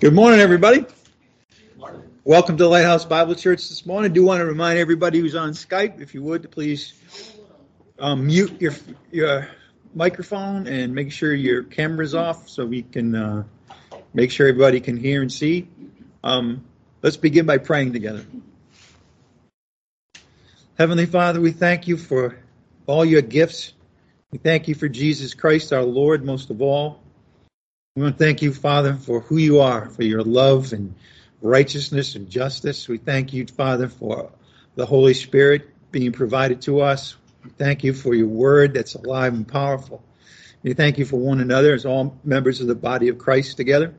Good 0.00 0.14
morning, 0.14 0.40
everybody. 0.40 0.86
Welcome 2.24 2.56
to 2.56 2.66
Lighthouse 2.66 3.04
Bible 3.04 3.34
Church 3.34 3.68
this 3.68 3.84
morning. 3.84 4.10
I 4.10 4.14
do 4.14 4.24
want 4.24 4.40
to 4.40 4.46
remind 4.46 4.78
everybody 4.78 5.20
who's 5.20 5.34
on 5.34 5.50
Skype, 5.50 6.00
if 6.00 6.14
you 6.14 6.22
would, 6.22 6.40
to 6.40 6.48
please 6.48 6.94
um, 7.98 8.26
mute 8.26 8.62
your 8.62 8.72
your 9.10 9.46
microphone 9.94 10.66
and 10.66 10.94
make 10.94 11.12
sure 11.12 11.34
your 11.34 11.64
camera's 11.64 12.14
off 12.14 12.48
so 12.48 12.64
we 12.64 12.80
can 12.80 13.14
uh, 13.14 13.44
make 14.14 14.30
sure 14.30 14.48
everybody 14.48 14.80
can 14.80 14.96
hear 14.96 15.20
and 15.20 15.30
see. 15.30 15.68
Um, 16.24 16.64
let's 17.02 17.18
begin 17.18 17.44
by 17.44 17.58
praying 17.58 17.92
together. 17.92 18.24
Heavenly 20.78 21.04
Father, 21.04 21.42
we 21.42 21.52
thank 21.52 21.88
you 21.88 21.98
for 21.98 22.38
all 22.86 23.04
your 23.04 23.20
gifts. 23.20 23.74
We 24.30 24.38
thank 24.38 24.66
you 24.66 24.74
for 24.74 24.88
Jesus 24.88 25.34
Christ, 25.34 25.74
our 25.74 25.82
Lord, 25.82 26.24
most 26.24 26.48
of 26.48 26.62
all. 26.62 27.00
We 27.96 28.02
want 28.02 28.18
to 28.18 28.24
thank 28.24 28.40
you, 28.40 28.54
Father, 28.54 28.94
for 28.94 29.18
who 29.18 29.36
you 29.36 29.58
are, 29.58 29.88
for 29.88 30.04
your 30.04 30.22
love 30.22 30.72
and 30.72 30.94
righteousness 31.42 32.14
and 32.14 32.30
justice. 32.30 32.86
We 32.86 32.98
thank 32.98 33.32
you, 33.32 33.48
Father, 33.48 33.88
for 33.88 34.30
the 34.76 34.86
Holy 34.86 35.12
Spirit 35.12 35.68
being 35.90 36.12
provided 36.12 36.62
to 36.62 36.82
us. 36.82 37.16
We 37.42 37.50
thank 37.50 37.82
you 37.82 37.92
for 37.92 38.14
your 38.14 38.28
word 38.28 38.74
that's 38.74 38.94
alive 38.94 39.34
and 39.34 39.46
powerful. 39.46 40.04
We 40.62 40.72
thank 40.74 40.98
you 40.98 41.04
for 41.04 41.16
one 41.16 41.40
another 41.40 41.74
as 41.74 41.84
all 41.84 42.16
members 42.22 42.60
of 42.60 42.68
the 42.68 42.76
body 42.76 43.08
of 43.08 43.18
Christ 43.18 43.56
together. 43.56 43.92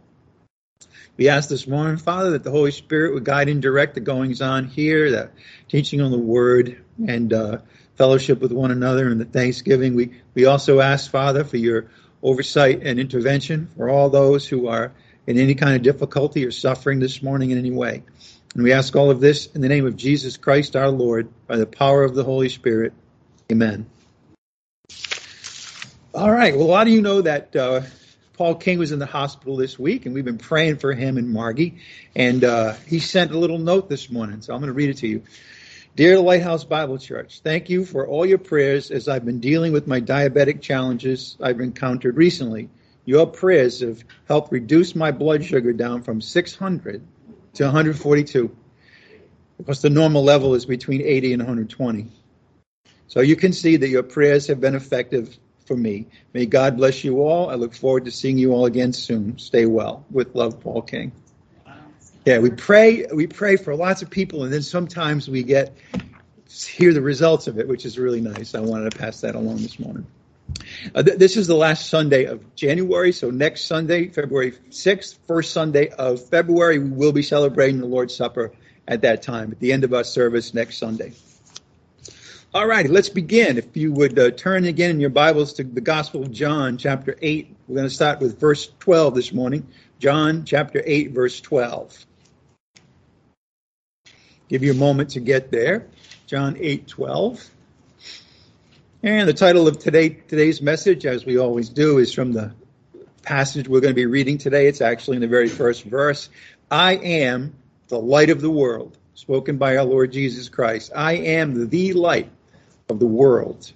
We 1.17 1.27
ask 1.27 1.49
this 1.49 1.67
morning, 1.67 1.98
Father, 1.98 2.29
that 2.29 2.45
the 2.45 2.51
Holy 2.51 2.71
Spirit 2.71 3.13
would 3.13 3.26
guide 3.26 3.49
and 3.49 3.62
direct 3.62 3.95
the 3.95 3.99
goings 3.99 4.41
on 4.41 4.67
here, 4.67 5.12
the 5.12 5.31
teaching 5.67 5.99
on 5.99 6.12
the 6.12 6.17
word, 6.17 6.81
and 7.05 7.34
uh, 7.34 7.57
fellowship 7.95 8.39
with 8.39 8.53
one 8.53 8.71
another 8.71 9.09
and 9.09 9.20
the 9.20 9.26
thanksgiving. 9.26 9.95
We, 9.95 10.21
we 10.34 10.45
also 10.45 10.79
ask, 10.79 11.12
Father, 11.12 11.43
for 11.43 11.57
your 11.57 11.91
oversight 12.23 12.81
and 12.84 12.99
intervention 12.99 13.70
for 13.75 13.89
all 13.89 14.09
those 14.09 14.48
who 14.48 14.67
are 14.67 14.91
in 15.27 15.38
any 15.38 15.55
kind 15.55 15.75
of 15.75 15.81
difficulty 15.81 16.45
or 16.45 16.52
suffering 16.52 16.99
this 16.99 17.21
morning 17.21 17.52
in 17.52 17.57
any 17.57 17.71
way. 17.71 18.03
And 18.53 18.63
we 18.63 18.73
ask 18.73 18.95
all 18.95 19.09
of 19.09 19.20
this 19.21 19.48
in 19.48 19.62
the 19.62 19.70
name 19.70 19.85
of 19.85 19.95
Jesus 19.95 20.37
Christ 20.37 20.76
our 20.76 20.90
Lord, 20.90 21.29
by 21.48 21.57
the 21.57 21.65
power 21.65 22.04
of 22.04 22.15
the 22.15 22.23
Holy 22.23 22.49
Spirit. 22.49 22.93
Amen. 23.51 23.85
All 26.13 26.32
right. 26.32 26.55
Well, 26.55 26.65
a 26.65 26.68
lot 26.68 26.87
of 26.87 26.93
you 26.93 27.01
know 27.01 27.21
that 27.21 27.55
uh, 27.55 27.82
Paul 28.34 28.55
King 28.55 28.79
was 28.79 28.91
in 28.91 28.99
the 28.99 29.05
hospital 29.05 29.55
this 29.55 29.79
week, 29.79 30.05
and 30.05 30.13
we've 30.13 30.26
been 30.26 30.38
praying 30.38 30.77
for 30.77 30.93
him 30.93 31.17
and 31.17 31.29
Margie. 31.29 31.77
And 32.15 32.43
uh, 32.43 32.73
he 32.88 32.99
sent 32.99 33.32
a 33.32 33.38
little 33.40 33.60
note 33.60 33.88
this 33.88 34.10
morning, 34.10 34.41
so 34.41 34.54
I'm 34.54 34.60
going 34.60 34.67
to 34.67 34.73
read 34.73 34.90
it 34.90 34.98
to 34.98 35.07
you. 35.07 35.23
Dear 35.93 36.21
Lighthouse 36.21 36.63
Bible 36.63 36.97
Church, 36.97 37.41
thank 37.41 37.70
you 37.70 37.84
for 37.84 38.07
all 38.07 38.25
your 38.25 38.37
prayers 38.37 38.91
as 38.91 39.09
I've 39.09 39.25
been 39.25 39.41
dealing 39.41 39.73
with 39.73 39.87
my 39.87 39.99
diabetic 39.99 40.61
challenges 40.61 41.35
I've 41.41 41.59
encountered 41.59 42.15
recently. 42.15 42.70
Your 43.03 43.27
prayers 43.27 43.81
have 43.81 44.01
helped 44.25 44.53
reduce 44.53 44.95
my 44.95 45.11
blood 45.11 45.43
sugar 45.43 45.73
down 45.73 46.03
from 46.03 46.21
600 46.21 47.05
to 47.55 47.63
142, 47.65 48.55
because 49.57 49.81
the 49.81 49.89
normal 49.89 50.23
level 50.23 50.55
is 50.55 50.65
between 50.65 51.01
80 51.01 51.33
and 51.33 51.41
120. 51.41 52.07
So 53.07 53.20
you 53.20 53.35
can 53.35 53.51
see 53.51 53.76
that 53.76 53.89
your 53.89 54.03
prayers 54.03 54.48
have 54.48 54.61
been 54.61 54.76
effective 54.76 55.37
for 55.65 55.76
me. 55.76 56.07
May 56.33 56.45
God 56.45 56.77
bless 56.77 57.03
you 57.03 57.21
all. 57.21 57.49
I 57.49 57.55
look 57.55 57.73
forward 57.73 58.05
to 58.05 58.11
seeing 58.11 58.37
you 58.37 58.53
all 58.53 58.65
again 58.65 58.93
soon. 58.93 59.37
Stay 59.39 59.65
well. 59.65 60.05
With 60.09 60.35
love, 60.35 60.61
Paul 60.61 60.83
King. 60.83 61.11
Yeah, 62.25 62.37
we 62.39 62.51
pray. 62.51 63.05
We 63.11 63.25
pray 63.25 63.55
for 63.55 63.75
lots 63.75 64.01
of 64.01 64.09
people, 64.09 64.44
and 64.44 64.53
then 64.53 64.61
sometimes 64.61 65.27
we 65.27 65.41
get 65.44 65.75
hear 66.67 66.94
the 66.94 67.01
results 67.01 67.47
of 67.47 67.57
it, 67.57 67.67
which 67.67 67.85
is 67.85 67.97
really 67.97 68.22
nice. 68.22 68.53
I 68.53 68.59
wanted 68.59 68.91
to 68.91 68.97
pass 68.97 69.22
that 69.22 69.35
along 69.35 69.57
this 69.57 69.79
morning. 69.79 70.05
Uh, 70.94 71.01
th- 71.01 71.17
this 71.17 71.38
is 71.38 71.47
the 71.47 71.55
last 71.55 71.89
Sunday 71.89 72.25
of 72.25 72.55
January, 72.55 73.11
so 73.11 73.31
next 73.31 73.66
Sunday, 73.66 74.09
February 74.09 74.51
6th, 74.51 75.17
first 75.25 75.53
Sunday 75.53 75.88
of 75.89 76.23
February, 76.27 76.77
we 76.77 76.89
will 76.89 77.13
be 77.13 77.23
celebrating 77.23 77.79
the 77.79 77.85
Lord's 77.85 78.13
Supper 78.13 78.51
at 78.88 79.01
that 79.01 79.22
time, 79.22 79.51
at 79.51 79.59
the 79.59 79.72
end 79.72 79.83
of 79.83 79.94
our 79.94 80.03
service 80.03 80.53
next 80.53 80.77
Sunday. 80.77 81.13
All 82.53 82.67
right, 82.67 82.89
let's 82.89 83.09
begin. 83.09 83.57
If 83.57 83.77
you 83.77 83.93
would 83.93 84.19
uh, 84.19 84.31
turn 84.31 84.65
again 84.65 84.91
in 84.91 84.99
your 84.99 85.09
Bibles 85.09 85.53
to 85.53 85.63
the 85.63 85.79
Gospel 85.79 86.23
of 86.23 86.31
John, 86.31 86.77
chapter 86.77 87.15
8. 87.21 87.55
We're 87.67 87.75
going 87.75 87.87
to 87.87 87.93
start 87.93 88.19
with 88.19 88.37
verse 88.37 88.69
12 88.79 89.15
this 89.15 89.31
morning. 89.31 89.65
John, 89.99 90.43
chapter 90.43 90.83
8, 90.85 91.11
verse 91.11 91.39
12. 91.39 92.05
Give 94.51 94.63
you 94.63 94.72
a 94.72 94.75
moment 94.75 95.12
to 95.12 95.22
get 95.22 95.50
there. 95.50 95.88
John 96.28 96.57
8 96.59 96.85
12. 96.85 97.50
And 99.01 99.29
the 99.29 99.34
title 99.34 99.66
of 99.66 99.79
today 99.79 100.09
today's 100.09 100.62
message, 100.62 101.06
as 101.06 101.25
we 101.25 101.38
always 101.38 101.69
do, 101.69 102.00
is 102.00 102.13
from 102.13 102.34
the 102.34 102.51
passage 103.22 103.69
we're 103.69 103.79
going 103.79 103.94
to 103.94 103.95
be 103.95 104.07
reading 104.07 104.38
today. 104.38 104.67
It's 104.67 104.81
actually 104.81 105.16
in 105.16 105.22
the 105.22 105.29
very 105.29 105.47
first 105.47 105.85
verse. 105.85 106.28
I 106.69 106.97
am 106.97 107.56
the 107.88 107.97
light 107.97 108.29
of 108.29 108.41
the 108.41 108.50
world, 108.50 108.97
spoken 109.13 109.57
by 109.57 109.78
our 109.78 109.85
Lord 109.85 110.11
Jesus 110.11 110.50
Christ. 110.50 110.91
I 110.94 111.13
am 111.13 111.69
the 111.69 111.94
light 111.94 112.29
of 112.90 113.00
the 113.00 113.07
world. 113.07 113.72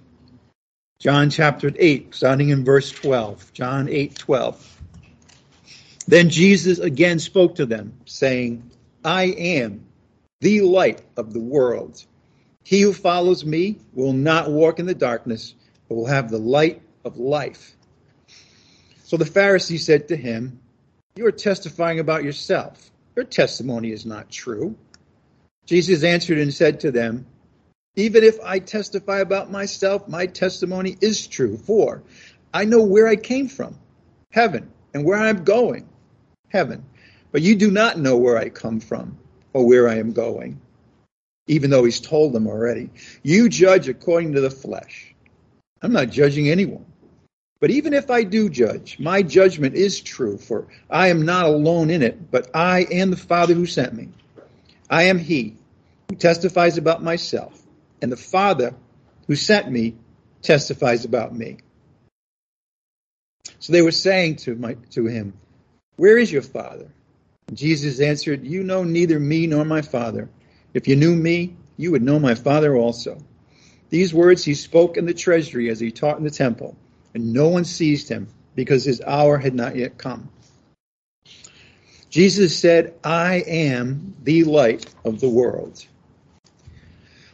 John 0.98 1.30
chapter 1.30 1.72
8, 1.74 2.14
starting 2.14 2.50
in 2.50 2.66
verse 2.66 2.90
12. 2.90 3.54
John 3.54 3.88
8 3.88 4.14
12. 4.14 4.82
Then 6.06 6.28
Jesus 6.28 6.78
again 6.80 7.18
spoke 7.18 7.54
to 7.54 7.64
them, 7.64 7.94
saying, 8.04 8.70
I 9.02 9.24
am 9.24 9.85
the 10.40 10.60
light 10.60 11.02
of 11.16 11.32
the 11.32 11.40
world. 11.40 12.04
He 12.62 12.80
who 12.82 12.92
follows 12.92 13.44
me 13.44 13.78
will 13.94 14.12
not 14.12 14.50
walk 14.50 14.78
in 14.78 14.86
the 14.86 14.94
darkness, 14.94 15.54
but 15.88 15.94
will 15.94 16.06
have 16.06 16.30
the 16.30 16.38
light 16.38 16.82
of 17.04 17.16
life. 17.16 17.76
So 19.04 19.16
the 19.16 19.24
Pharisee 19.24 19.78
said 19.78 20.08
to 20.08 20.16
him, 20.16 20.60
You 21.14 21.26
are 21.26 21.32
testifying 21.32 22.00
about 22.00 22.24
yourself. 22.24 22.90
Your 23.14 23.24
testimony 23.24 23.92
is 23.92 24.04
not 24.04 24.30
true. 24.30 24.76
Jesus 25.64 26.02
answered 26.04 26.38
and 26.38 26.52
said 26.52 26.80
to 26.80 26.90
them, 26.90 27.26
Even 27.94 28.24
if 28.24 28.38
I 28.40 28.58
testify 28.58 29.20
about 29.20 29.50
myself, 29.50 30.08
my 30.08 30.26
testimony 30.26 30.96
is 31.00 31.26
true, 31.26 31.56
for 31.56 32.02
I 32.52 32.64
know 32.64 32.82
where 32.82 33.08
I 33.08 33.16
came 33.16 33.48
from, 33.48 33.78
heaven, 34.30 34.70
and 34.92 35.04
where 35.04 35.18
I 35.18 35.28
am 35.28 35.44
going, 35.44 35.88
heaven. 36.48 36.84
But 37.32 37.42
you 37.42 37.54
do 37.54 37.70
not 37.70 37.98
know 37.98 38.16
where 38.16 38.38
I 38.38 38.48
come 38.48 38.80
from 38.80 39.18
or 39.56 39.66
where 39.66 39.88
I 39.88 39.94
am 39.94 40.12
going, 40.12 40.60
even 41.46 41.70
though 41.70 41.84
he's 41.84 41.98
told 41.98 42.34
them 42.34 42.46
already. 42.46 42.90
You 43.22 43.48
judge 43.48 43.88
according 43.88 44.34
to 44.34 44.42
the 44.42 44.50
flesh. 44.50 45.14
I'm 45.80 45.94
not 45.94 46.10
judging 46.10 46.50
anyone. 46.50 46.84
But 47.58 47.70
even 47.70 47.94
if 47.94 48.10
I 48.10 48.24
do 48.24 48.50
judge, 48.50 48.98
my 48.98 49.22
judgment 49.22 49.74
is 49.74 50.02
true, 50.02 50.36
for 50.36 50.66
I 50.90 51.08
am 51.08 51.24
not 51.24 51.46
alone 51.46 51.88
in 51.88 52.02
it, 52.02 52.30
but 52.30 52.54
I 52.54 52.86
and 52.92 53.10
the 53.10 53.16
Father 53.16 53.54
who 53.54 53.64
sent 53.64 53.94
me. 53.94 54.10
I 54.90 55.04
am 55.04 55.18
he 55.18 55.56
who 56.10 56.16
testifies 56.16 56.76
about 56.76 57.02
myself, 57.02 57.58
and 58.02 58.12
the 58.12 58.16
Father 58.18 58.74
who 59.26 59.36
sent 59.36 59.70
me 59.70 59.94
testifies 60.42 61.06
about 61.06 61.34
me. 61.34 61.56
So 63.58 63.72
they 63.72 63.80
were 63.80 63.90
saying 63.90 64.36
to, 64.36 64.54
my, 64.54 64.74
to 64.90 65.06
him, 65.06 65.32
Where 65.96 66.18
is 66.18 66.30
your 66.30 66.42
Father? 66.42 66.90
Jesus 67.54 68.00
answered, 68.00 68.44
You 68.44 68.64
know 68.64 68.82
neither 68.82 69.20
me 69.20 69.46
nor 69.46 69.64
my 69.64 69.80
Father. 69.80 70.28
If 70.74 70.88
you 70.88 70.96
knew 70.96 71.14
me, 71.14 71.56
you 71.76 71.92
would 71.92 72.02
know 72.02 72.18
my 72.18 72.34
Father 72.34 72.74
also. 72.74 73.18
These 73.88 74.12
words 74.12 74.44
he 74.44 74.54
spoke 74.54 74.96
in 74.96 75.06
the 75.06 75.14
treasury 75.14 75.70
as 75.70 75.78
he 75.78 75.92
taught 75.92 76.18
in 76.18 76.24
the 76.24 76.30
temple, 76.30 76.76
and 77.14 77.32
no 77.32 77.48
one 77.48 77.64
seized 77.64 78.08
him 78.08 78.26
because 78.56 78.84
his 78.84 79.00
hour 79.00 79.38
had 79.38 79.54
not 79.54 79.76
yet 79.76 79.96
come. 79.96 80.28
Jesus 82.10 82.56
said, 82.56 82.94
I 83.04 83.44
am 83.46 84.16
the 84.24 84.42
light 84.44 84.86
of 85.04 85.20
the 85.20 85.28
world. 85.28 85.84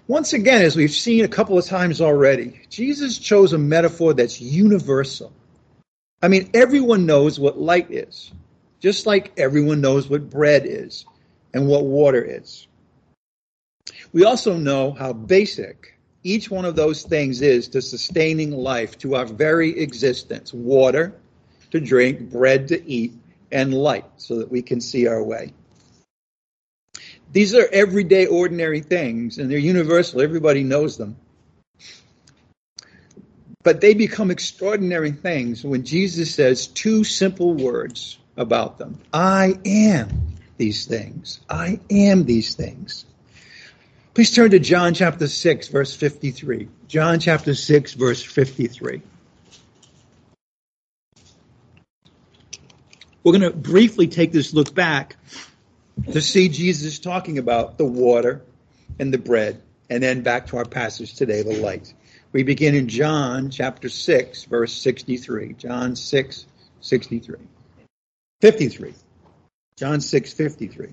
Once 0.09 0.35
again, 0.35 0.61
as 0.63 0.77
we've 0.77 0.91
seen 0.91 1.25
a 1.25 1.29
couple 1.29 1.57
of 1.57 1.65
times 1.65 2.03
already, 2.03 2.61
Jesus 2.69 3.19
chose 3.19 3.55
a 3.55 3.59
metaphor 3.59 4.13
that's 4.13 4.41
universal. 4.41 5.33
I 6.21 6.29
mean, 6.29 6.51
everyone 6.53 7.07
knows 7.07 7.41
what 7.41 7.59
light 7.59 7.91
is 7.91 8.31
just 8.83 9.07
like 9.07 9.33
everyone 9.37 9.81
knows 9.81 10.11
what 10.11 10.29
bread 10.29 10.65
is 10.67 11.07
and 11.55 11.69
what 11.69 11.85
water 11.85 12.23
is. 12.23 12.67
We 14.13 14.25
also 14.25 14.57
know 14.57 14.93
how 14.93 15.13
basic 15.13 15.97
each 16.25 16.51
one 16.51 16.65
of 16.65 16.77
those 16.77 17.05
things 17.05 17.41
is 17.43 17.69
to 17.69 17.81
sustaining 17.81 18.51
life, 18.51 18.99
to 18.99 19.15
our 19.15 19.25
very 19.25 19.79
existence 19.79 20.53
water 20.53 21.15
to 21.71 21.81
drink, 21.81 22.31
bread 22.31 22.69
to 22.69 22.89
eat, 22.89 23.13
and 23.51 23.73
light 23.73 24.05
so 24.17 24.39
that 24.39 24.51
we 24.51 24.63
can 24.63 24.81
see 24.81 25.07
our 25.07 25.23
way. 25.23 25.53
These 27.33 27.55
are 27.55 27.69
everyday, 27.73 28.27
ordinary 28.27 28.81
things, 28.81 29.39
and 29.39 29.51
they're 29.51 29.59
universal. 29.59 30.21
Everybody 30.21 30.65
knows 30.65 30.97
them. 30.99 31.17
But 33.63 33.81
they 33.81 33.95
become 33.95 34.31
extraordinary 34.31 35.13
things 35.13 35.65
when 35.65 35.85
Jesus 35.85 36.35
says 36.35 36.67
two 36.67 37.05
simple 37.05 37.55
words 37.55 38.19
about 38.37 38.79
them. 38.79 38.99
I 39.13 39.59
am 39.65 40.37
these 40.57 40.87
things. 40.87 41.41
I 41.49 41.81
am 41.91 42.25
these 42.25 42.55
things. 42.55 43.05
Please 44.15 44.35
turn 44.35 44.51
to 44.51 44.59
John 44.59 44.95
chapter 44.95 45.27
6, 45.27 45.69
verse 45.69 45.95
53. 45.95 46.69
John 46.87 47.19
chapter 47.19 47.55
6, 47.55 47.95
verse 47.95 48.23
53. 48.23 49.01
We're 53.25 53.33
going 53.33 53.43
to 53.43 53.57
briefly 53.57 54.09
take 54.09 54.33
this 54.33 54.53
look 54.53 54.75
back 54.75 55.17
to 56.11 56.21
see 56.21 56.49
Jesus 56.49 56.99
talking 56.99 57.39
about 57.39 57.79
the 57.79 57.85
water 57.85 58.43
and 58.99 59.13
the 59.15 59.19
bread, 59.19 59.63
and 59.89 60.03
then 60.03 60.23
back 60.23 60.49
to 60.49 60.57
our 60.57 60.65
passage 60.65 61.15
today, 61.15 61.43
the 61.43 61.57
light. 61.61 61.95
We 62.33 62.43
begin 62.43 62.75
in 62.75 62.89
John 62.89 63.51
chapter 63.51 63.89
6, 63.89 64.45
verse 64.45 64.73
63. 64.73 65.55
John 65.55 65.97
6, 65.97 66.47
63. 66.81 67.37
53. 68.43 68.93
John 69.77 70.01
6, 70.01 70.33
53. 70.33 70.89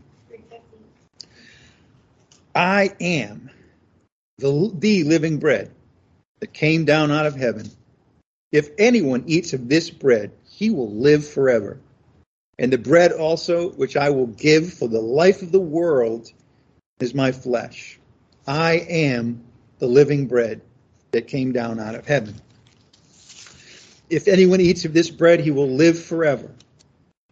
I 2.53 2.93
am 3.01 3.49
the, 4.37 4.71
the 4.77 5.03
living 5.03 5.39
bread 5.39 5.71
that 6.41 6.53
came 6.53 6.85
down 6.85 7.09
out 7.09 7.25
of 7.25 7.35
heaven. 7.35 7.67
If 8.51 8.69
anyone 8.77 9.23
eats 9.25 9.53
of 9.53 9.67
this 9.67 9.89
bread, 9.89 10.31
he 10.47 10.69
will 10.69 10.91
live 10.91 11.27
forever. 11.27 11.79
And 12.59 12.71
the 12.71 12.77
bread 12.77 13.13
also, 13.13 13.71
which 13.71 13.97
I 13.97 14.11
will 14.11 14.27
give 14.27 14.71
for 14.71 14.87
the 14.87 15.01
life 15.01 15.41
of 15.41 15.51
the 15.51 15.59
world, 15.59 16.31
is 16.99 17.15
my 17.15 17.31
flesh. 17.31 17.97
I 18.45 18.73
am 18.73 19.43
the 19.79 19.87
living 19.87 20.27
bread 20.27 20.61
that 21.09 21.25
came 21.25 21.51
down 21.51 21.79
out 21.79 21.95
of 21.95 22.05
heaven. 22.05 22.35
If 24.07 24.27
anyone 24.27 24.61
eats 24.61 24.85
of 24.85 24.93
this 24.93 25.09
bread, 25.09 25.39
he 25.39 25.49
will 25.49 25.69
live 25.69 25.97
forever. 25.97 26.51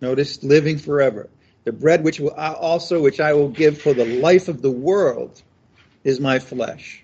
Notice 0.02 0.44
living 0.44 0.78
forever. 0.78 1.30
The 1.64 1.72
bread 1.72 2.04
which 2.04 2.20
will 2.20 2.32
also 2.32 3.02
which 3.02 3.20
I 3.20 3.34
will 3.34 3.50
give 3.50 3.82
for 3.82 3.94
the 3.94 4.06
life 4.06 4.48
of 4.48 4.62
the 4.62 4.72
world 4.72 5.42
is 6.04 6.20
my 6.20 6.40
flesh. 6.40 7.04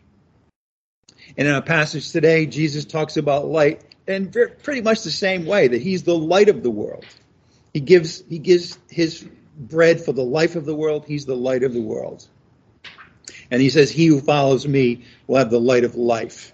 And 1.37 1.47
in 1.47 1.53
our 1.53 1.61
passage 1.61 2.11
today, 2.11 2.45
Jesus 2.45 2.85
talks 2.85 3.17
about 3.17 3.45
light 3.45 3.81
in 4.07 4.31
pretty 4.31 4.81
much 4.81 5.03
the 5.03 5.11
same 5.11 5.45
way 5.45 5.67
that 5.67 5.81
he's 5.81 6.03
the 6.03 6.15
light 6.15 6.49
of 6.49 6.63
the 6.63 6.69
world. 6.69 7.05
He 7.73 7.79
gives 7.79 8.23
he 8.29 8.39
gives 8.39 8.77
his 8.89 9.27
bread 9.57 10.01
for 10.01 10.13
the 10.13 10.23
life 10.23 10.55
of 10.55 10.65
the 10.65 10.75
world. 10.75 11.05
He's 11.07 11.25
the 11.25 11.35
light 11.35 11.63
of 11.63 11.73
the 11.73 11.81
world. 11.81 12.27
And 13.49 13.61
he 13.61 13.69
says, 13.69 13.91
He 13.91 14.07
who 14.07 14.19
follows 14.19 14.67
me 14.67 15.05
will 15.27 15.37
have 15.37 15.49
the 15.49 15.59
light 15.59 15.83
of 15.83 15.95
life. 15.95 16.53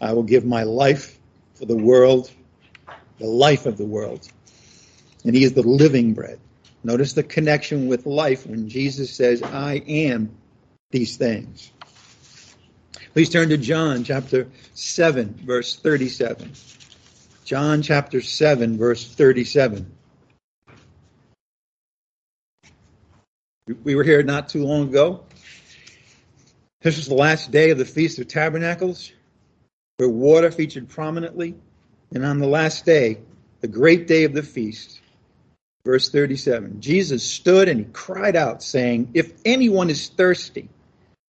I 0.00 0.12
will 0.12 0.22
give 0.22 0.44
my 0.44 0.62
life 0.62 1.18
for 1.54 1.66
the 1.66 1.76
world, 1.76 2.30
the 3.18 3.26
life 3.26 3.66
of 3.66 3.76
the 3.76 3.84
world. 3.84 4.28
And 5.24 5.34
he 5.34 5.44
is 5.44 5.52
the 5.52 5.62
living 5.62 6.14
bread. 6.14 6.40
Notice 6.82 7.12
the 7.12 7.22
connection 7.22 7.88
with 7.88 8.06
life 8.06 8.46
when 8.46 8.68
Jesus 8.68 9.12
says, 9.12 9.42
I 9.42 9.82
am 9.86 10.34
these 10.90 11.16
things. 11.16 11.70
Please 13.12 13.28
turn 13.28 13.48
to 13.50 13.58
John 13.58 14.04
chapter 14.04 14.48
7, 14.74 15.34
verse 15.44 15.76
37. 15.76 16.52
John 17.44 17.82
chapter 17.82 18.20
7, 18.20 18.78
verse 18.78 19.12
37. 19.12 19.90
We 23.84 23.94
were 23.94 24.04
here 24.04 24.22
not 24.22 24.48
too 24.48 24.64
long 24.64 24.88
ago. 24.88 25.24
This 26.82 26.96
was 26.96 27.08
the 27.08 27.14
last 27.14 27.50
day 27.50 27.70
of 27.70 27.78
the 27.78 27.84
Feast 27.84 28.18
of 28.18 28.28
Tabernacles, 28.28 29.12
where 29.98 30.08
water 30.08 30.50
featured 30.50 30.88
prominently. 30.88 31.54
And 32.14 32.24
on 32.24 32.38
the 32.38 32.48
last 32.48 32.86
day, 32.86 33.18
the 33.60 33.68
great 33.68 34.06
day 34.06 34.24
of 34.24 34.32
the 34.32 34.42
feast, 34.42 35.00
verse 35.84 36.10
37, 36.10 36.80
Jesus 36.80 37.22
stood 37.22 37.68
and 37.68 37.80
he 37.80 37.86
cried 37.92 38.36
out, 38.36 38.62
saying, 38.62 39.10
If 39.14 39.32
anyone 39.44 39.90
is 39.90 40.08
thirsty, 40.08 40.68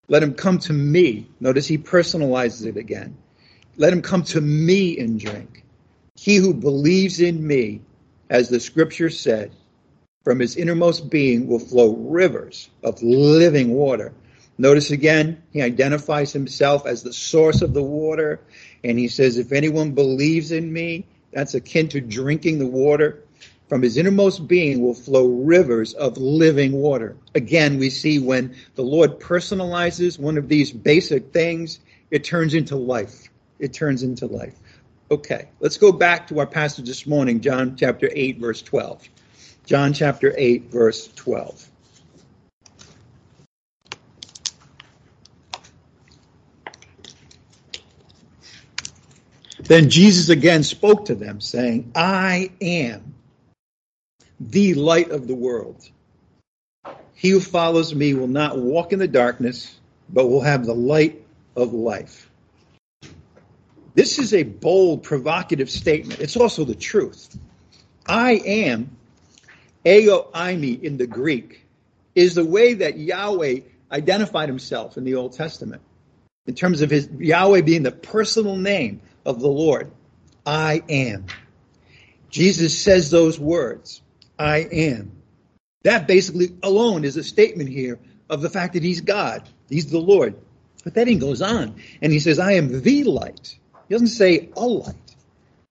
let 0.07 0.23
him 0.23 0.33
come 0.33 0.59
to 0.59 0.73
me. 0.73 1.27
Notice 1.39 1.67
he 1.67 1.77
personalizes 1.77 2.65
it 2.65 2.77
again. 2.77 3.17
Let 3.77 3.93
him 3.93 4.01
come 4.01 4.23
to 4.23 4.41
me 4.41 4.99
and 4.99 5.19
drink. 5.19 5.63
He 6.15 6.35
who 6.35 6.53
believes 6.53 7.21
in 7.21 7.45
me, 7.45 7.81
as 8.29 8.49
the 8.49 8.59
scripture 8.59 9.09
said, 9.09 9.51
from 10.23 10.39
his 10.39 10.55
innermost 10.55 11.09
being 11.09 11.47
will 11.47 11.59
flow 11.59 11.95
rivers 11.95 12.69
of 12.83 13.01
living 13.01 13.71
water. 13.71 14.13
Notice 14.57 14.91
again, 14.91 15.41
he 15.51 15.61
identifies 15.61 16.31
himself 16.31 16.85
as 16.85 17.01
the 17.01 17.13
source 17.13 17.61
of 17.61 17.73
the 17.73 17.81
water, 17.81 18.39
and 18.83 18.99
he 18.99 19.07
says, 19.07 19.37
If 19.37 19.51
anyone 19.51 19.93
believes 19.93 20.51
in 20.51 20.71
me, 20.71 21.05
that's 21.31 21.55
akin 21.55 21.87
to 21.89 22.01
drinking 22.01 22.59
the 22.59 22.67
water. 22.67 23.23
From 23.71 23.83
his 23.83 23.95
innermost 23.95 24.49
being 24.49 24.81
will 24.81 24.93
flow 24.93 25.27
rivers 25.27 25.93
of 25.93 26.17
living 26.17 26.73
water. 26.73 27.15
Again, 27.35 27.77
we 27.77 27.89
see 27.89 28.19
when 28.19 28.53
the 28.75 28.81
Lord 28.81 29.21
personalizes 29.21 30.19
one 30.19 30.37
of 30.37 30.49
these 30.49 30.73
basic 30.73 31.31
things, 31.31 31.79
it 32.09 32.25
turns 32.25 32.53
into 32.53 32.75
life. 32.75 33.29
It 33.59 33.71
turns 33.71 34.03
into 34.03 34.25
life. 34.25 34.55
Okay, 35.09 35.47
let's 35.61 35.77
go 35.77 35.93
back 35.93 36.27
to 36.27 36.39
our 36.39 36.45
passage 36.45 36.85
this 36.85 37.07
morning, 37.07 37.39
John 37.39 37.77
chapter 37.77 38.09
8, 38.11 38.39
verse 38.39 38.61
12. 38.61 39.07
John 39.65 39.93
chapter 39.93 40.35
8, 40.37 40.63
verse 40.69 41.07
12. 41.15 41.69
Then 49.59 49.89
Jesus 49.89 50.27
again 50.27 50.63
spoke 50.63 51.05
to 51.05 51.15
them, 51.15 51.39
saying, 51.39 51.89
I 51.95 52.51
am 52.59 53.11
the 54.49 54.73
light 54.73 55.11
of 55.11 55.27
the 55.27 55.35
world. 55.35 55.87
He 57.13 57.29
who 57.29 57.39
follows 57.39 57.93
me 57.93 58.13
will 58.15 58.27
not 58.27 58.57
walk 58.57 58.91
in 58.91 58.99
the 58.99 59.07
darkness, 59.07 59.79
but 60.09 60.27
will 60.27 60.41
have 60.41 60.65
the 60.65 60.73
light 60.73 61.23
of 61.55 61.73
life. 61.73 62.29
This 63.93 64.17
is 64.17 64.33
a 64.33 64.43
bold, 64.43 65.03
provocative 65.03 65.69
statement. 65.69 66.19
It's 66.19 66.37
also 66.37 66.63
the 66.63 66.75
truth. 66.75 67.37
I 68.07 68.33
am, 68.45 68.95
ego 69.85 70.29
in 70.33 70.97
the 70.97 71.07
Greek, 71.07 71.65
is 72.15 72.35
the 72.35 72.45
way 72.45 72.73
that 72.75 72.97
Yahweh 72.97 73.59
identified 73.91 74.49
himself 74.49 74.97
in 74.97 75.03
the 75.03 75.15
Old 75.15 75.33
Testament. 75.33 75.81
In 76.47 76.55
terms 76.55 76.81
of 76.81 76.89
his 76.89 77.07
Yahweh 77.19 77.61
being 77.61 77.83
the 77.83 77.91
personal 77.91 78.55
name 78.55 79.01
of 79.25 79.39
the 79.39 79.47
Lord. 79.47 79.91
I 80.45 80.81
am. 80.89 81.27
Jesus 82.31 82.79
says 82.79 83.11
those 83.11 83.39
words. 83.39 84.01
I 84.41 84.67
am. 84.71 85.11
That 85.83 86.07
basically 86.07 86.55
alone 86.63 87.05
is 87.05 87.15
a 87.15 87.23
statement 87.23 87.69
here 87.69 87.99
of 88.27 88.41
the 88.41 88.49
fact 88.49 88.73
that 88.73 88.81
he's 88.81 89.01
God. 89.01 89.47
He's 89.69 89.91
the 89.91 89.99
Lord. 89.99 90.35
But 90.83 90.95
then 90.95 91.07
he 91.07 91.15
goes 91.15 91.43
on 91.43 91.75
and 92.01 92.11
he 92.11 92.19
says, 92.19 92.39
I 92.39 92.53
am 92.53 92.81
the 92.81 93.03
light. 93.03 93.55
He 93.87 93.93
doesn't 93.93 94.07
say 94.07 94.49
a 94.55 94.65
light, 94.65 95.15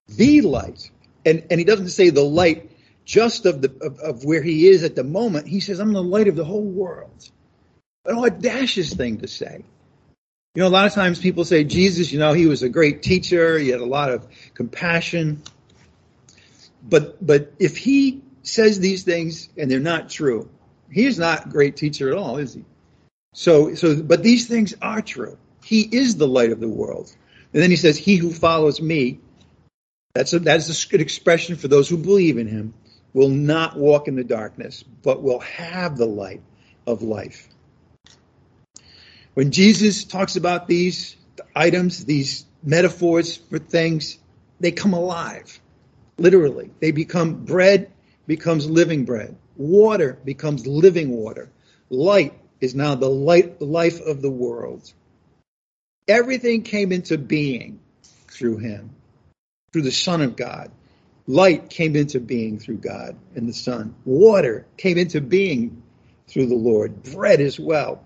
the 0.07 0.43
light. 0.43 0.89
And, 1.27 1.45
and 1.51 1.59
he 1.59 1.65
doesn't 1.65 1.89
say 1.89 2.11
the 2.11 2.23
light 2.23 2.71
just 3.05 3.45
of, 3.45 3.61
the, 3.61 3.73
of, 3.83 3.99
of 3.99 4.25
where 4.25 4.43
he 4.43 4.69
is 4.69 4.85
at 4.85 4.95
the 4.95 5.05
moment. 5.05 5.49
He 5.49 5.59
says, 5.59 5.81
I'm 5.81 5.93
the 5.93 6.03
light 6.03 6.29
of 6.29 6.37
the 6.37 6.45
whole 6.45 6.63
world. 6.63 7.29
An 8.05 8.19
audacious 8.19 8.95
thing 8.95 9.19
to 9.19 9.29
say. 9.29 9.65
You 10.55 10.63
know, 10.63 10.69
a 10.69 10.71
lot 10.71 10.87
of 10.87 10.93
times 10.93 11.19
people 11.19 11.45
say 11.45 11.65
Jesus, 11.65 12.13
you 12.13 12.21
know, 12.21 12.35
he 12.35 12.47
was 12.47 12.63
a 12.63 12.69
great 12.69 13.03
teacher, 13.03 13.59
he 13.59 13.69
had 13.69 13.81
a 13.81 13.85
lot 13.85 14.11
of 14.11 14.29
compassion. 14.55 15.43
But 16.83 17.25
but 17.25 17.53
if 17.59 17.77
he 17.77 18.23
says 18.43 18.81
these 18.81 19.03
things 19.03 19.49
and 19.57 19.71
they're 19.71 19.81
not 19.81 20.09
true, 20.09 20.49
he's 20.91 21.19
not 21.19 21.47
a 21.47 21.49
great 21.49 21.77
teacher 21.77 22.11
at 22.11 22.17
all, 22.17 22.37
is 22.39 22.55
he? 22.55 22.65
So 23.35 23.75
so 23.75 24.03
but 24.03 24.23
these 24.23 24.49
things 24.49 24.75
are 24.83 25.03
true. 25.03 25.39
He 25.65 25.83
is 25.83 26.17
the 26.17 26.29
light 26.29 26.53
of 26.53 26.61
the 26.61 26.69
world. 26.69 27.15
And 27.53 27.63
then 27.63 27.71
he 27.71 27.77
says, 27.77 27.99
He 27.99 28.17
who 28.17 28.33
follows 28.33 28.81
me, 28.81 29.21
that's 30.15 30.33
a 30.33 30.39
that's 30.39 30.85
a 30.85 30.89
good 30.89 31.01
expression 31.01 31.57
for 31.57 31.69
those 31.69 31.89
who 31.89 31.97
believe 31.97 32.39
in 32.39 32.47
him, 32.47 32.75
will 33.13 33.29
not 33.29 33.77
walk 33.77 34.09
in 34.09 34.17
the 34.17 34.25
darkness, 34.25 34.83
but 35.03 35.23
will 35.23 35.41
have 35.41 35.97
the 35.97 36.07
light 36.07 36.43
of 36.87 37.03
life. 37.03 37.49
When 39.35 39.53
Jesus 39.53 40.05
talks 40.05 40.37
about 40.37 40.67
these 40.67 41.17
items, 41.55 42.05
these 42.05 42.45
metaphors 42.63 43.37
for 43.37 43.59
things, 43.59 44.19
they 44.59 44.73
come 44.73 44.93
alive. 44.93 45.61
Literally. 46.19 46.71
They 46.81 46.91
become 46.91 47.45
bread 47.45 47.91
becomes 48.31 48.71
living 48.71 49.05
bread. 49.05 49.35
Water 49.57 50.17
becomes 50.25 50.65
living 50.65 51.11
water. 51.11 51.51
Light 51.89 52.33
is 52.61 52.77
now 52.77 52.95
the 52.95 53.11
light 53.11 53.61
life 53.61 54.01
of 54.01 54.23
the 54.23 54.31
world. 54.31 54.93
Everything 56.07 56.63
came 56.63 56.93
into 56.93 57.19
being 57.19 57.81
through 58.29 58.59
him, 58.59 58.91
through 59.73 59.83
the 59.83 59.91
Son 59.91 60.23
of 60.23 60.37
God. 60.37 60.71
Light 61.27 61.71
came 61.71 61.97
into 61.97 62.21
being 62.21 62.61
through 62.61 62.77
God 62.77 63.17
and 63.35 63.49
the 63.49 63.53
Son. 63.53 63.97
Water 64.05 64.65
came 64.77 64.97
into 64.97 65.21
being 65.21 65.83
through 66.29 66.47
the 66.47 66.55
Lord. 66.55 67.03
Bread 67.03 67.41
as 67.41 67.59
well. 67.59 68.05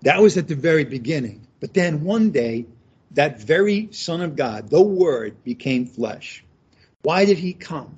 That 0.00 0.22
was 0.22 0.38
at 0.38 0.48
the 0.48 0.54
very 0.54 0.84
beginning. 0.84 1.46
But 1.60 1.74
then 1.74 2.04
one 2.04 2.30
day, 2.30 2.64
that 3.10 3.42
very 3.42 3.90
Son 3.92 4.22
of 4.22 4.34
God, 4.34 4.70
the 4.70 4.80
Word, 4.80 5.44
became 5.44 5.84
flesh. 5.84 6.42
Why 7.02 7.26
did 7.26 7.36
he 7.36 7.52
come? 7.52 7.96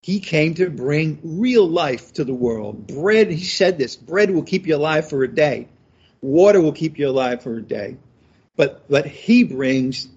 He 0.00 0.20
came 0.20 0.54
to 0.54 0.70
bring 0.70 1.18
real 1.22 1.68
life 1.68 2.12
to 2.14 2.24
the 2.24 2.34
world. 2.34 2.86
Bread, 2.86 3.30
he 3.30 3.44
said 3.44 3.78
this 3.78 3.96
bread 3.96 4.30
will 4.30 4.44
keep 4.44 4.66
you 4.66 4.76
alive 4.76 5.08
for 5.08 5.22
a 5.24 5.28
day, 5.28 5.68
water 6.20 6.60
will 6.60 6.72
keep 6.72 6.98
you 6.98 7.08
alive 7.08 7.42
for 7.42 7.56
a 7.56 7.62
day. 7.62 7.96
But, 8.56 8.88
but 8.88 9.06
he 9.06 9.44
brings 9.44 10.08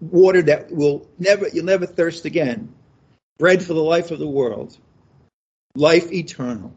water 0.00 0.42
that 0.42 0.70
will 0.70 1.08
never, 1.18 1.48
you'll 1.48 1.64
never 1.64 1.86
thirst 1.86 2.24
again. 2.24 2.74
bread 3.38 3.62
for 3.62 3.72
the 3.72 3.82
life 3.82 4.10
of 4.10 4.18
the 4.18 4.26
world, 4.26 4.76
life 5.74 6.12
eternal. 6.12 6.72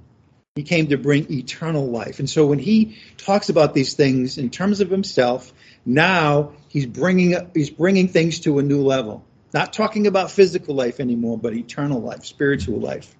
He 0.55 0.63
came 0.63 0.87
to 0.87 0.97
bring 0.97 1.31
eternal 1.31 1.89
life. 1.89 2.19
And 2.19 2.29
so 2.29 2.45
when 2.45 2.59
he 2.59 2.97
talks 3.17 3.49
about 3.49 3.73
these 3.73 3.93
things 3.93 4.37
in 4.37 4.49
terms 4.49 4.81
of 4.81 4.89
himself, 4.89 5.53
now 5.85 6.53
he's 6.67 6.85
bringing 6.85 7.49
he's 7.53 7.69
bringing 7.69 8.09
things 8.09 8.41
to 8.41 8.59
a 8.59 8.63
new 8.63 8.81
level. 8.81 9.25
Not 9.53 9.73
talking 9.73 10.07
about 10.07 10.31
physical 10.31 10.75
life 10.75 10.99
anymore, 10.99 11.37
but 11.37 11.53
eternal 11.53 12.01
life, 12.01 12.25
spiritual 12.25 12.79
life. 12.79 13.15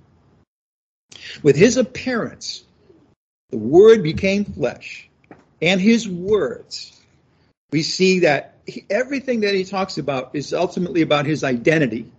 With 1.43 1.55
his 1.55 1.77
appearance, 1.77 2.63
the 3.49 3.57
word 3.57 4.01
became 4.01 4.45
flesh, 4.45 5.09
and 5.61 5.81
his 5.81 6.07
words, 6.07 6.99
we 7.71 7.83
see 7.83 8.19
that 8.19 8.57
he, 8.65 8.85
everything 8.89 9.41
that 9.41 9.53
he 9.53 9.65
talks 9.65 9.97
about 9.97 10.31
is 10.33 10.53
ultimately 10.53 11.01
about 11.01 11.25
his 11.25 11.43
identity. 11.43 12.11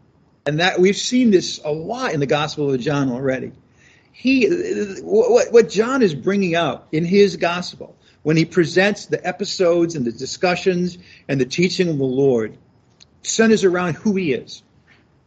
And 0.44 0.60
that 0.60 0.80
we've 0.80 0.96
seen 0.96 1.30
this 1.30 1.60
a 1.64 1.70
lot 1.70 2.12
in 2.12 2.20
the 2.20 2.26
Gospel 2.26 2.74
of 2.74 2.80
John 2.80 3.10
already 3.10 3.52
he 4.12 4.46
what, 5.00 5.52
what 5.52 5.70
John 5.70 6.02
is 6.02 6.14
bringing 6.14 6.54
out 6.54 6.86
in 6.92 7.04
his 7.04 7.36
gospel 7.36 7.96
when 8.22 8.36
he 8.36 8.44
presents 8.44 9.06
the 9.06 9.26
episodes 9.26 9.96
and 9.96 10.04
the 10.04 10.12
discussions 10.12 10.98
and 11.28 11.40
the 11.40 11.46
teaching 11.46 11.88
of 11.88 11.98
the 11.98 12.04
Lord 12.04 12.56
centers 13.22 13.64
around 13.64 13.94
who 13.94 14.14
he 14.16 14.32
is. 14.32 14.62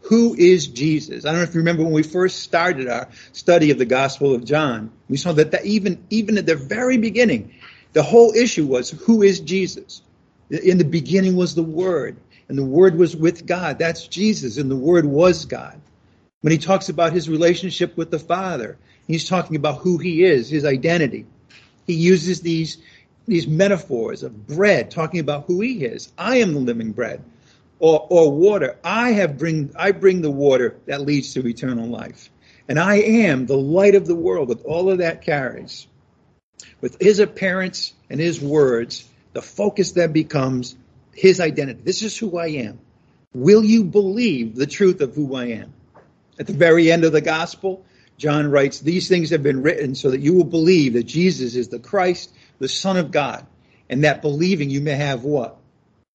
Who 0.02 0.36
is 0.36 0.68
Jesus? 0.68 1.26
I 1.26 1.30
don't 1.30 1.40
know 1.40 1.44
if 1.44 1.56
you 1.56 1.62
remember 1.62 1.84
when 1.84 1.92
we 1.92 2.04
first 2.04 2.44
started 2.44 2.88
our 2.88 3.08
study 3.32 3.72
of 3.72 3.80
the 3.80 3.86
Gospel 3.86 4.36
of 4.36 4.46
John. 4.46 4.92
We 5.10 5.18
saw 5.18 5.32
that, 5.34 5.52
that 5.52 5.66
even 5.66 6.04
even 6.12 6.38
at 6.38 6.46
the 6.46 6.56
very 6.56 6.98
beginning, 6.98 7.56
the 7.94 8.04
whole 8.04 8.34
issue 8.34 8.68
was 8.68 8.92
who 8.92 9.24
is 9.24 9.40
Jesus? 9.40 10.02
In 10.50 10.78
the 10.78 10.86
beginning 10.86 11.36
was 11.36 11.56
the 11.56 11.64
Word, 11.64 12.18
and 12.48 12.58
the 12.58 12.66
Word 12.66 12.96
was 12.98 13.16
with 13.16 13.48
God. 13.48 13.80
That's 13.80 14.08
Jesus, 14.08 14.58
and 14.58 14.70
the 14.70 14.76
Word 14.76 15.06
was 15.06 15.46
God. 15.46 15.82
When 16.42 16.52
he 16.52 16.60
talks 16.60 16.90
about 16.90 17.14
his 17.14 17.28
relationship 17.28 17.98
with 17.98 18.12
the 18.12 18.20
Father, 18.20 18.78
he's 19.08 19.28
talking 19.28 19.56
about 19.56 19.80
who 19.80 19.98
he 19.98 20.24
is, 20.24 20.50
his 20.50 20.66
identity. 20.66 21.26
He 21.88 21.94
uses 21.94 22.42
these, 22.42 22.78
these 23.28 23.48
metaphors 23.48 24.22
of 24.22 24.46
bread, 24.46 24.92
talking 24.92 25.20
about 25.20 25.46
who 25.46 25.62
he 25.62 25.84
is. 25.84 26.12
I 26.16 26.38
am 26.38 26.54
the 26.54 26.60
living 26.60 26.92
bread. 26.92 27.24
Or, 27.80 28.08
or 28.10 28.32
water. 28.32 28.78
I 28.84 29.12
have 29.12 29.38
bring 29.38 29.74
I 29.76 29.92
bring 29.92 30.22
the 30.22 30.32
water 30.32 30.78
that 30.86 31.02
leads 31.02 31.34
to 31.34 31.46
eternal 31.46 31.88
life. 31.88 32.30
And 32.68 32.80
I 32.80 32.96
am 32.96 33.46
the 33.46 33.58
light 33.58 33.96
of 33.96 34.08
the 34.08 34.16
world 34.16 34.48
with 34.48 34.64
all 34.64 34.90
of 34.90 35.00
that 35.00 35.22
carries. 35.22 35.88
With 36.82 37.02
his 37.02 37.20
appearance 37.20 37.94
and 38.10 38.20
his 38.20 38.42
words, 38.42 39.08
the 39.34 39.42
focus 39.42 39.92
then 39.92 40.14
becomes 40.14 40.76
his 41.14 41.40
identity. 41.40 41.82
This 41.84 42.02
is 42.02 42.18
who 42.18 42.38
I 42.38 42.48
am. 42.48 42.80
Will 43.34 43.64
you 43.64 43.84
believe 43.84 44.56
the 44.56 44.66
truth 44.66 45.02
of 45.02 45.14
who 45.14 45.36
I 45.36 45.48
am? 45.48 45.74
At 46.40 46.48
the 46.48 46.54
very 46.54 46.92
end 46.92 47.04
of 47.04 47.12
the 47.12 47.22
gospel, 47.22 47.86
John 48.18 48.50
writes, 48.50 48.80
These 48.80 49.10
things 49.10 49.30
have 49.32 49.44
been 49.44 49.62
written 49.62 49.96
so 49.96 50.12
that 50.12 50.22
you 50.22 50.34
will 50.34 50.46
believe 50.46 50.94
that 50.94 51.04
Jesus 51.04 51.56
is 51.56 51.68
the 51.68 51.80
Christ, 51.80 52.34
the 52.60 52.70
Son 52.70 52.98
of 52.98 53.12
God, 53.12 53.46
and 53.90 54.04
that 54.04 54.22
believing 54.22 54.70
you 54.70 54.82
may 54.82 54.96
have 54.96 55.24
what? 55.24 55.58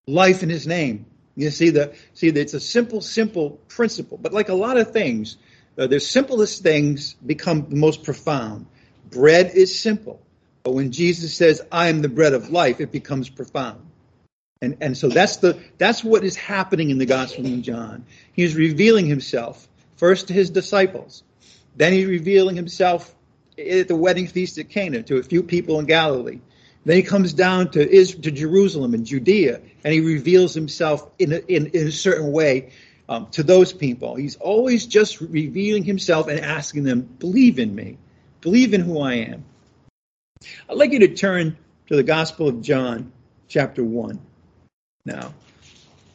Life 0.06 0.42
in 0.42 0.48
his 0.48 0.66
name. 0.66 1.06
You 1.40 1.50
see 1.50 1.70
the 1.70 1.94
see 2.14 2.30
that 2.30 2.40
it's 2.40 2.54
a 2.54 2.60
simple, 2.60 3.00
simple 3.00 3.58
principle. 3.68 4.18
But 4.18 4.32
like 4.32 4.48
a 4.48 4.54
lot 4.54 4.76
of 4.76 4.92
things, 4.92 5.36
uh, 5.78 5.86
the 5.86 6.00
simplest 6.00 6.62
things 6.62 7.14
become 7.14 7.68
the 7.68 7.76
most 7.76 8.02
profound. 8.02 8.66
Bread 9.10 9.52
is 9.54 9.78
simple, 9.78 10.20
but 10.62 10.72
when 10.72 10.92
Jesus 10.92 11.34
says, 11.34 11.62
"I 11.72 11.88
am 11.88 12.02
the 12.02 12.08
bread 12.08 12.34
of 12.34 12.50
life," 12.50 12.80
it 12.80 12.92
becomes 12.92 13.28
profound. 13.28 13.80
And 14.62 14.76
and 14.80 14.96
so 14.96 15.08
that's 15.08 15.36
the 15.36 15.58
that's 15.78 16.04
what 16.04 16.22
is 16.24 16.36
happening 16.36 16.90
in 16.90 16.98
the 16.98 17.06
Gospel 17.06 17.46
of 17.46 17.62
John. 17.62 18.04
He's 18.32 18.54
revealing 18.54 19.06
himself 19.06 19.66
first 19.96 20.28
to 20.28 20.34
his 20.34 20.50
disciples. 20.50 21.22
Then 21.76 21.92
he's 21.92 22.06
revealing 22.06 22.56
himself 22.56 23.14
at 23.58 23.88
the 23.88 23.96
wedding 23.96 24.26
feast 24.26 24.58
at 24.58 24.68
Cana 24.68 25.02
to 25.04 25.16
a 25.16 25.22
few 25.22 25.42
people 25.42 25.78
in 25.78 25.86
Galilee. 25.86 26.40
Then 26.84 26.96
he 26.96 27.02
comes 27.02 27.34
down 27.34 27.70
to, 27.72 27.88
Israel, 27.88 28.22
to 28.22 28.30
Jerusalem 28.30 28.94
and 28.94 29.04
Judea, 29.04 29.60
and 29.84 29.92
he 29.92 30.00
reveals 30.00 30.54
himself 30.54 31.08
in 31.18 31.32
a, 31.32 31.36
in, 31.36 31.66
in 31.68 31.88
a 31.88 31.92
certain 31.92 32.32
way 32.32 32.72
um, 33.08 33.26
to 33.32 33.42
those 33.42 33.72
people. 33.72 34.14
He's 34.14 34.36
always 34.36 34.86
just 34.86 35.20
revealing 35.20 35.84
himself 35.84 36.28
and 36.28 36.40
asking 36.40 36.84
them, 36.84 37.02
believe 37.02 37.58
in 37.58 37.74
me, 37.74 37.98
believe 38.40 38.72
in 38.72 38.80
who 38.80 39.00
I 39.00 39.14
am. 39.14 39.44
I'd 40.68 40.76
like 40.76 40.92
you 40.92 41.00
to 41.00 41.14
turn 41.14 41.56
to 41.88 41.96
the 41.96 42.02
Gospel 42.02 42.48
of 42.48 42.62
John, 42.62 43.12
chapter 43.48 43.84
1. 43.84 44.18
Now, 45.04 45.34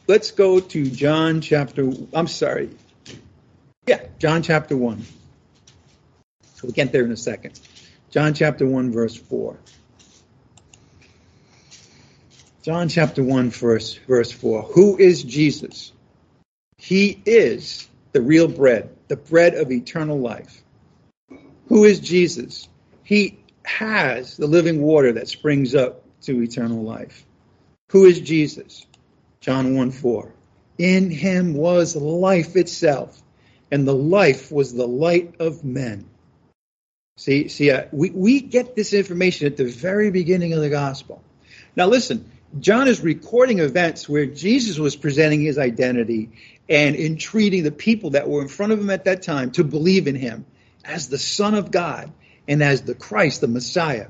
let's 0.08 0.32
go 0.32 0.58
to 0.58 0.90
John 0.90 1.40
chapter, 1.42 1.92
I'm 2.12 2.26
sorry, 2.26 2.70
yeah, 3.86 4.00
John 4.18 4.42
chapter 4.42 4.76
1. 4.76 5.02
So 5.02 6.60
we'll 6.64 6.72
get 6.72 6.90
there 6.90 7.04
in 7.04 7.12
a 7.12 7.16
second. 7.16 7.60
John 8.10 8.34
chapter 8.34 8.66
1, 8.66 8.90
verse 8.90 9.14
4. 9.14 9.56
John 12.66 12.88
chapter 12.88 13.22
1, 13.22 13.50
verse, 13.50 13.94
verse 14.08 14.32
4. 14.32 14.62
Who 14.62 14.98
is 14.98 15.22
Jesus? 15.22 15.92
He 16.78 17.22
is 17.24 17.86
the 18.10 18.20
real 18.20 18.48
bread, 18.48 18.90
the 19.06 19.14
bread 19.14 19.54
of 19.54 19.70
eternal 19.70 20.18
life. 20.18 20.64
Who 21.68 21.84
is 21.84 22.00
Jesus? 22.00 22.68
He 23.04 23.38
has 23.64 24.36
the 24.36 24.48
living 24.48 24.82
water 24.82 25.12
that 25.12 25.28
springs 25.28 25.76
up 25.76 26.02
to 26.22 26.42
eternal 26.42 26.82
life. 26.82 27.24
Who 27.92 28.04
is 28.04 28.18
Jesus? 28.18 28.84
John 29.38 29.76
1 29.76 29.92
4. 29.92 30.32
In 30.78 31.08
him 31.08 31.54
was 31.54 31.94
life 31.94 32.56
itself 32.56 33.22
and 33.70 33.86
the 33.86 33.94
life 33.94 34.50
was 34.50 34.74
the 34.74 34.88
light 34.88 35.36
of 35.38 35.64
men. 35.64 36.04
See, 37.16 37.46
see, 37.46 37.70
uh, 37.70 37.84
we, 37.92 38.10
we 38.10 38.40
get 38.40 38.74
this 38.74 38.92
information 38.92 39.46
at 39.46 39.56
the 39.56 39.66
very 39.66 40.10
beginning 40.10 40.52
of 40.52 40.60
the 40.62 40.68
gospel. 40.68 41.22
Now, 41.76 41.86
listen, 41.86 42.32
John 42.60 42.88
is 42.88 43.00
recording 43.00 43.58
events 43.58 44.08
where 44.08 44.24
Jesus 44.24 44.78
was 44.78 44.96
presenting 44.96 45.42
his 45.42 45.58
identity 45.58 46.30
and 46.68 46.96
entreating 46.96 47.64
the 47.64 47.72
people 47.72 48.10
that 48.10 48.28
were 48.28 48.40
in 48.40 48.48
front 48.48 48.72
of 48.72 48.80
him 48.80 48.90
at 48.90 49.04
that 49.04 49.22
time 49.22 49.50
to 49.52 49.64
believe 49.64 50.06
in 50.06 50.14
him 50.14 50.46
as 50.84 51.08
the 51.08 51.18
Son 51.18 51.54
of 51.54 51.70
God 51.70 52.12
and 52.48 52.62
as 52.62 52.82
the 52.82 52.94
Christ, 52.94 53.40
the 53.40 53.48
Messiah. 53.48 54.06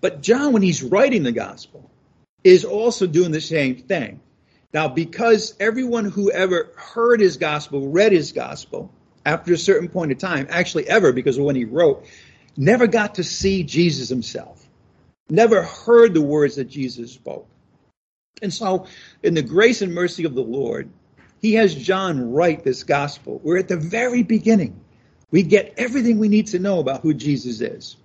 But 0.00 0.22
John, 0.22 0.52
when 0.52 0.62
he's 0.62 0.82
writing 0.82 1.22
the 1.22 1.32
gospel, 1.32 1.90
is 2.44 2.64
also 2.64 3.06
doing 3.06 3.30
the 3.30 3.40
same 3.40 3.76
thing. 3.76 4.20
Now, 4.72 4.88
because 4.88 5.54
everyone 5.60 6.06
who 6.06 6.30
ever 6.30 6.72
heard 6.76 7.20
his 7.20 7.36
gospel, 7.36 7.88
read 7.88 8.12
his 8.12 8.32
gospel, 8.32 8.90
after 9.24 9.52
a 9.52 9.58
certain 9.58 9.88
point 9.88 10.12
of 10.12 10.18
time, 10.18 10.46
actually 10.50 10.88
ever, 10.88 11.12
because 11.12 11.38
of 11.38 11.44
when 11.44 11.56
he 11.56 11.64
wrote, 11.64 12.06
never 12.56 12.86
got 12.86 13.16
to 13.16 13.24
see 13.24 13.62
Jesus 13.64 14.08
himself, 14.08 14.61
never 15.28 15.62
heard 15.62 16.14
the 16.14 16.22
words 16.22 16.56
that 16.56 16.64
Jesus 16.64 17.12
spoke. 17.12 17.48
And 18.40 18.52
so, 18.52 18.86
in 19.22 19.34
the 19.34 19.42
grace 19.42 19.82
and 19.82 19.94
mercy 19.94 20.24
of 20.24 20.34
the 20.34 20.42
Lord, 20.42 20.90
he 21.40 21.54
has 21.54 21.74
John 21.74 22.32
write 22.32 22.64
this 22.64 22.84
gospel. 22.84 23.40
We're 23.42 23.58
at 23.58 23.68
the 23.68 23.76
very 23.76 24.22
beginning. 24.22 24.80
We 25.30 25.42
get 25.42 25.74
everything 25.76 26.18
we 26.18 26.28
need 26.28 26.48
to 26.48 26.58
know 26.58 26.78
about 26.78 27.00
who 27.00 27.14
Jesus 27.14 27.60
is. 27.60 27.96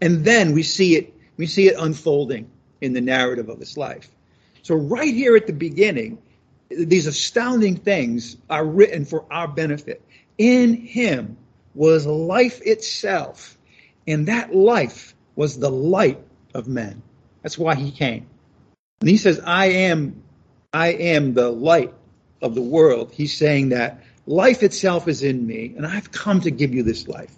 And 0.00 0.24
then 0.24 0.52
we 0.52 0.62
see 0.62 0.96
it, 0.96 1.14
we 1.36 1.46
see 1.46 1.68
it 1.68 1.76
unfolding 1.78 2.50
in 2.80 2.92
the 2.92 3.00
narrative 3.00 3.48
of 3.48 3.58
his 3.58 3.76
life. 3.76 4.08
So, 4.62 4.74
right 4.74 5.12
here 5.12 5.36
at 5.36 5.46
the 5.46 5.52
beginning, 5.52 6.18
these 6.70 7.06
astounding 7.06 7.76
things 7.76 8.36
are 8.48 8.64
written 8.64 9.04
for 9.04 9.24
our 9.32 9.48
benefit. 9.48 10.02
In 10.38 10.74
him 10.74 11.36
was 11.74 12.06
life 12.06 12.60
itself, 12.62 13.58
and 14.06 14.26
that 14.26 14.54
life 14.54 15.14
was 15.36 15.58
the 15.58 15.70
light 15.70 16.22
of 16.54 16.68
men. 16.68 17.02
That's 17.42 17.58
why 17.58 17.74
he 17.74 17.90
came. 17.90 18.26
And 19.00 19.08
he 19.08 19.16
says, 19.16 19.40
I 19.44 19.66
am, 19.66 20.22
I 20.72 20.88
am 20.88 21.34
the 21.34 21.50
light 21.50 21.94
of 22.42 22.54
the 22.54 22.62
world. 22.62 23.12
He's 23.12 23.36
saying 23.36 23.70
that 23.70 24.02
life 24.26 24.62
itself 24.62 25.08
is 25.08 25.22
in 25.22 25.46
me, 25.46 25.74
and 25.76 25.86
I've 25.86 26.10
come 26.10 26.40
to 26.42 26.50
give 26.50 26.74
you 26.74 26.82
this 26.82 27.08
life. 27.08 27.34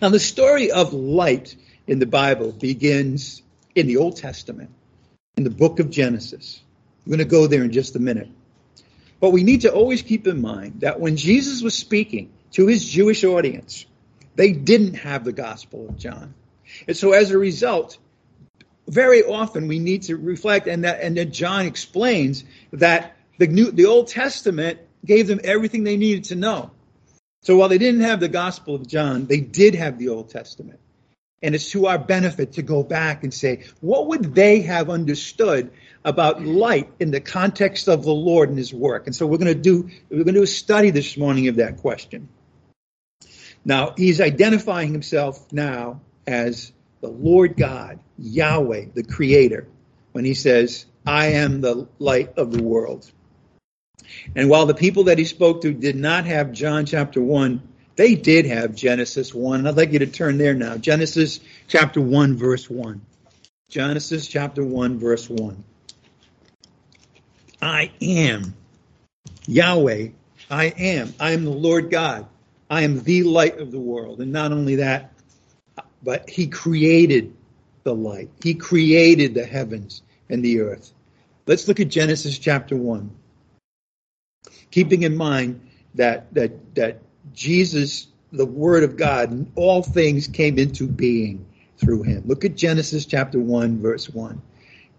Now, 0.00 0.10
the 0.10 0.20
story 0.20 0.70
of 0.70 0.92
light 0.92 1.56
in 1.86 1.98
the 1.98 2.06
Bible 2.06 2.52
begins 2.52 3.42
in 3.74 3.86
the 3.86 3.96
Old 3.96 4.16
Testament 4.16 4.70
in 5.36 5.44
the 5.44 5.50
book 5.50 5.80
of 5.80 5.90
Genesis. 5.90 6.60
I'm 7.04 7.10
going 7.10 7.18
to 7.18 7.24
go 7.24 7.46
there 7.46 7.64
in 7.64 7.72
just 7.72 7.96
a 7.96 7.98
minute. 7.98 8.28
But 9.20 9.30
we 9.30 9.42
need 9.42 9.62
to 9.62 9.72
always 9.72 10.02
keep 10.02 10.26
in 10.26 10.40
mind 10.40 10.80
that 10.80 11.00
when 11.00 11.16
Jesus 11.16 11.62
was 11.62 11.74
speaking 11.74 12.32
to 12.52 12.66
his 12.66 12.88
Jewish 12.88 13.24
audience, 13.24 13.86
they 14.34 14.52
didn't 14.52 14.94
have 14.94 15.24
the 15.24 15.32
Gospel 15.32 15.88
of 15.88 15.98
John. 15.98 16.34
And 16.86 16.96
so 16.96 17.12
as 17.12 17.30
a 17.30 17.38
result, 17.38 17.98
very 18.88 19.22
often 19.22 19.68
we 19.68 19.78
need 19.78 20.02
to 20.02 20.16
reflect 20.16 20.66
and 20.66 20.84
that 20.84 21.00
and 21.00 21.16
that 21.16 21.26
John 21.26 21.66
explains 21.66 22.44
that 22.72 23.16
the 23.38 23.46
new 23.46 23.70
the 23.70 23.86
Old 23.86 24.08
Testament 24.08 24.80
gave 25.04 25.26
them 25.26 25.40
everything 25.44 25.84
they 25.84 25.96
needed 25.96 26.24
to 26.24 26.34
know. 26.34 26.70
So 27.42 27.56
while 27.56 27.68
they 27.68 27.78
didn't 27.78 28.02
have 28.02 28.20
the 28.20 28.28
Gospel 28.28 28.74
of 28.74 28.86
John, 28.86 29.26
they 29.26 29.40
did 29.40 29.74
have 29.74 29.98
the 29.98 30.10
Old 30.10 30.28
Testament. 30.28 30.78
And 31.42 31.54
it's 31.54 31.70
to 31.70 31.86
our 31.86 31.98
benefit 31.98 32.52
to 32.54 32.62
go 32.62 32.82
back 32.82 33.24
and 33.24 33.32
say, 33.32 33.64
what 33.80 34.08
would 34.08 34.34
they 34.34 34.60
have 34.60 34.90
understood 34.90 35.70
about 36.04 36.42
light 36.42 36.90
in 37.00 37.10
the 37.10 37.20
context 37.20 37.88
of 37.88 38.04
the 38.04 38.12
Lord 38.12 38.50
and 38.50 38.58
his 38.58 38.74
work? 38.74 39.06
And 39.06 39.16
so 39.16 39.26
we're 39.26 39.38
going 39.38 39.54
to 39.54 39.54
do, 39.54 39.88
we're 40.10 40.24
going 40.24 40.34
to 40.34 40.40
do 40.40 40.42
a 40.42 40.46
study 40.46 40.90
this 40.90 41.16
morning 41.16 41.48
of 41.48 41.56
that 41.56 41.78
question. 41.78 42.28
Now, 43.64 43.94
he's 43.96 44.20
identifying 44.20 44.92
himself 44.92 45.50
now 45.50 46.02
as 46.30 46.72
the 47.00 47.08
Lord 47.08 47.56
God, 47.56 47.98
Yahweh, 48.18 48.86
the 48.94 49.02
creator, 49.02 49.66
when 50.12 50.24
he 50.24 50.34
says, 50.34 50.86
I 51.06 51.26
am 51.32 51.60
the 51.60 51.88
light 51.98 52.34
of 52.36 52.52
the 52.52 52.62
world. 52.62 53.10
And 54.34 54.48
while 54.48 54.66
the 54.66 54.74
people 54.74 55.04
that 55.04 55.18
he 55.18 55.24
spoke 55.24 55.62
to 55.62 55.72
did 55.72 55.96
not 55.96 56.26
have 56.26 56.52
John 56.52 56.86
chapter 56.86 57.20
1, 57.20 57.62
they 57.96 58.14
did 58.14 58.46
have 58.46 58.74
Genesis 58.74 59.34
1. 59.34 59.66
I'd 59.66 59.76
like 59.76 59.92
you 59.92 59.98
to 60.00 60.06
turn 60.06 60.38
there 60.38 60.54
now. 60.54 60.76
Genesis 60.76 61.40
chapter 61.68 62.00
1, 62.00 62.36
verse 62.36 62.68
1. 62.68 63.00
Genesis 63.68 64.26
chapter 64.26 64.64
1, 64.64 64.98
verse 64.98 65.28
1. 65.28 65.64
I 67.62 67.92
am 68.00 68.54
Yahweh. 69.46 70.08
I 70.50 70.64
am. 70.64 71.14
I 71.20 71.32
am 71.32 71.44
the 71.44 71.50
Lord 71.50 71.90
God. 71.90 72.26
I 72.68 72.82
am 72.82 73.02
the 73.02 73.22
light 73.22 73.58
of 73.58 73.70
the 73.70 73.78
world. 73.78 74.20
And 74.20 74.32
not 74.32 74.52
only 74.52 74.76
that, 74.76 75.12
but 76.02 76.28
he 76.28 76.46
created 76.46 77.34
the 77.82 77.94
light. 77.94 78.30
He 78.42 78.54
created 78.54 79.34
the 79.34 79.44
heavens 79.44 80.02
and 80.28 80.44
the 80.44 80.60
earth. 80.60 80.92
Let's 81.46 81.66
look 81.68 81.80
at 81.80 81.88
Genesis 81.88 82.38
chapter 82.38 82.76
1. 82.76 83.10
Keeping 84.70 85.02
in 85.02 85.16
mind 85.16 85.68
that, 85.94 86.32
that, 86.34 86.74
that 86.74 87.00
Jesus, 87.34 88.06
the 88.32 88.46
Word 88.46 88.84
of 88.84 88.96
God, 88.96 89.30
and 89.30 89.50
all 89.56 89.82
things 89.82 90.28
came 90.28 90.58
into 90.58 90.86
being 90.86 91.46
through 91.78 92.02
him. 92.02 92.22
Look 92.26 92.44
at 92.44 92.56
Genesis 92.56 93.06
chapter 93.06 93.38
1, 93.38 93.80
verse 93.80 94.08
1. 94.08 94.40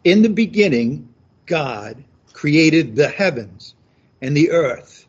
In 0.04 0.22
the 0.22 0.30
beginning, 0.30 1.14
God 1.46 2.04
created 2.34 2.96
the 2.96 3.08
heavens 3.08 3.76
and 4.22 4.36
the 4.36 4.52
earth, 4.52 5.01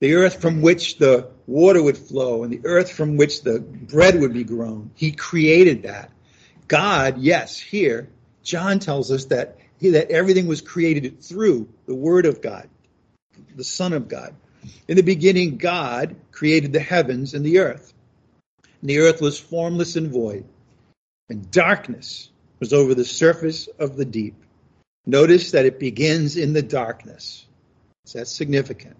the 0.00 0.14
earth 0.14 0.40
from 0.40 0.62
which 0.62 0.98
the 0.98 1.28
water 1.46 1.82
would 1.82 1.98
flow 1.98 2.42
and 2.42 2.52
the 2.52 2.62
earth 2.64 2.90
from 2.90 3.16
which 3.16 3.42
the 3.42 3.60
bread 3.60 4.18
would 4.18 4.32
be 4.32 4.44
grown. 4.44 4.90
He 4.94 5.12
created 5.12 5.82
that. 5.82 6.10
God, 6.68 7.18
yes, 7.18 7.58
here, 7.58 8.08
John 8.42 8.78
tells 8.78 9.10
us 9.10 9.26
that, 9.26 9.58
that 9.80 10.10
everything 10.10 10.46
was 10.46 10.60
created 10.60 11.22
through 11.22 11.68
the 11.86 11.94
Word 11.94 12.26
of 12.26 12.40
God, 12.40 12.68
the 13.54 13.64
Son 13.64 13.92
of 13.92 14.08
God. 14.08 14.34
In 14.88 14.96
the 14.96 15.02
beginning, 15.02 15.56
God 15.56 16.16
created 16.32 16.72
the 16.72 16.80
heavens 16.80 17.34
and 17.34 17.44
the 17.44 17.58
earth. 17.58 17.92
And 18.80 18.88
the 18.88 19.00
earth 19.00 19.20
was 19.20 19.38
formless 19.38 19.96
and 19.96 20.10
void, 20.10 20.44
and 21.28 21.50
darkness 21.50 22.30
was 22.58 22.72
over 22.72 22.94
the 22.94 23.04
surface 23.04 23.68
of 23.78 23.96
the 23.96 24.04
deep. 24.04 24.34
Notice 25.06 25.52
that 25.52 25.66
it 25.66 25.78
begins 25.78 26.36
in 26.36 26.52
the 26.52 26.62
darkness. 26.62 27.46
So 28.06 28.18
that's 28.18 28.32
significant. 28.32 28.96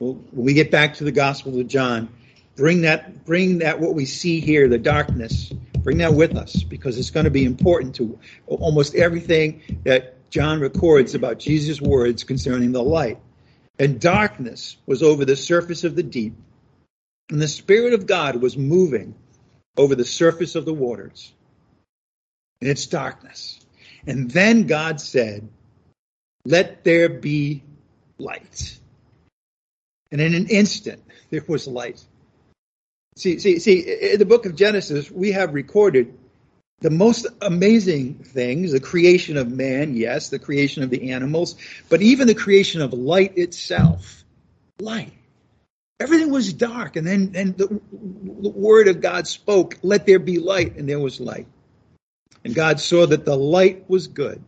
Well, 0.00 0.14
when 0.32 0.46
we 0.46 0.54
get 0.54 0.70
back 0.70 0.94
to 0.94 1.04
the 1.04 1.12
Gospel 1.12 1.60
of 1.60 1.68
John, 1.68 2.08
bring 2.56 2.82
that, 2.82 3.24
bring 3.24 3.58
that 3.58 3.80
what 3.80 3.94
we 3.94 4.06
see 4.06 4.40
here, 4.40 4.68
the 4.68 4.78
darkness, 4.78 5.52
bring 5.78 5.98
that 5.98 6.14
with 6.14 6.36
us 6.36 6.62
because 6.64 6.98
it's 6.98 7.10
going 7.10 7.24
to 7.24 7.30
be 7.30 7.44
important 7.44 7.94
to 7.96 8.18
almost 8.46 8.94
everything 8.94 9.62
that 9.84 10.30
John 10.30 10.58
records 10.58 11.14
about 11.14 11.38
Jesus' 11.38 11.80
words 11.80 12.24
concerning 12.24 12.72
the 12.72 12.82
light. 12.82 13.18
And 13.78 14.00
darkness 14.00 14.76
was 14.86 15.02
over 15.02 15.24
the 15.24 15.36
surface 15.36 15.84
of 15.84 15.94
the 15.94 16.02
deep, 16.02 16.34
and 17.30 17.40
the 17.40 17.48
Spirit 17.48 17.92
of 17.92 18.06
God 18.06 18.36
was 18.42 18.56
moving 18.56 19.14
over 19.76 19.94
the 19.94 20.04
surface 20.04 20.54
of 20.54 20.64
the 20.64 20.74
waters. 20.74 21.32
And 22.60 22.70
it's 22.70 22.86
darkness. 22.86 23.60
And 24.06 24.30
then 24.30 24.66
God 24.66 25.00
said, 25.00 25.48
Let 26.44 26.84
there 26.84 27.08
be 27.08 27.62
light. 28.18 28.78
And 30.14 30.22
in 30.22 30.32
an 30.32 30.46
instant, 30.46 31.02
there 31.30 31.42
was 31.48 31.66
light. 31.66 32.00
See, 33.16 33.40
see, 33.40 33.58
see, 33.58 33.80
in 34.12 34.20
the 34.20 34.24
book 34.24 34.46
of 34.46 34.54
Genesis, 34.54 35.10
we 35.10 35.32
have 35.32 35.54
recorded 35.54 36.16
the 36.78 36.90
most 36.90 37.26
amazing 37.42 38.14
things 38.14 38.70
the 38.70 38.78
creation 38.78 39.36
of 39.36 39.50
man, 39.50 39.96
yes, 39.96 40.28
the 40.28 40.38
creation 40.38 40.84
of 40.84 40.90
the 40.90 41.10
animals, 41.10 41.56
but 41.88 42.00
even 42.00 42.28
the 42.28 42.34
creation 42.36 42.80
of 42.80 42.92
light 42.92 43.36
itself. 43.36 44.22
Light. 44.78 45.12
Everything 45.98 46.30
was 46.30 46.52
dark, 46.52 46.94
and 46.94 47.04
then, 47.04 47.32
then 47.32 47.54
the, 47.56 47.66
the 47.66 48.50
word 48.50 48.86
of 48.86 49.00
God 49.00 49.26
spoke, 49.26 49.80
Let 49.82 50.06
there 50.06 50.20
be 50.20 50.38
light, 50.38 50.76
and 50.76 50.88
there 50.88 51.00
was 51.00 51.18
light. 51.18 51.48
And 52.44 52.54
God 52.54 52.78
saw 52.78 53.04
that 53.04 53.24
the 53.24 53.36
light 53.36 53.90
was 53.90 54.06
good. 54.06 54.40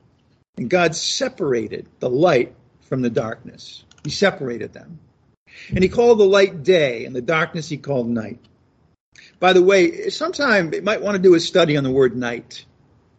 And 0.59 0.71
God 0.71 0.95
separated 0.95 1.89
the 1.99 2.09
light 2.09 2.55
from 2.83 3.03
the 3.03 3.11
darkness. 3.11 3.83
He 4.05 4.11
separated 4.11 4.73
them. 4.73 5.01
And 5.71 5.83
he 5.83 5.89
called 5.89 6.19
the 6.19 6.25
light 6.25 6.63
day, 6.63 7.05
and 7.05 7.15
the 7.15 7.23
darkness 7.23 7.69
he 7.69 7.77
called 7.77 8.09
night. 8.09 8.39
By 9.39 9.53
the 9.53 9.63
way, 9.63 10.11
sometime 10.11 10.73
you 10.73 10.83
might 10.83 11.03
want 11.03 11.17
to 11.17 11.23
do 11.23 11.35
a 11.35 11.41
study 11.41 11.77
on 11.77 11.85
the 11.85 11.91
word 11.91 12.17
night, 12.17 12.65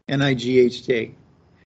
N 0.08 0.21
I 0.21 0.34
G 0.34 0.60
H 0.60 0.86
T. 0.86 1.15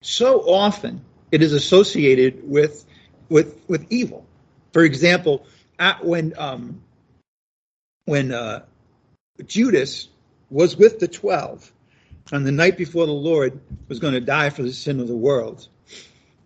So 0.02 0.42
often 0.42 1.04
it 1.32 1.42
is 1.42 1.54
associated 1.54 2.48
with 2.48 2.86
with 3.30 3.60
with 3.68 3.86
evil. 3.90 4.26
For 4.74 4.84
example, 4.84 5.46
at, 5.80 6.04
when 6.04 6.34
um, 6.38 6.82
when 8.06 8.32
uh, 8.32 8.64
Judas 9.46 10.08
was 10.50 10.76
with 10.76 11.00
the 11.00 11.08
twelve, 11.08 11.72
on 12.32 12.44
the 12.44 12.52
night 12.52 12.78
before 12.78 13.06
the 13.06 13.12
Lord 13.12 13.60
was 13.88 14.00
going 14.00 14.14
to 14.14 14.22
die 14.22 14.50
for 14.50 14.64
the 14.64 14.74
sin 14.74 15.00
of 15.00 15.08
the 15.08 15.16
world, 15.16 15.68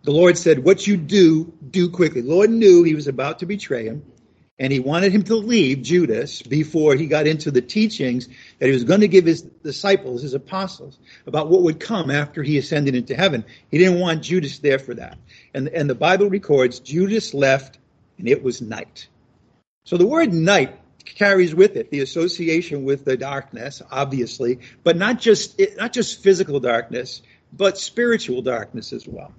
the 0.03 0.11
Lord 0.11 0.37
said, 0.37 0.63
What 0.63 0.85
you 0.85 0.97
do, 0.97 1.51
do 1.71 1.89
quickly. 1.89 2.21
The 2.21 2.29
Lord 2.29 2.49
knew 2.49 2.83
he 2.83 2.95
was 2.95 3.07
about 3.07 3.39
to 3.39 3.45
betray 3.45 3.85
him, 3.85 4.03
and 4.57 4.71
he 4.71 4.79
wanted 4.79 5.11
him 5.11 5.23
to 5.23 5.35
leave 5.35 5.81
Judas 5.81 6.41
before 6.41 6.95
he 6.95 7.07
got 7.07 7.27
into 7.27 7.51
the 7.51 7.61
teachings 7.61 8.27
that 8.59 8.67
he 8.67 8.71
was 8.71 8.85
going 8.85 9.01
to 9.01 9.07
give 9.07 9.25
his 9.25 9.41
disciples, 9.41 10.21
his 10.21 10.33
apostles, 10.33 10.97
about 11.27 11.49
what 11.49 11.63
would 11.63 11.79
come 11.79 12.09
after 12.09 12.41
he 12.41 12.57
ascended 12.57 12.95
into 12.95 13.15
heaven. 13.15 13.43
He 13.69 13.77
didn't 13.77 13.99
want 13.99 14.23
Judas 14.23 14.59
there 14.59 14.79
for 14.79 14.93
that. 14.93 15.17
And, 15.53 15.67
and 15.69 15.89
the 15.89 15.95
Bible 15.95 16.29
records 16.29 16.79
Judas 16.79 17.33
left, 17.33 17.79
and 18.17 18.29
it 18.29 18.43
was 18.43 18.61
night. 18.61 19.09
So 19.83 19.97
the 19.97 20.07
word 20.07 20.33
night 20.33 20.79
carries 21.03 21.53
with 21.53 21.75
it 21.75 21.91
the 21.91 21.99
association 21.99 22.85
with 22.85 23.05
the 23.05 23.17
darkness, 23.17 23.81
obviously, 23.91 24.59
but 24.83 24.97
not 24.97 25.19
just 25.19 25.61
not 25.77 25.93
just 25.93 26.23
physical 26.23 26.59
darkness, 26.59 27.21
but 27.53 27.77
spiritual 27.77 28.41
darkness 28.41 28.93
as 28.93 29.07
well. 29.07 29.33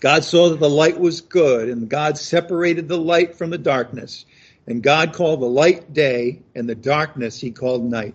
God 0.00 0.24
saw 0.24 0.50
that 0.50 0.60
the 0.60 0.68
light 0.68 0.98
was 0.98 1.22
good, 1.22 1.68
and 1.68 1.88
God 1.88 2.18
separated 2.18 2.88
the 2.88 2.98
light 2.98 3.36
from 3.36 3.50
the 3.50 3.58
darkness. 3.58 4.26
And 4.66 4.82
God 4.82 5.12
called 5.12 5.40
the 5.40 5.46
light 5.46 5.92
day, 5.92 6.42
and 6.54 6.68
the 6.68 6.74
darkness 6.74 7.40
he 7.40 7.50
called 7.50 7.84
night. 7.84 8.14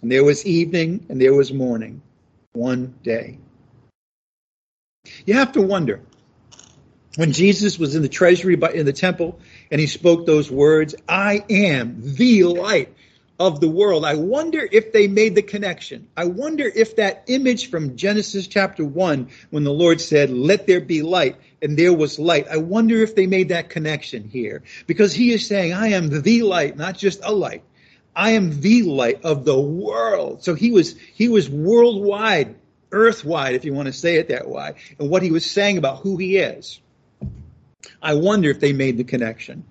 And 0.00 0.12
there 0.12 0.24
was 0.24 0.44
evening, 0.44 1.06
and 1.08 1.20
there 1.20 1.34
was 1.34 1.52
morning, 1.52 2.02
one 2.52 2.94
day. 3.02 3.38
You 5.24 5.34
have 5.34 5.52
to 5.52 5.62
wonder 5.62 6.00
when 7.16 7.32
Jesus 7.32 7.78
was 7.78 7.94
in 7.94 8.02
the 8.02 8.08
treasury 8.08 8.54
in 8.74 8.86
the 8.86 8.92
temple 8.92 9.40
and 9.70 9.80
he 9.80 9.86
spoke 9.86 10.26
those 10.26 10.50
words, 10.50 10.94
I 11.08 11.44
am 11.50 12.14
the 12.14 12.44
light 12.44 12.94
of 13.38 13.60
the 13.60 13.68
world. 13.68 14.04
I 14.04 14.14
wonder 14.14 14.68
if 14.70 14.92
they 14.92 15.08
made 15.08 15.34
the 15.34 15.42
connection. 15.42 16.08
I 16.16 16.26
wonder 16.26 16.64
if 16.64 16.96
that 16.96 17.24
image 17.26 17.70
from 17.70 17.96
Genesis 17.96 18.46
chapter 18.46 18.84
1, 18.84 19.28
when 19.50 19.64
the 19.64 19.72
Lord 19.72 20.00
said, 20.00 20.30
Let 20.30 20.66
there 20.66 20.80
be 20.80 21.02
light, 21.02 21.36
and 21.60 21.76
there 21.76 21.94
was 21.94 22.18
light, 22.18 22.46
I 22.48 22.58
wonder 22.58 23.02
if 23.02 23.14
they 23.14 23.26
made 23.26 23.48
that 23.48 23.70
connection 23.70 24.28
here. 24.28 24.62
Because 24.86 25.12
he 25.12 25.32
is 25.32 25.46
saying, 25.46 25.72
I 25.72 25.88
am 25.88 26.08
the 26.22 26.42
light, 26.42 26.76
not 26.76 26.96
just 26.96 27.20
a 27.24 27.32
light. 27.32 27.62
I 28.14 28.32
am 28.32 28.60
the 28.60 28.82
light 28.82 29.24
of 29.24 29.44
the 29.44 29.58
world. 29.58 30.44
So 30.44 30.54
he 30.54 30.70
was, 30.70 30.98
he 30.98 31.28
was 31.28 31.48
worldwide, 31.48 32.56
earthwide, 32.90 33.54
if 33.54 33.64
you 33.64 33.72
want 33.72 33.86
to 33.86 33.92
say 33.92 34.16
it 34.16 34.28
that 34.28 34.48
way, 34.48 34.74
and 34.98 35.08
what 35.08 35.22
he 35.22 35.30
was 35.30 35.50
saying 35.50 35.78
about 35.78 36.00
who 36.00 36.16
he 36.16 36.36
is. 36.36 36.80
I 38.02 38.14
wonder 38.14 38.50
if 38.50 38.60
they 38.60 38.72
made 38.72 38.98
the 38.98 39.04
connection. 39.04 39.64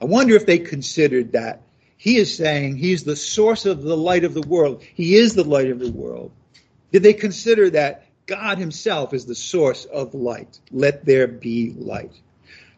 I 0.00 0.04
wonder 0.04 0.34
if 0.34 0.46
they 0.46 0.58
considered 0.58 1.32
that. 1.32 1.62
He 2.00 2.16
is 2.16 2.34
saying 2.34 2.78
he's 2.78 3.04
the 3.04 3.14
source 3.14 3.66
of 3.66 3.82
the 3.82 3.94
light 3.94 4.24
of 4.24 4.32
the 4.32 4.40
world. 4.40 4.82
He 4.94 5.16
is 5.16 5.34
the 5.34 5.44
light 5.44 5.68
of 5.68 5.80
the 5.80 5.92
world. 5.92 6.32
Did 6.92 7.02
they 7.02 7.12
consider 7.12 7.68
that 7.68 8.06
God 8.24 8.56
himself 8.56 9.12
is 9.12 9.26
the 9.26 9.34
source 9.34 9.84
of 9.84 10.14
light? 10.14 10.58
Let 10.70 11.04
there 11.04 11.26
be 11.26 11.74
light. 11.76 12.12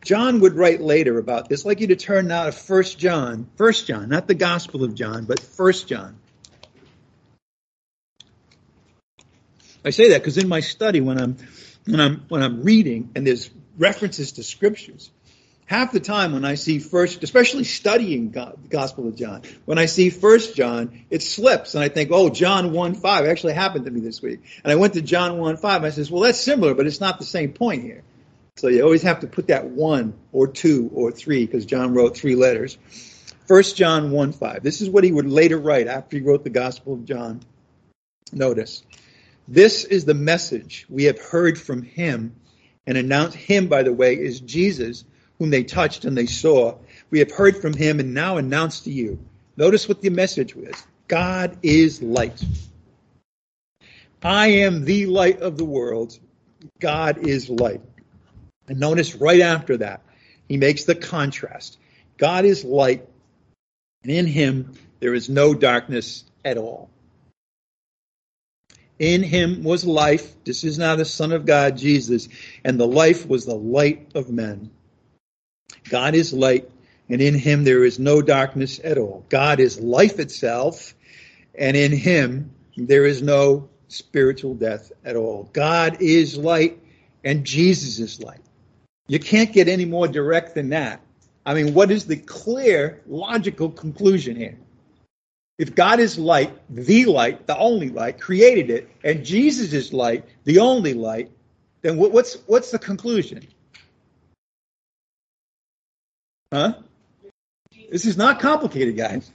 John 0.05 0.41
would 0.41 0.55
write 0.55 0.81
later 0.81 1.21
about 1.21 1.49
this. 1.49 1.65
I'd 1.65 1.69
like 1.69 1.81
you 1.81 1.87
to 1.87 1.95
turn 1.95 2.27
now 2.27 2.47
to 2.47 2.53
First 2.53 2.99
John. 2.99 3.49
First 3.55 3.87
John, 3.87 4.09
not 4.09 4.27
the 4.27 4.35
Gospel 4.35 4.83
of 4.83 4.97
John, 4.97 5.25
but 5.25 5.39
First 5.39 5.87
John. 5.87 6.17
I 9.85 9.91
say 9.91 10.09
that 10.09 10.21
because 10.21 10.37
in 10.37 10.49
my 10.49 10.59
study, 10.59 11.01
when 11.01 11.21
I'm 11.21 11.37
when 11.87 12.01
I'm 12.01 12.25
when 12.27 12.43
I'm 12.43 12.65
reading 12.65 13.13
and 13.15 13.25
there's 13.25 13.51
references 13.79 14.33
to 14.33 14.43
scriptures, 14.43 15.13
half 15.67 15.93
the 15.93 16.01
time 16.01 16.33
when 16.33 16.45
I 16.45 16.57
see 16.57 16.79
first, 16.79 17.23
especially 17.23 17.65
studying 17.65 18.31
the 18.31 18.55
Gospel 18.69 19.09
of 19.09 19.17
John, 19.17 19.43
when 19.65 19.79
I 19.79 19.87
see 19.87 20.11
First 20.11 20.55
John, 20.55 21.05
it 21.11 21.23
slips, 21.23 21.75
and 21.75 21.83
I 21.83 21.89
think, 21.89 22.11
oh, 22.13 22.29
John 22.29 22.73
one 22.73 22.95
five 22.95 23.27
actually 23.27 23.55
happened 23.55 23.87
to 23.87 23.91
me 23.91 24.01
this 24.01 24.21
week, 24.21 24.41
and 24.63 24.73
I 24.73 24.77
went 24.77 24.95
to 24.95 25.03
John 25.03 25.39
one 25.39 25.57
five. 25.57 25.85
I 25.85 25.91
says, 25.91 26.11
well, 26.11 26.23
that's 26.23 26.41
similar, 26.41 26.75
but 26.75 26.87
it's 26.87 27.01
not 27.01 27.19
the 27.19 27.25
same 27.25 27.53
point 27.53 27.83
here. 27.83 28.03
So 28.57 28.69
you 28.69 28.83
always 28.83 29.03
have 29.03 29.21
to 29.21 29.27
put 29.27 29.47
that 29.47 29.65
one 29.65 30.13
or 30.31 30.47
two 30.47 30.91
or 30.93 31.11
three 31.11 31.47
because 31.47 31.65
John 31.65 31.95
wrote 31.95 32.17
three 32.17 32.37
letters. 32.37 32.77
First 33.49 33.77
John 33.77 34.11
one 34.11 34.33
five. 34.33 34.63
This 34.63 34.83
is 34.83 34.91
what 34.91 35.05
he 35.05 35.13
would 35.13 35.27
later 35.27 35.59
write 35.59 35.87
after 35.87 36.19
he 36.19 36.23
wrote 36.23 36.45
the 36.45 36.51
Gospel 36.51 36.95
of 36.95 37.07
John. 37.07 37.41
Notice, 38.31 38.83
this 39.49 39.85
is 39.85 40.05
the 40.05 40.15
message 40.15 40.87
we 40.89 41.05
have 41.05 41.21
heard 41.21 41.59
from 41.59 41.83
him 41.83 42.35
and 42.87 42.99
announced. 42.99 43.37
Him, 43.37 43.69
by 43.69 43.83
the 43.83 43.93
way, 43.93 44.15
is 44.15 44.41
Jesus 44.41 45.05
whom 45.43 45.51
they 45.51 45.65
touched 45.65 46.05
and 46.05 46.17
they 46.17 46.27
saw. 46.27 46.73
We 47.11 47.19
have 47.19 47.33
heard 47.33 47.57
from 47.57 47.73
him 47.73 47.99
and 47.99 48.15
now 48.15 48.37
announced 48.37 48.85
to 48.85 48.93
you. 48.93 49.19
Notice 49.57 49.89
what 49.89 50.01
the 50.01 50.09
message 50.09 50.55
was 50.55 50.87
God 51.09 51.59
is 51.65 52.01
light. 52.01 52.45
I 54.23 54.47
am 54.47 54.85
the 54.85 55.07
light 55.07 55.41
of 55.41 55.59
the 55.59 55.65
world. 55.65 56.17
God 56.79 57.27
is 57.27 57.51
light. 57.51 57.81
And 58.69 58.79
notice 58.79 59.17
right 59.17 59.41
after 59.41 59.79
that, 59.79 60.03
he 60.47 60.59
makes 60.59 60.85
the 60.85 60.95
contrast. 60.95 61.77
God 62.19 62.45
is 62.45 62.63
light, 62.63 63.05
and 64.05 64.13
in 64.13 64.29
him 64.29 64.75
there 65.01 65.13
is 65.13 65.29
no 65.29 65.55
darkness 65.55 66.23
at 66.45 66.57
all. 66.57 66.89
In 69.01 69.25
him 69.25 69.65
was 69.65 69.85
life. 69.85 70.37
This 70.45 70.63
is 70.63 70.79
now 70.79 70.95
the 70.95 71.05
Son 71.05 71.33
of 71.33 71.47
God, 71.47 71.77
Jesus, 71.77 72.29
and 72.63 72.79
the 72.79 72.87
life 72.87 73.27
was 73.27 73.45
the 73.45 73.57
light 73.57 74.13
of 74.15 74.31
men. 74.31 74.71
God 75.89 76.15
is 76.15 76.33
light, 76.33 76.71
and 77.09 77.21
in 77.21 77.35
him 77.35 77.65
there 77.65 77.85
is 77.85 77.99
no 77.99 78.23
darkness 78.23 78.81
at 78.83 78.99
all. 78.99 79.25
God 79.29 79.61
is 79.61 79.81
life 79.81 80.19
itself, 80.19 80.95
and 81.55 81.77
in 81.77 81.93
him 81.93 82.53
there 82.77 83.05
is 83.05 83.23
no 83.23 83.69
spiritual 83.89 84.55
death 84.55 84.93
at 85.05 85.17
all. 85.17 85.49
God 85.53 85.99
is 86.01 86.37
light, 86.37 86.79
and 87.25 87.45
Jesus 87.45 87.99
is 87.99 88.23
light. 88.23 88.41
You 89.09 89.19
can't 89.19 89.53
get 89.53 89.69
any 89.69 89.85
more 89.85 90.09
direct 90.09 90.55
than 90.55 90.71
that. 90.71 91.01
I 91.45 91.55
mean, 91.55 91.75
what 91.75 91.91
is 91.91 92.07
the 92.07 92.17
clear, 92.17 93.03
logical 93.07 93.71
conclusion 93.71 94.37
here? 94.37 94.57
If 95.59 95.75
God 95.75 96.01
is 96.01 96.19
light, 96.19 96.57
the 96.71 97.05
light, 97.05 97.47
the 97.47 97.57
only 97.59 97.91
light, 97.91 98.21
created 98.21 98.71
it, 98.71 98.89
and 99.05 99.25
Jesus 99.25 99.73
is 99.73 99.93
light, 99.93 100.25
the 100.45 100.61
only 100.61 100.95
light, 100.95 101.31
then 101.83 101.99
what's 101.99 102.35
what's 102.47 102.71
the 102.71 102.79
conclusion? 102.79 103.47
Huh? 106.53 106.75
This 107.91 108.05
is 108.05 108.19
not 108.19 108.39
complicated, 108.39 108.95
guys. 108.95 109.31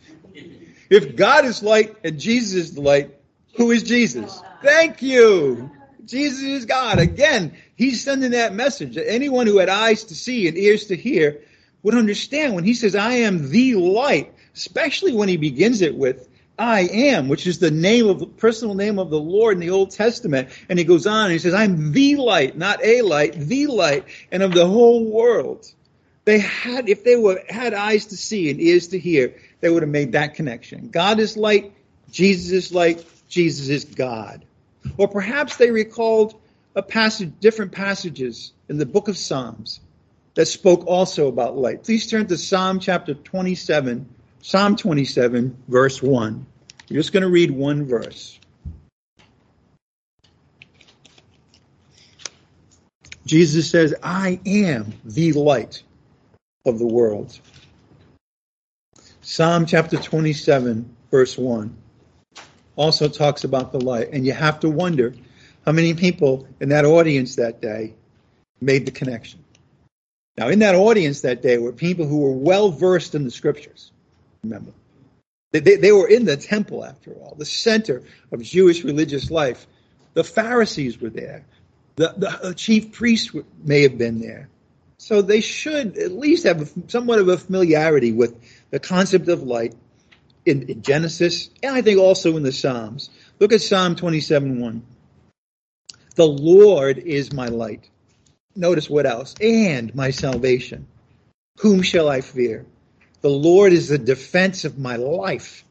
If 0.87 1.15
God 1.15 1.45
is 1.45 1.63
light 1.63 1.95
and 2.03 2.19
Jesus 2.19 2.53
is 2.53 2.75
the 2.75 2.81
light, 2.81 3.15
who 3.55 3.71
is 3.71 3.81
Jesus? 3.81 4.39
Thank 4.61 5.01
you. 5.01 5.71
Jesus 6.05 6.43
is 6.43 6.65
God. 6.65 6.99
Again, 6.99 7.57
he's 7.75 8.03
sending 8.03 8.31
that 8.31 8.53
message. 8.53 8.95
that 8.95 9.11
Anyone 9.11 9.47
who 9.47 9.57
had 9.57 9.67
eyes 9.67 10.05
to 10.05 10.15
see 10.15 10.47
and 10.47 10.55
ears 10.57 10.85
to 10.85 10.95
hear 10.95 11.41
would 11.81 11.95
understand 11.95 12.53
when 12.53 12.63
he 12.63 12.75
says, 12.75 12.95
I 12.95 13.13
am 13.13 13.49
the 13.49 13.73
light, 13.73 14.33
especially 14.55 15.13
when 15.13 15.27
he 15.27 15.37
begins 15.37 15.81
it 15.81 15.95
with, 15.95 16.29
I 16.59 16.81
am, 16.81 17.29
which 17.29 17.47
is 17.47 17.57
the 17.57 17.71
name 17.71 18.07
of 18.07 18.19
the 18.19 18.27
personal 18.27 18.75
name 18.75 18.99
of 18.99 19.09
the 19.09 19.19
Lord 19.19 19.55
in 19.55 19.59
the 19.59 19.71
Old 19.71 19.89
Testament. 19.89 20.49
And 20.69 20.77
he 20.77 20.85
goes 20.85 21.07
on 21.07 21.25
and 21.25 21.33
he 21.33 21.39
says, 21.39 21.55
I'm 21.55 21.91
the 21.93 22.15
light, 22.15 22.55
not 22.55 22.83
a 22.83 23.01
light, 23.01 23.33
the 23.33 23.65
light, 23.67 24.05
and 24.31 24.43
of 24.43 24.53
the 24.53 24.67
whole 24.67 25.11
world. 25.11 25.71
They 26.27 26.39
had, 26.39 26.89
if 26.89 27.05
they 27.05 27.15
were, 27.15 27.41
had 27.47 27.73
eyes 27.73 28.07
to 28.07 28.17
see 28.17 28.49
and 28.49 28.59
ears 28.59 28.89
to 28.89 28.99
hear, 28.99 29.33
they 29.61 29.69
would 29.69 29.81
have 29.81 29.89
made 29.89 30.11
that 30.11 30.33
connection. 30.33 30.89
God 30.89 31.21
is 31.21 31.37
light, 31.37 31.71
Jesus 32.11 32.51
is 32.51 32.73
light, 32.73 33.05
Jesus 33.29 33.69
is 33.69 33.85
God. 33.85 34.43
Or 34.97 35.07
perhaps 35.07 35.55
they 35.55 35.71
recalled 35.71 36.37
a 36.75 36.81
passage, 36.81 37.31
different 37.39 37.71
passages 37.71 38.51
in 38.67 38.77
the 38.77 38.85
book 38.85 39.07
of 39.07 39.17
Psalms 39.17 39.79
that 40.35 40.47
spoke 40.47 40.85
also 40.85 41.29
about 41.29 41.57
light. 41.57 41.85
Please 41.85 42.07
turn 42.07 42.27
to 42.27 42.37
Psalm 42.37 42.81
chapter 42.81 43.13
27, 43.13 44.05
Psalm 44.41 44.75
27, 44.75 45.57
verse 45.69 46.03
1. 46.03 46.45
We're 46.89 46.97
just 46.97 47.13
going 47.13 47.23
to 47.23 47.29
read 47.29 47.51
one 47.51 47.85
verse. 47.85 48.37
Jesus 53.25 53.71
says, 53.71 53.95
I 54.03 54.41
am 54.45 54.91
the 55.05 55.31
light 55.31 55.83
of 56.67 56.79
the 56.79 56.87
world. 56.87 57.39
Psalm 59.21 59.65
chapter 59.65 59.97
27, 59.97 60.95
verse 61.11 61.37
1, 61.37 61.75
also 62.75 63.09
talks 63.09 63.43
about 63.43 63.71
the 63.71 63.81
light. 63.81 64.09
And 64.13 64.25
you 64.25 64.33
have 64.33 64.59
to 64.61 64.69
wonder 64.69 65.13
how 65.65 65.73
many 65.73 65.93
people 65.93 66.47
in 66.59 66.69
that 66.69 66.85
audience 66.85 67.35
that 67.35 67.61
day 67.61 67.93
made 68.61 68.85
the 68.85 68.91
connection. 68.91 69.43
Now, 70.37 70.49
in 70.49 70.59
that 70.59 70.75
audience 70.75 71.21
that 71.21 71.41
day 71.41 71.57
were 71.57 71.73
people 71.73 72.07
who 72.07 72.19
were 72.19 72.31
well 72.31 72.69
versed 72.69 73.15
in 73.15 73.23
the 73.23 73.31
scriptures. 73.31 73.91
Remember, 74.43 74.71
they, 75.51 75.59
they, 75.59 75.75
they 75.75 75.91
were 75.91 76.07
in 76.07 76.25
the 76.25 76.37
temple, 76.37 76.85
after 76.85 77.11
all, 77.11 77.35
the 77.37 77.45
center 77.45 78.03
of 78.31 78.43
Jewish 78.43 78.83
religious 78.83 79.31
life. 79.31 79.65
The 80.13 80.23
Pharisees 80.23 81.01
were 81.01 81.09
there. 81.09 81.45
The, 81.95 82.37
the 82.41 82.53
chief 82.53 82.91
priests 82.91 83.35
may 83.63 83.81
have 83.81 83.97
been 83.97 84.19
there. 84.19 84.49
So 85.07 85.21
they 85.21 85.39
should 85.39 85.97
at 85.97 86.11
least 86.11 86.43
have 86.43 86.69
somewhat 86.89 87.19
of 87.19 87.29
a 87.29 87.37
familiarity 87.37 88.11
with 88.11 88.35
the 88.71 88.79
concept 88.81 89.29
of 89.29 89.41
light 89.41 89.73
in, 90.45 90.63
in, 90.63 90.81
Genesis 90.81 91.49
and 91.63 91.73
I 91.73 91.81
think 91.81 91.97
also 91.97 92.35
in 92.35 92.43
the 92.43 92.51
Psalms. 92.51 93.09
Look 93.39 93.53
at 93.53 93.61
Psalm 93.61 93.95
27 93.95 94.59
1. 94.59 94.85
The 96.15 96.27
Lord 96.27 96.97
is 96.97 97.31
my 97.31 97.47
light. 97.47 97.89
Notice 98.53 98.89
what 98.89 99.05
else? 99.05 99.33
And 99.39 99.95
my 99.95 100.11
salvation. 100.11 100.87
Whom 101.59 101.83
shall 101.83 102.09
I 102.09 102.19
fear? 102.19 102.65
The 103.21 103.29
Lord 103.29 103.71
is 103.71 103.87
the 103.87 103.97
defense 103.97 104.65
of 104.65 104.77
my 104.77 104.97
life. 104.97 105.63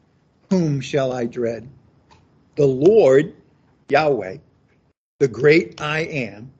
Whom 0.49 0.81
shall 0.81 1.13
I 1.13 1.25
dread? 1.25 1.69
The 2.55 2.65
Lord, 2.65 3.35
Yahweh, 3.87 4.37
the 5.19 5.27
great 5.27 5.79
I 5.79 5.99
am, 5.99 6.53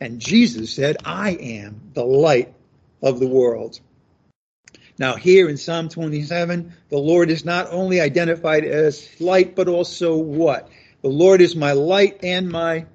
and 0.00 0.20
Jesus 0.20 0.72
said, 0.74 0.98
I 1.04 1.30
am 1.30 1.90
the 1.94 2.04
light 2.04 2.54
of 3.02 3.18
the 3.20 3.26
world. 3.26 3.80
Now, 4.98 5.14
here 5.14 5.48
in 5.48 5.56
Psalm 5.56 5.88
27, 5.88 6.72
the 6.88 6.98
Lord 6.98 7.30
is 7.30 7.44
not 7.44 7.68
only 7.70 8.00
identified 8.00 8.64
as 8.64 9.08
light, 9.20 9.54
but 9.54 9.68
also 9.68 10.16
what? 10.16 10.68
The 11.02 11.08
Lord 11.08 11.40
is 11.40 11.54
my 11.54 11.72
light 11.72 12.24
and 12.24 12.50
my 12.50 12.86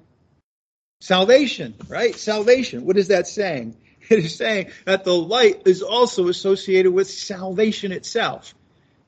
salvation, 1.00 1.74
right? 1.88 2.14
Salvation. 2.14 2.84
What 2.84 2.98
is 2.98 3.08
that 3.08 3.26
saying? 3.26 3.76
It 4.10 4.18
is 4.18 4.36
saying 4.36 4.70
that 4.84 5.04
the 5.04 5.14
light 5.14 5.62
is 5.64 5.80
also 5.80 6.28
associated 6.28 6.92
with 6.92 7.08
salvation 7.08 7.90
itself. 7.90 8.54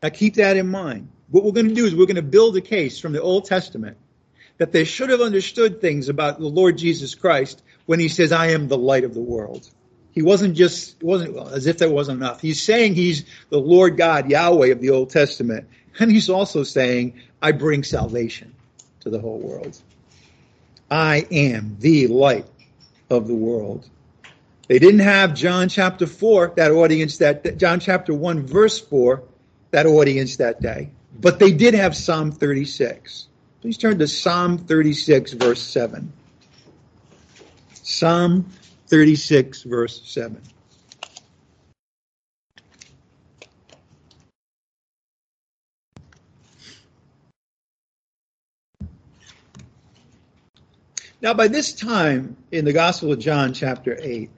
Now, 0.02 0.08
keep 0.08 0.36
that 0.36 0.56
in 0.56 0.68
mind. 0.68 1.10
What 1.28 1.44
we're 1.44 1.52
going 1.52 1.68
to 1.68 1.74
do 1.74 1.84
is 1.84 1.94
we're 1.94 2.06
going 2.06 2.16
to 2.16 2.22
build 2.22 2.56
a 2.56 2.62
case 2.62 2.98
from 2.98 3.12
the 3.12 3.20
Old 3.20 3.44
Testament 3.44 3.98
that 4.56 4.72
they 4.72 4.84
should 4.84 5.10
have 5.10 5.20
understood 5.20 5.82
things 5.82 6.08
about 6.08 6.38
the 6.38 6.46
Lord 6.46 6.78
Jesus 6.78 7.14
Christ 7.14 7.62
when 7.86 8.00
he 8.00 8.08
says, 8.08 8.32
I 8.32 8.48
am 8.48 8.68
the 8.68 8.78
light 8.78 9.04
of 9.04 9.14
the 9.14 9.20
world. 9.20 9.68
He 10.12 10.22
wasn't 10.22 10.56
just, 10.56 11.02
wasn't 11.02 11.34
well, 11.34 11.48
as 11.48 11.66
if 11.66 11.78
that 11.78 11.90
wasn't 11.90 12.20
enough. 12.20 12.40
He's 12.40 12.62
saying 12.62 12.94
he's 12.94 13.24
the 13.50 13.58
Lord 13.58 13.96
God, 13.96 14.30
Yahweh 14.30 14.68
of 14.68 14.80
the 14.80 14.90
Old 14.90 15.10
Testament. 15.10 15.68
And 15.98 16.10
he's 16.10 16.28
also 16.28 16.62
saying, 16.62 17.20
I 17.40 17.52
bring 17.52 17.82
salvation 17.84 18.54
to 19.00 19.10
the 19.10 19.18
whole 19.18 19.38
world. 19.38 19.80
I 20.90 21.26
am 21.30 21.76
the 21.80 22.06
light 22.08 22.46
of 23.10 23.26
the 23.26 23.34
world. 23.34 23.88
They 24.68 24.78
didn't 24.78 25.00
have 25.00 25.34
John 25.34 25.68
chapter 25.68 26.06
4, 26.06 26.54
that 26.56 26.72
audience 26.72 27.18
that, 27.18 27.56
John 27.56 27.78
chapter 27.78 28.12
1 28.12 28.46
verse 28.46 28.80
4, 28.80 29.22
that 29.70 29.86
audience 29.86 30.36
that 30.36 30.60
day. 30.60 30.90
But 31.18 31.38
they 31.38 31.52
did 31.52 31.74
have 31.74 31.96
Psalm 31.96 32.32
36. 32.32 33.28
Please 33.60 33.78
turn 33.78 33.98
to 33.98 34.08
Psalm 34.08 34.58
36 34.58 35.32
verse 35.32 35.62
7. 35.62 36.12
Psalm 37.88 38.44
36, 38.88 39.62
verse 39.62 40.02
7. 40.04 40.42
Now, 51.22 51.32
by 51.32 51.46
this 51.46 51.72
time 51.72 52.36
in 52.50 52.64
the 52.64 52.72
Gospel 52.72 53.12
of 53.12 53.20
John, 53.20 53.54
chapter 53.54 53.96
8, 54.02 54.30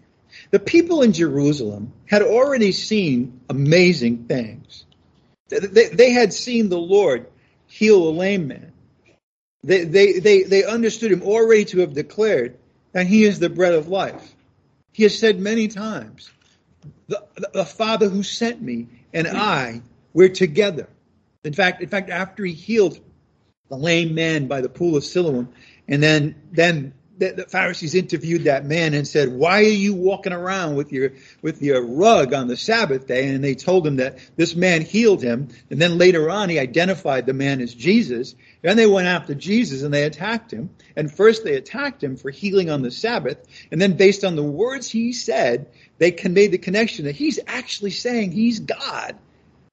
the 0.51 0.59
people 0.59 1.01
in 1.01 1.15
Jerusalem 1.15 1.91
had 2.05 2.21
already 2.21 2.71
seen 2.71 3.41
amazing 3.49 4.25
things. 4.25 4.85
They, 5.49 5.89
they 5.89 6.11
had 6.11 6.35
seen 6.35 6.69
the 6.69 6.79
Lord 6.79 7.27
heal 7.67 8.09
a 8.09 8.11
lame 8.11 8.49
man. 8.49 8.73
They, 9.65 9.85
they, 9.85 10.19
they, 10.19 10.43
they 10.43 10.65
understood 10.65 11.11
him 11.11 11.23
already 11.23 11.65
to 11.67 11.81
have 11.81 11.95
declared 11.95 12.59
and 12.95 13.09
he 13.09 13.25
is 13.25 13.39
the 13.39 13.51
bread 13.51 13.75
of 13.75 13.89
life. 13.89 14.35
He 14.93 15.03
has 15.05 15.19
said 15.19 15.39
many 15.39 15.69
times, 15.69 16.31
the, 17.07 17.23
the 17.53 17.65
Father 17.65 18.09
who 18.09 18.23
sent 18.23 18.61
me 18.61 18.89
and 19.13 19.27
I, 19.27 19.83
we're 20.13 20.29
together. 20.29 20.89
In 21.45 21.53
fact, 21.53 21.83
in 21.83 21.89
fact, 21.89 22.11
after 22.11 22.45
he 22.45 22.53
healed 22.53 22.99
the 23.69 23.77
lame 23.77 24.15
man 24.15 24.49
by 24.49 24.61
the 24.61 24.69
pool 24.69 24.97
of 24.97 25.05
Siloam, 25.05 25.49
and 25.87 26.03
then 26.03 26.35
then 26.51 26.95
the, 27.19 27.33
the, 27.33 27.45
Pharisees 27.45 27.95
interviewed 27.95 28.45
that 28.45 28.65
man 28.65 28.95
and 28.95 29.07
said, 29.07 29.29
"Why 29.29 29.61
are 29.61 29.63
you 29.63 29.95
walking 29.95 30.33
around 30.33 30.77
with 30.77 30.93
your 30.93 31.13
with 31.43 31.61
your 31.61 31.85
rug 31.85 32.33
on 32.33 32.49
the 32.49 32.57
Sabbath 32.57 33.07
day?" 33.07 33.29
And 33.29 33.43
they 33.43 33.55
told 33.55 33.87
him 33.87 33.97
that 33.97 34.19
this 34.37 34.55
man 34.55 34.83
healed 34.83 35.23
him. 35.23 35.49
And 35.71 35.81
then 35.81 35.99
later 35.99 36.31
on, 36.31 36.49
he 36.49 36.59
identified 36.59 37.27
the 37.27 37.33
man 37.33 37.61
as 37.61 37.75
Jesus. 37.75 38.35
Then 38.63 38.77
they 38.77 38.87
went 38.87 39.09
after 39.09 39.35
Jesus 39.35 39.83
and 39.83 39.93
they 39.93 40.05
attacked 40.05 40.53
him. 40.53 40.71
And 40.97 41.13
first 41.13 41.45
they 41.45 41.55
attacked 41.57 42.03
him 42.03 42.17
for 42.17 42.31
healing 42.31 42.71
on 42.71 42.83
the 42.83 42.91
Sabbath, 42.91 43.39
and 43.71 43.81
then 43.81 43.97
based 43.97 44.25
on 44.25 44.37
the 44.37 44.43
words 44.43 44.89
he 44.89 45.13
said, 45.13 45.67
they 45.99 46.17
made 46.29 46.53
the 46.53 46.59
connection 46.59 47.05
that 47.07 47.17
he's 47.17 47.41
actually 47.47 47.91
saying 47.91 48.33
he's 48.33 48.61
God. 48.61 49.17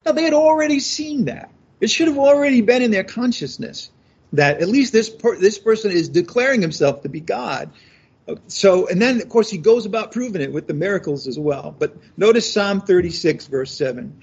Now 0.06 0.12
they 0.12 0.24
had 0.24 0.34
already 0.34 0.80
seen 0.80 1.26
that. 1.26 1.50
It 1.80 1.90
should 1.90 2.08
have 2.08 2.18
already 2.18 2.62
been 2.62 2.82
in 2.82 2.92
their 2.92 3.04
consciousness 3.04 3.92
that 4.38 4.62
at 4.62 4.68
least 4.68 4.94
this 4.94 5.10
per- 5.10 5.38
this 5.38 5.58
person 5.58 5.92
is 5.92 6.10
declaring 6.10 6.62
himself 6.62 7.04
to 7.04 7.10
be 7.10 7.20
God. 7.20 7.72
So, 8.48 8.88
and 8.88 9.02
then 9.02 9.22
of 9.22 9.30
course 9.30 9.50
he 9.50 9.58
goes 9.58 9.86
about 9.86 10.12
proving 10.12 10.42
it 10.42 10.52
with 10.52 10.68
the 10.68 10.74
miracles 10.74 11.28
as 11.28 11.38
well. 11.38 11.76
But 11.78 11.96
notice 12.18 12.52
Psalm 12.52 12.82
36, 12.82 13.48
verse 13.48 13.72
7. 13.72 14.22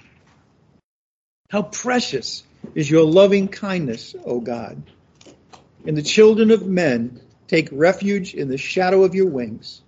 How 1.49 1.61
precious 1.61 2.43
is 2.75 2.89
your 2.89 3.05
loving 3.05 3.47
kindness, 3.47 4.15
O 4.25 4.39
God. 4.39 4.81
And 5.85 5.97
the 5.97 6.01
children 6.01 6.51
of 6.51 6.65
men 6.65 7.21
take 7.47 7.69
refuge 7.71 8.33
in 8.33 8.47
the 8.47 8.57
shadow 8.57 9.03
of 9.03 9.15
your 9.15 9.27
wings. 9.27 9.81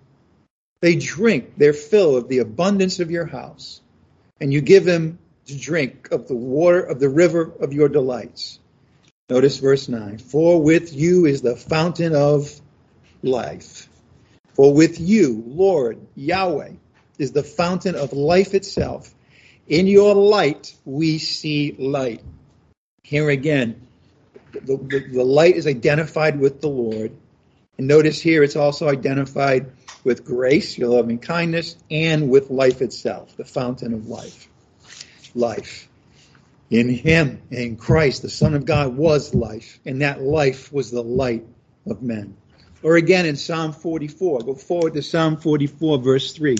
They 0.80 0.96
drink 0.96 1.56
their 1.56 1.72
fill 1.72 2.16
of 2.16 2.28
the 2.28 2.38
abundance 2.38 3.00
of 3.00 3.10
your 3.10 3.26
house, 3.26 3.80
and 4.40 4.52
you 4.52 4.60
give 4.60 4.84
them 4.84 5.18
to 5.46 5.58
drink 5.58 6.10
of 6.12 6.28
the 6.28 6.36
water 6.36 6.80
of 6.80 7.00
the 7.00 7.08
river 7.08 7.52
of 7.60 7.72
your 7.72 7.88
delights. 7.88 8.60
Notice 9.28 9.58
verse 9.58 9.88
9. 9.88 10.18
For 10.18 10.62
with 10.62 10.92
you 10.92 11.26
is 11.26 11.42
the 11.42 11.56
fountain 11.56 12.14
of 12.14 12.60
life. 13.22 13.88
For 14.54 14.72
with 14.72 15.00
you, 15.00 15.42
Lord 15.46 15.98
Yahweh, 16.14 16.72
is 17.18 17.32
the 17.32 17.42
fountain 17.42 17.96
of 17.96 18.12
life 18.12 18.54
itself. 18.54 19.12
In 19.66 19.88
your 19.88 20.14
light, 20.14 20.74
we 20.84 21.18
see 21.18 21.74
light. 21.76 22.22
Here 23.02 23.28
again, 23.28 23.86
the, 24.52 24.76
the, 24.76 25.08
the 25.12 25.24
light 25.24 25.56
is 25.56 25.66
identified 25.66 26.38
with 26.38 26.60
the 26.60 26.68
Lord. 26.68 27.10
And 27.78 27.88
notice 27.88 28.20
here 28.20 28.44
it's 28.44 28.56
also 28.56 28.88
identified 28.88 29.72
with 30.04 30.24
grace, 30.24 30.78
your 30.78 30.90
loving 30.90 31.18
kindness, 31.18 31.76
and 31.90 32.30
with 32.30 32.50
life 32.50 32.80
itself, 32.80 33.36
the 33.36 33.44
fountain 33.44 33.92
of 33.92 34.06
life. 34.06 34.48
Life. 35.34 35.88
In 36.70 36.88
him, 36.88 37.42
in 37.50 37.76
Christ, 37.76 38.22
the 38.22 38.28
Son 38.28 38.54
of 38.54 38.64
God 38.64 38.96
was 38.96 39.32
life, 39.34 39.78
and 39.84 40.02
that 40.02 40.20
life 40.20 40.72
was 40.72 40.90
the 40.90 41.02
light 41.02 41.46
of 41.86 42.02
men. 42.02 42.36
Or 42.82 42.96
again 42.96 43.24
in 43.24 43.36
Psalm 43.36 43.72
44, 43.72 44.40
go 44.40 44.54
forward 44.54 44.94
to 44.94 45.02
Psalm 45.02 45.36
44, 45.36 45.98
verse 45.98 46.32
3. 46.32 46.56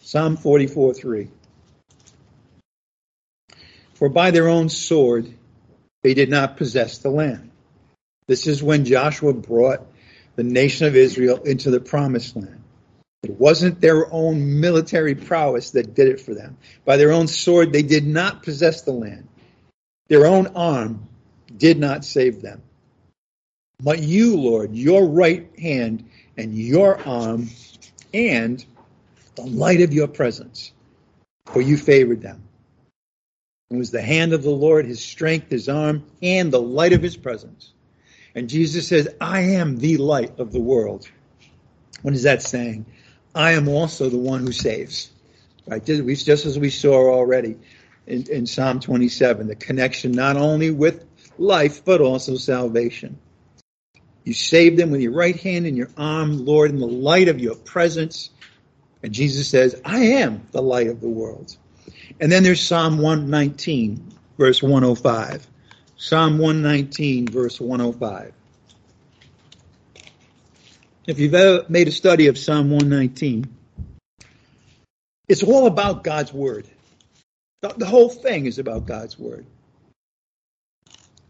Psalm 0.00 0.36
44, 0.36 0.94
3. 0.94 1.28
For 3.94 4.08
by 4.08 4.30
their 4.30 4.48
own 4.48 4.70
sword 4.70 5.32
they 6.02 6.14
did 6.14 6.28
not 6.28 6.56
possess 6.56 6.98
the 6.98 7.10
land 7.10 7.51
this 8.26 8.46
is 8.46 8.62
when 8.62 8.84
Joshua 8.84 9.32
brought 9.32 9.86
the 10.36 10.44
nation 10.44 10.86
of 10.86 10.96
Israel 10.96 11.42
into 11.42 11.70
the 11.70 11.80
promised 11.80 12.36
land. 12.36 12.62
It 13.22 13.38
wasn't 13.38 13.80
their 13.80 14.12
own 14.12 14.60
military 14.60 15.14
prowess 15.14 15.70
that 15.72 15.94
did 15.94 16.08
it 16.08 16.20
for 16.20 16.34
them. 16.34 16.56
By 16.84 16.96
their 16.96 17.12
own 17.12 17.28
sword, 17.28 17.72
they 17.72 17.82
did 17.82 18.06
not 18.06 18.42
possess 18.42 18.82
the 18.82 18.92
land. 18.92 19.28
Their 20.08 20.26
own 20.26 20.48
arm 20.48 21.08
did 21.56 21.78
not 21.78 22.04
save 22.04 22.42
them. 22.42 22.62
But 23.80 24.00
you, 24.00 24.36
Lord, 24.36 24.74
your 24.74 25.06
right 25.06 25.48
hand 25.58 26.08
and 26.36 26.54
your 26.56 27.00
arm 27.06 27.48
and 28.12 28.64
the 29.34 29.42
light 29.42 29.80
of 29.80 29.92
your 29.92 30.08
presence, 30.08 30.72
for 31.46 31.60
you 31.60 31.76
favored 31.76 32.22
them. 32.22 32.42
It 33.70 33.76
was 33.76 33.90
the 33.90 34.02
hand 34.02 34.32
of 34.32 34.42
the 34.42 34.50
Lord, 34.50 34.84
his 34.84 35.02
strength, 35.02 35.50
his 35.50 35.68
arm, 35.68 36.04
and 36.20 36.52
the 36.52 36.60
light 36.60 36.92
of 36.92 37.02
his 37.02 37.16
presence. 37.16 37.72
And 38.34 38.48
Jesus 38.48 38.88
says, 38.88 39.08
I 39.20 39.40
am 39.40 39.78
the 39.78 39.98
light 39.98 40.38
of 40.38 40.52
the 40.52 40.60
world. 40.60 41.08
What 42.02 42.14
is 42.14 42.22
that 42.22 42.42
saying? 42.42 42.86
I 43.34 43.52
am 43.52 43.68
also 43.68 44.08
the 44.08 44.18
one 44.18 44.40
who 44.40 44.52
saves. 44.52 45.10
Right? 45.66 45.84
Just 45.84 46.46
as 46.46 46.58
we 46.58 46.70
saw 46.70 47.12
already 47.12 47.56
in, 48.06 48.28
in 48.30 48.46
Psalm 48.46 48.80
27, 48.80 49.46
the 49.46 49.54
connection 49.54 50.12
not 50.12 50.36
only 50.36 50.70
with 50.70 51.04
life, 51.38 51.84
but 51.84 52.00
also 52.00 52.36
salvation. 52.36 53.18
You 54.24 54.34
save 54.34 54.76
them 54.76 54.90
with 54.90 55.00
your 55.00 55.12
right 55.12 55.38
hand 55.38 55.66
and 55.66 55.76
your 55.76 55.90
arm, 55.96 56.44
Lord, 56.44 56.70
in 56.70 56.78
the 56.78 56.86
light 56.86 57.28
of 57.28 57.40
your 57.40 57.56
presence. 57.56 58.30
And 59.02 59.12
Jesus 59.12 59.48
says, 59.48 59.80
I 59.84 59.98
am 59.98 60.46
the 60.52 60.62
light 60.62 60.86
of 60.86 61.00
the 61.00 61.08
world. 61.08 61.56
And 62.20 62.30
then 62.30 62.42
there's 62.42 62.60
Psalm 62.60 62.98
119, 62.98 64.12
verse 64.38 64.62
105. 64.62 65.46
Psalm 66.02 66.38
119, 66.38 67.28
verse 67.28 67.60
105. 67.60 68.32
If 71.06 71.20
you've 71.20 71.32
ever 71.32 71.64
made 71.68 71.86
a 71.86 71.92
study 71.92 72.26
of 72.26 72.36
Psalm 72.36 72.72
119, 72.72 73.46
it's 75.28 75.44
all 75.44 75.68
about 75.68 76.02
God's 76.02 76.32
Word. 76.32 76.66
The, 77.60 77.86
whole 77.86 78.08
thing 78.08 78.46
is 78.46 78.58
about 78.58 78.84
God's 78.84 79.16
Word. 79.16 79.46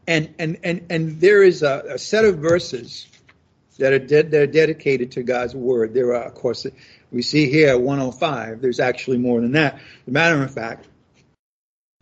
And, 0.06 0.34
and, 0.38 0.56
and, 0.64 0.86
and 0.88 1.20
there 1.20 1.42
is 1.42 1.62
a, 1.62 1.82
a 1.90 1.98
set 1.98 2.24
of 2.24 2.38
verses 2.38 3.06
that 3.76 3.92
are, 3.92 3.98
de- 3.98 4.22
that 4.22 4.42
are 4.42 4.46
dedicated 4.46 5.12
to 5.12 5.22
God's 5.22 5.54
Word. 5.54 5.92
There 5.92 6.14
are, 6.14 6.24
of 6.24 6.34
course, 6.34 6.66
we 7.10 7.20
see 7.20 7.50
here 7.50 7.78
105. 7.78 8.62
There's 8.62 8.80
actually 8.80 9.18
more 9.18 9.42
than 9.42 9.52
that. 9.52 9.74
As 9.74 9.80
a 10.08 10.10
matter 10.10 10.42
of 10.42 10.50
fact, 10.50 10.88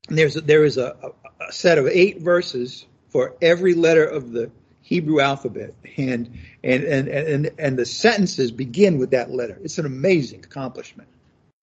there's 0.09 0.35
there 0.35 0.64
is 0.64 0.76
a 0.76 1.12
set 1.50 1.79
of 1.79 1.87
eight 1.87 2.20
verses 2.20 2.87
for 3.09 3.35
every 3.40 3.74
letter 3.74 4.05
of 4.05 4.33
the 4.33 4.50
Hebrew 4.83 5.20
alphabet, 5.20 5.74
and 5.96 6.38
and 6.64 6.85
and 6.85 7.09
and 7.09 7.50
and 7.59 7.79
the 7.79 7.87
sentences 7.87 8.50
begin 8.50 8.98
with 8.98 9.11
that 9.11 9.31
letter. 9.31 9.59
It's 9.62 9.79
an 9.79 9.87
amazing 9.87 10.44
accomplishment, 10.44 11.09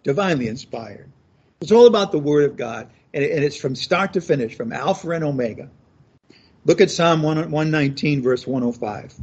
divinely 0.03 0.47
inspired. 0.47 1.09
It's 1.61 1.71
all 1.71 1.87
about 1.87 2.11
the 2.11 2.19
Word 2.19 2.49
of 2.49 2.57
God, 2.57 2.89
and, 3.13 3.23
and 3.23 3.43
it's 3.43 3.57
from 3.57 3.75
start 3.75 4.13
to 4.13 4.21
finish, 4.21 4.55
from 4.55 4.71
Alpha 4.71 5.09
and 5.09 5.23
Omega. 5.23 5.69
Look 6.65 6.81
at 6.81 6.91
Psalm 6.91 7.21
119, 7.23 8.21
verse 8.21 8.45
105. 8.45 9.13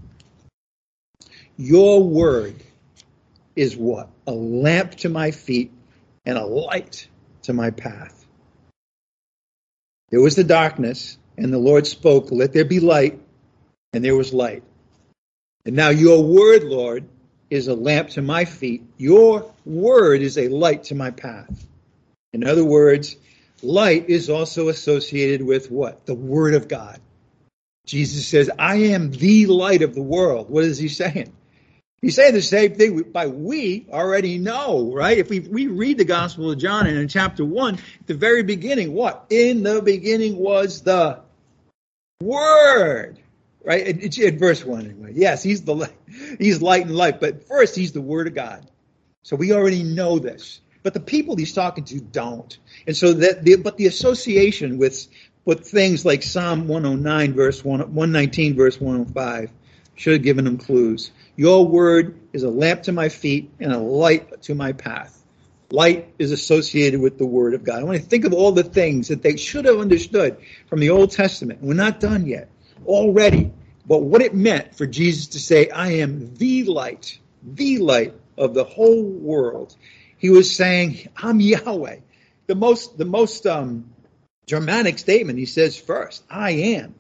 Your 1.57 2.03
word 2.03 2.57
is 3.55 3.77
what? 3.77 4.09
A 4.27 4.33
lamp 4.33 4.97
to 4.97 5.09
my 5.09 5.31
feet 5.31 5.71
and 6.27 6.37
a 6.37 6.45
light 6.45 7.07
to 7.43 7.53
my 7.53 7.71
path. 7.71 8.24
There 10.15 10.23
was 10.23 10.37
the 10.37 10.45
darkness, 10.45 11.19
and 11.37 11.53
the 11.53 11.59
Lord 11.59 11.89
spoke, 11.89 12.31
Let 12.31 12.53
there 12.53 12.65
be 12.65 12.79
light, 12.79 13.19
and 13.93 14.05
there 14.05 14.15
was 14.15 14.33
light. 14.33 14.63
And 15.67 15.75
now 15.75 15.89
your 15.89 16.23
word, 16.23 16.63
Lord, 16.63 17.09
is 17.51 17.67
a 17.67 17.75
lamp 17.75 18.11
to 18.11 18.23
my 18.23 18.45
feet. 18.45 18.85
Your 18.97 19.53
word 19.65 20.23
is 20.23 20.39
a 20.39 20.47
light 20.47 20.85
to 20.85 20.95
my 20.95 21.11
path. 21.11 21.67
In 22.33 22.47
other 22.47 22.65
words, 22.65 23.17
light 23.61 24.09
is 24.09 24.31
also 24.31 24.69
associated 24.69 25.43
with 25.43 25.69
what? 25.69 26.07
The 26.07 26.15
word 26.15 26.55
of 26.55 26.69
God. 26.69 27.01
Jesus 27.85 28.25
says, 28.25 28.49
I 28.57 28.77
am 28.93 29.11
the 29.11 29.47
light 29.47 29.83
of 29.83 29.97
the 29.97 30.03
world. 30.03 30.49
What 30.49 30.63
is 30.63 30.79
he 30.79 30.87
saying? 30.87 31.33
He's 32.05 32.17
saying 32.17 32.35
the 32.35 32.43
same 32.43 32.75
thing 32.75 33.01
by 33.01 33.29
we 33.29 33.87
already 33.91 34.37
know, 34.37 34.93
right? 34.93 35.17
If 35.17 35.31
we, 35.31 35.41
we 35.41 35.69
read 35.69 35.97
the 35.97 36.05
Gospel 36.05 36.51
of 36.51 36.59
John 36.59 36.87
and 36.87 36.99
in 36.99 37.09
chapter 37.09 37.47
1, 37.47 37.77
at 37.77 38.07
the 38.07 38.13
very 38.13 38.43
beginning, 38.43 38.93
what? 38.93 39.25
In 39.31 39.63
the 39.63 39.81
beginning 39.81 40.37
was 40.37 40.83
the 40.83 41.21
Word, 42.21 43.19
right? 43.65 43.87
It's 43.87 44.19
in 44.19 44.39
verse 44.39 44.63
1 44.63 44.85
anyway. 44.85 45.13
Yes, 45.15 45.43
he's 45.43 45.63
the 45.63 45.75
light, 45.75 45.97
he's 46.39 46.61
light 46.61 46.85
and 46.85 46.95
life, 46.95 47.21
but 47.21 47.49
first 47.49 47.75
he's 47.75 47.93
the 47.93 48.03
Word 48.03 48.27
of 48.27 48.35
God. 48.35 48.71
So 49.23 49.35
we 49.35 49.55
already 49.55 49.83
know 49.83 50.19
this. 50.19 50.61
But 50.83 50.93
the 50.93 51.01
people 51.01 51.37
he's 51.37 51.55
talking 51.55 51.85
to 51.85 52.01
don't. 52.03 52.55
And 52.87 52.95
so 52.95 53.15
that, 53.15 53.45
the, 53.45 53.57
but 53.57 53.79
the 53.79 53.87
association 53.87 54.77
with, 54.77 55.09
with 55.47 55.67
things 55.67 56.05
like 56.05 56.23
Psalm 56.23 56.69
109 56.69 57.33
verse 57.33 57.65
1, 57.65 57.81
119 57.81 58.57
verse 58.57 58.79
105 58.79 59.51
should 59.97 60.13
have 60.13 60.23
given 60.23 60.45
them 60.45 60.59
clues. 60.59 61.11
Your 61.37 61.67
word 61.67 62.19
is 62.33 62.45
a 62.45 62.51
lamp 62.51 62.85
to 62.85 62.93
my 62.93 63.09
feet 63.09 63.51
and 63.59 63.73
a 63.73 63.79
light 63.79 64.43
to 64.43 64.55
my 64.55 64.73
path. 64.73 65.21
Light 65.71 66.15
is 66.19 66.31
associated 66.31 67.01
with 67.01 67.19
the 67.19 67.27
Word 67.27 67.55
of 67.55 67.65
God. 67.65 67.81
I 67.81 67.85
want 67.85 68.01
to 68.01 68.07
think 68.07 68.25
of 68.25 68.33
all 68.33 68.53
the 68.53 68.63
things 68.63 69.09
that 69.09 69.23
they 69.23 69.37
should 69.37 69.65
have 69.65 69.81
understood 69.81 70.37
from 70.69 70.79
the 70.79 70.91
Old 70.91 71.11
Testament. 71.11 71.61
We're 71.63 71.75
not 71.75 71.99
done 71.99 72.27
yet, 72.27 72.49
already. 72.87 73.53
But 73.87 74.03
what 74.03 74.23
it 74.23 74.35
meant 74.35 74.77
for 74.77 74.87
Jesus 74.87 75.29
to 75.29 75.41
say, 75.41 75.69
I 75.71 75.95
am 75.95 76.35
the 76.37 76.65
light, 76.65 77.19
the 77.43 77.79
light 77.79 78.15
of 78.39 78.55
the 78.55 78.65
whole 78.65 79.03
world. 79.03 79.75
He 80.17 80.31
was 80.31 80.55
saying, 80.55 81.09
I'm 81.17 81.41
Yahweh. 81.41 81.97
The 82.47 82.55
most, 82.55 82.97
the 82.97 83.05
most 83.05 83.47
um, 83.47 83.93
dramatic 84.47 84.99
statement 84.99 85.39
he 85.39 85.47
says 85.47 85.77
first, 85.77 86.23
I 86.31 86.51
am. 86.51 86.95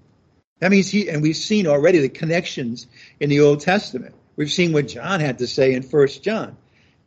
That 0.58 0.70
means 0.70 0.88
he, 0.88 1.08
and 1.08 1.22
we've 1.22 1.36
seen 1.36 1.66
already 1.66 2.00
the 2.00 2.08
connections 2.08 2.86
in 3.20 3.30
the 3.30 3.40
Old 3.40 3.60
Testament. 3.60 4.14
We've 4.36 4.50
seen 4.50 4.72
what 4.72 4.88
John 4.88 5.20
had 5.20 5.38
to 5.38 5.46
say 5.46 5.74
in 5.74 5.82
First 5.82 6.22
John. 6.22 6.56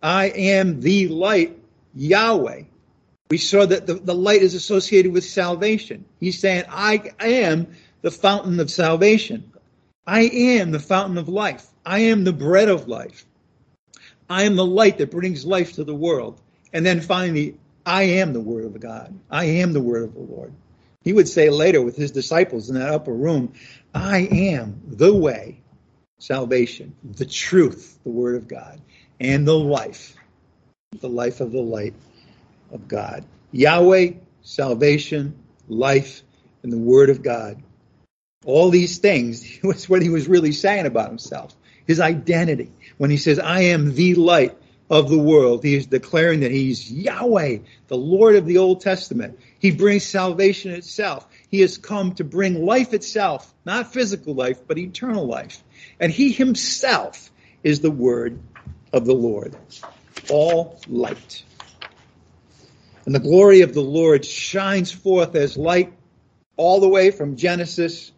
I 0.02 0.26
am 0.30 0.82
the 0.82 1.08
light, 1.08 1.58
Yahweh. 1.96 2.64
We 3.30 3.38
saw 3.38 3.66
that 3.66 3.88
the, 3.88 3.96
the 3.96 4.16
light 4.16 4.42
is 4.42 4.54
associated 4.54 5.12
with 5.12 5.26
salvation. 5.26 6.06
He's 6.20 6.40
saying, 6.40 6.66
I 6.70 7.12
am 7.20 7.68
the 8.02 8.12
fountain 8.12 8.60
of 8.60 8.72
salvation. 8.72 9.52
I 10.06 10.22
am 10.22 10.72
the 10.72 10.80
fountain 10.80 11.18
of 11.18 11.28
life. 11.28 11.68
I 11.86 12.00
am 12.00 12.24
the 12.24 12.34
bread 12.34 12.70
of 12.70 12.88
life. 12.88 13.26
I 14.30 14.44
am 14.44 14.56
the 14.56 14.66
light 14.66 14.98
that 15.00 15.12
brings 15.12 15.46
life 15.46 15.74
to 15.74 15.84
the 15.84 15.96
world. 15.96 16.40
And 16.72 16.86
then 16.86 17.02
finally, 17.02 17.58
I 17.86 18.04
am 18.04 18.34
the 18.34 18.42
word 18.42 18.66
of 18.66 18.80
God. 18.80 19.18
I 19.30 19.46
am 19.46 19.74
the 19.74 19.82
word 19.82 20.04
of 20.04 20.14
the 20.14 20.22
Lord. 20.22 20.54
He 21.04 21.14
would 21.14 21.28
say 21.28 21.50
later 21.50 21.82
with 21.82 21.96
his 21.96 22.12
disciples 22.12 22.70
in 22.70 22.76
that 22.76 22.94
upper 22.94 23.14
room, 23.14 23.54
I 23.94 24.28
am 24.30 24.82
the 24.86 25.14
way, 25.14 25.62
salvation, 26.20 26.96
the 27.04 27.26
truth, 27.26 28.00
the 28.04 28.10
word 28.10 28.36
of 28.36 28.48
God, 28.48 28.82
and 29.20 29.48
the 29.48 29.58
life, 29.58 30.16
the 31.00 31.10
life 31.10 31.42
of 31.42 31.52
the 31.52 31.62
light 31.62 31.94
of 32.72 32.88
God. 32.88 33.24
Yahweh, 33.52 34.12
salvation, 34.42 35.38
life, 35.68 36.24
and 36.64 36.72
the 36.72 36.78
word 36.78 37.10
of 37.10 37.22
God. 37.22 37.62
All 38.46 38.70
these 38.70 38.98
things 38.98 39.60
was 39.64 39.88
what 39.88 40.02
he 40.02 40.10
was 40.10 40.28
really 40.28 40.52
saying 40.52 40.86
about 40.86 41.10
himself, 41.10 41.56
his 41.86 42.00
identity. 42.00 42.72
When 42.98 43.10
he 43.10 43.18
says, 43.18 43.40
I 43.40 43.62
am 43.62 43.94
the 43.94 44.16
light 44.16 44.58
of 44.90 45.10
the 45.10 45.18
world, 45.18 45.64
he 45.64 45.76
is 45.76 45.86
declaring 45.86 46.40
that 46.40 46.52
he's 46.52 46.92
Yahweh, 46.92 47.60
the 47.88 47.98
Lord 47.98 48.36
of 48.36 48.46
the 48.46 48.58
Old 48.58 48.82
Testament. 48.82 49.40
He 49.60 49.72
brings 49.72 50.04
salvation 50.04 50.72
itself. 50.72 51.28
He 51.50 51.62
has 51.62 51.78
come 51.78 52.16
to 52.16 52.24
bring 52.24 52.66
life 52.66 52.94
itself, 52.94 53.54
not 53.66 53.94
physical 53.94 54.34
life, 54.34 54.62
but 54.66 54.78
eternal 54.78 55.28
life. 55.28 55.62
And 56.00 56.12
he 56.12 56.32
himself 56.32 57.32
is 57.64 57.80
the 57.80 57.92
word 57.92 58.40
of 58.94 59.06
the 59.06 59.14
Lord. 59.14 59.56
All 60.30 60.80
light. 60.88 61.44
And 63.06 63.16
the 63.16 63.20
glory 63.20 63.62
of 63.62 63.74
the 63.74 63.82
Lord 63.82 64.26
shines 64.26 64.92
forth 64.92 65.36
as 65.36 65.58
light 65.58 65.94
all 66.58 66.80
the 66.82 66.90
way 66.90 67.12
from 67.12 67.38
Genesis, 67.38 68.12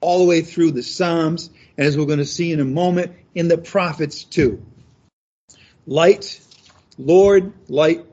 all 0.00 0.18
the 0.18 0.24
way 0.24 0.42
through 0.42 0.72
the 0.72 0.82
Psalms, 0.82 1.48
and 1.78 1.86
as 1.86 1.96
we're 1.96 2.04
going 2.04 2.18
to 2.18 2.26
see 2.26 2.52
in 2.52 2.60
a 2.60 2.64
moment, 2.64 3.12
in 3.34 3.48
the 3.48 3.56
prophets 3.56 4.24
too. 4.24 4.62
Light, 5.86 6.40
Lord, 6.98 7.52
light, 7.68 8.04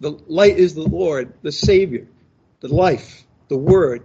the 0.00 0.12
light 0.26 0.58
is 0.58 0.74
the 0.74 0.88
Lord, 0.88 1.34
the 1.42 1.52
Savior, 1.52 2.06
the 2.60 2.68
life, 2.68 3.24
the 3.48 3.58
Word. 3.58 4.04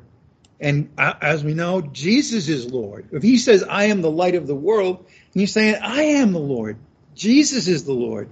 And 0.59 0.89
as 0.97 1.43
we 1.43 1.53
know, 1.53 1.81
Jesus 1.81 2.49
is 2.49 2.71
Lord. 2.71 3.09
If 3.11 3.21
he 3.21 3.37
says, 3.37 3.63
I 3.63 3.85
am 3.85 4.01
the 4.01 4.11
light 4.11 4.35
of 4.35 4.47
the 4.47 4.55
world, 4.55 4.97
and 4.99 5.41
he's 5.41 5.51
saying, 5.51 5.75
I 5.81 6.01
am 6.01 6.33
the 6.33 6.39
Lord. 6.39 6.77
Jesus 7.13 7.67
is 7.67 7.83
the 7.83 7.93
Lord. 7.93 8.29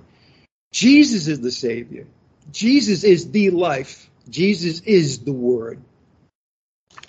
Jesus 0.72 1.28
is 1.28 1.40
the 1.40 1.52
Savior. 1.52 2.08
Jesus 2.52 3.04
is 3.04 3.32
the 3.32 3.52
life. 3.52 4.10
Jesus 4.30 4.82
is 4.82 5.20
the 5.20 5.34
Word. 5.34 5.82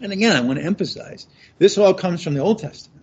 And 0.00 0.12
again, 0.12 0.36
I 0.36 0.40
want 0.40 0.58
to 0.58 0.64
emphasize 0.64 1.26
this 1.58 1.78
all 1.78 1.94
comes 1.94 2.22
from 2.22 2.34
the 2.34 2.40
Old 2.40 2.58
Testament. 2.58 3.02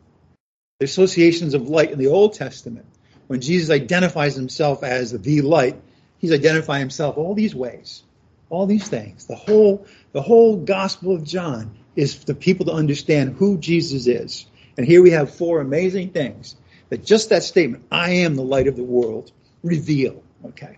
The 0.80 0.86
associations 0.86 1.56
of 1.56 1.68
light 1.68 1.92
in 1.92 2.00
the 2.00 2.08
Old 2.08 2.36
Testament. 2.36 2.86
When 3.28 3.42
Jesus 3.42 3.72
identifies 3.72 4.36
himself 4.36 4.84
as 4.84 5.12
the 5.12 5.42
light, 5.42 5.82
he's 6.20 6.32
identifying 6.32 6.82
himself 6.82 7.18
all 7.18 7.34
these 7.34 7.56
ways, 7.56 8.04
all 8.50 8.68
these 8.68 8.88
things. 8.88 9.26
The 9.26 9.36
whole, 9.36 9.88
the 10.12 10.22
whole 10.22 10.58
Gospel 10.58 11.16
of 11.16 11.24
John 11.24 11.76
is 11.96 12.14
for 12.14 12.26
the 12.26 12.36
people 12.36 12.66
to 12.66 12.74
understand 12.74 13.36
who 13.36 13.58
Jesus 13.58 14.08
is. 14.08 14.46
And 14.78 14.86
here 14.86 15.02
we 15.02 15.12
have 15.12 15.34
four 15.34 15.62
amazing 15.62 16.10
things 16.10 16.56
that 16.90 17.06
just 17.06 17.30
that 17.30 17.44
statement, 17.44 17.86
I 17.92 18.12
am 18.12 18.36
the 18.36 18.44
light 18.44 18.68
of 18.68 18.76
the 18.76 18.84
world, 18.84 19.32
reveal. 19.64 20.24
Okay. 20.46 20.78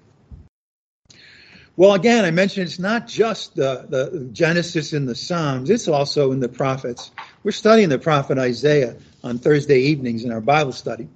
Well, 1.77 1.93
again, 1.93 2.23
I 2.23 2.31
mentioned 2.31 2.67
it's 2.67 2.79
not 2.79 3.05
just 3.07 3.55
the, 3.55 3.85
the 3.89 4.29
Genesis 4.31 4.93
and 4.93 5.07
the 5.09 5.15
Psalms, 5.15 5.69
it's 5.69 5.89
also 5.89 6.31
in 6.31 6.39
the 6.39 6.47
prophets. 6.47 7.11
We're 7.43 7.51
studying 7.51 7.89
the 7.89 7.99
prophet 7.99 8.37
Isaiah 8.37 8.95
on 9.23 9.39
Thursday 9.39 9.79
evenings 9.79 10.23
in 10.23 10.31
our 10.31 10.39
Bible 10.39 10.71
study. 10.71 11.09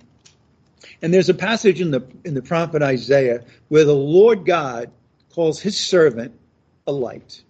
And 1.02 1.14
there's 1.14 1.30
a 1.30 1.34
passage 1.34 1.80
in 1.80 1.92
the 1.92 2.06
in 2.26 2.34
the 2.34 2.42
prophet 2.42 2.82
Isaiah 2.82 3.46
where 3.70 3.86
the 3.86 3.96
Lord 3.96 4.46
God 4.46 4.92
calls 5.34 5.62
his 5.62 5.78
servant 5.78 6.38
a 6.86 6.92
light. 6.92 7.42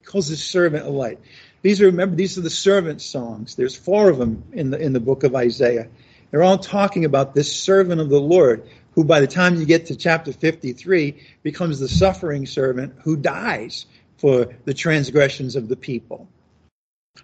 He 0.00 0.04
calls 0.04 0.28
his 0.28 0.44
servant 0.44 0.84
a 0.84 0.90
light. 0.90 1.20
These 1.62 1.80
are 1.80 1.86
remember 1.86 2.16
these 2.16 2.36
are 2.36 2.42
the 2.42 2.50
servant 2.50 3.00
songs. 3.00 3.54
There's 3.54 3.76
four 3.76 4.10
of 4.10 4.18
them 4.18 4.44
in 4.52 4.70
the 4.70 4.78
in 4.78 4.92
the 4.92 5.00
book 5.00 5.24
of 5.24 5.34
Isaiah. 5.34 5.88
They're 6.30 6.42
all 6.42 6.58
talking 6.58 7.04
about 7.04 7.34
this 7.34 7.54
servant 7.54 8.00
of 8.00 8.08
the 8.08 8.20
Lord 8.20 8.68
who 8.92 9.04
by 9.04 9.20
the 9.20 9.26
time 9.26 9.56
you 9.56 9.64
get 9.64 9.86
to 9.86 9.96
chapter 9.96 10.32
53 10.32 11.22
becomes 11.42 11.78
the 11.78 11.88
suffering 11.88 12.46
servant 12.46 12.94
who 13.02 13.16
dies 13.16 13.86
for 14.16 14.54
the 14.64 14.74
transgressions 14.74 15.56
of 15.56 15.68
the 15.68 15.76
people. 15.76 16.28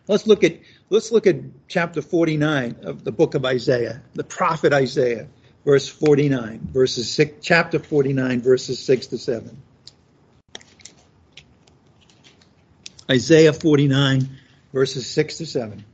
Let's 0.06 0.26
look 0.26 0.44
at 0.44 0.58
let's 0.90 1.10
look 1.12 1.26
at 1.26 1.36
chapter 1.66 2.00
49 2.00 2.76
of 2.82 3.04
the 3.04 3.12
book 3.12 3.34
of 3.34 3.44
Isaiah, 3.44 4.02
the 4.14 4.24
prophet 4.24 4.72
Isaiah 4.72 5.28
verse 5.68 5.86
49, 5.86 6.70
verses 6.72 7.12
6, 7.12 7.44
chapter 7.44 7.78
49, 7.78 8.40
verses 8.40 8.78
6 8.78 9.08
to 9.08 9.18
7. 9.18 9.62
Isaiah 13.10 13.52
49, 13.52 14.28
verses 14.72 15.06
6 15.08 15.38
to 15.38 15.46
7. 15.46 15.84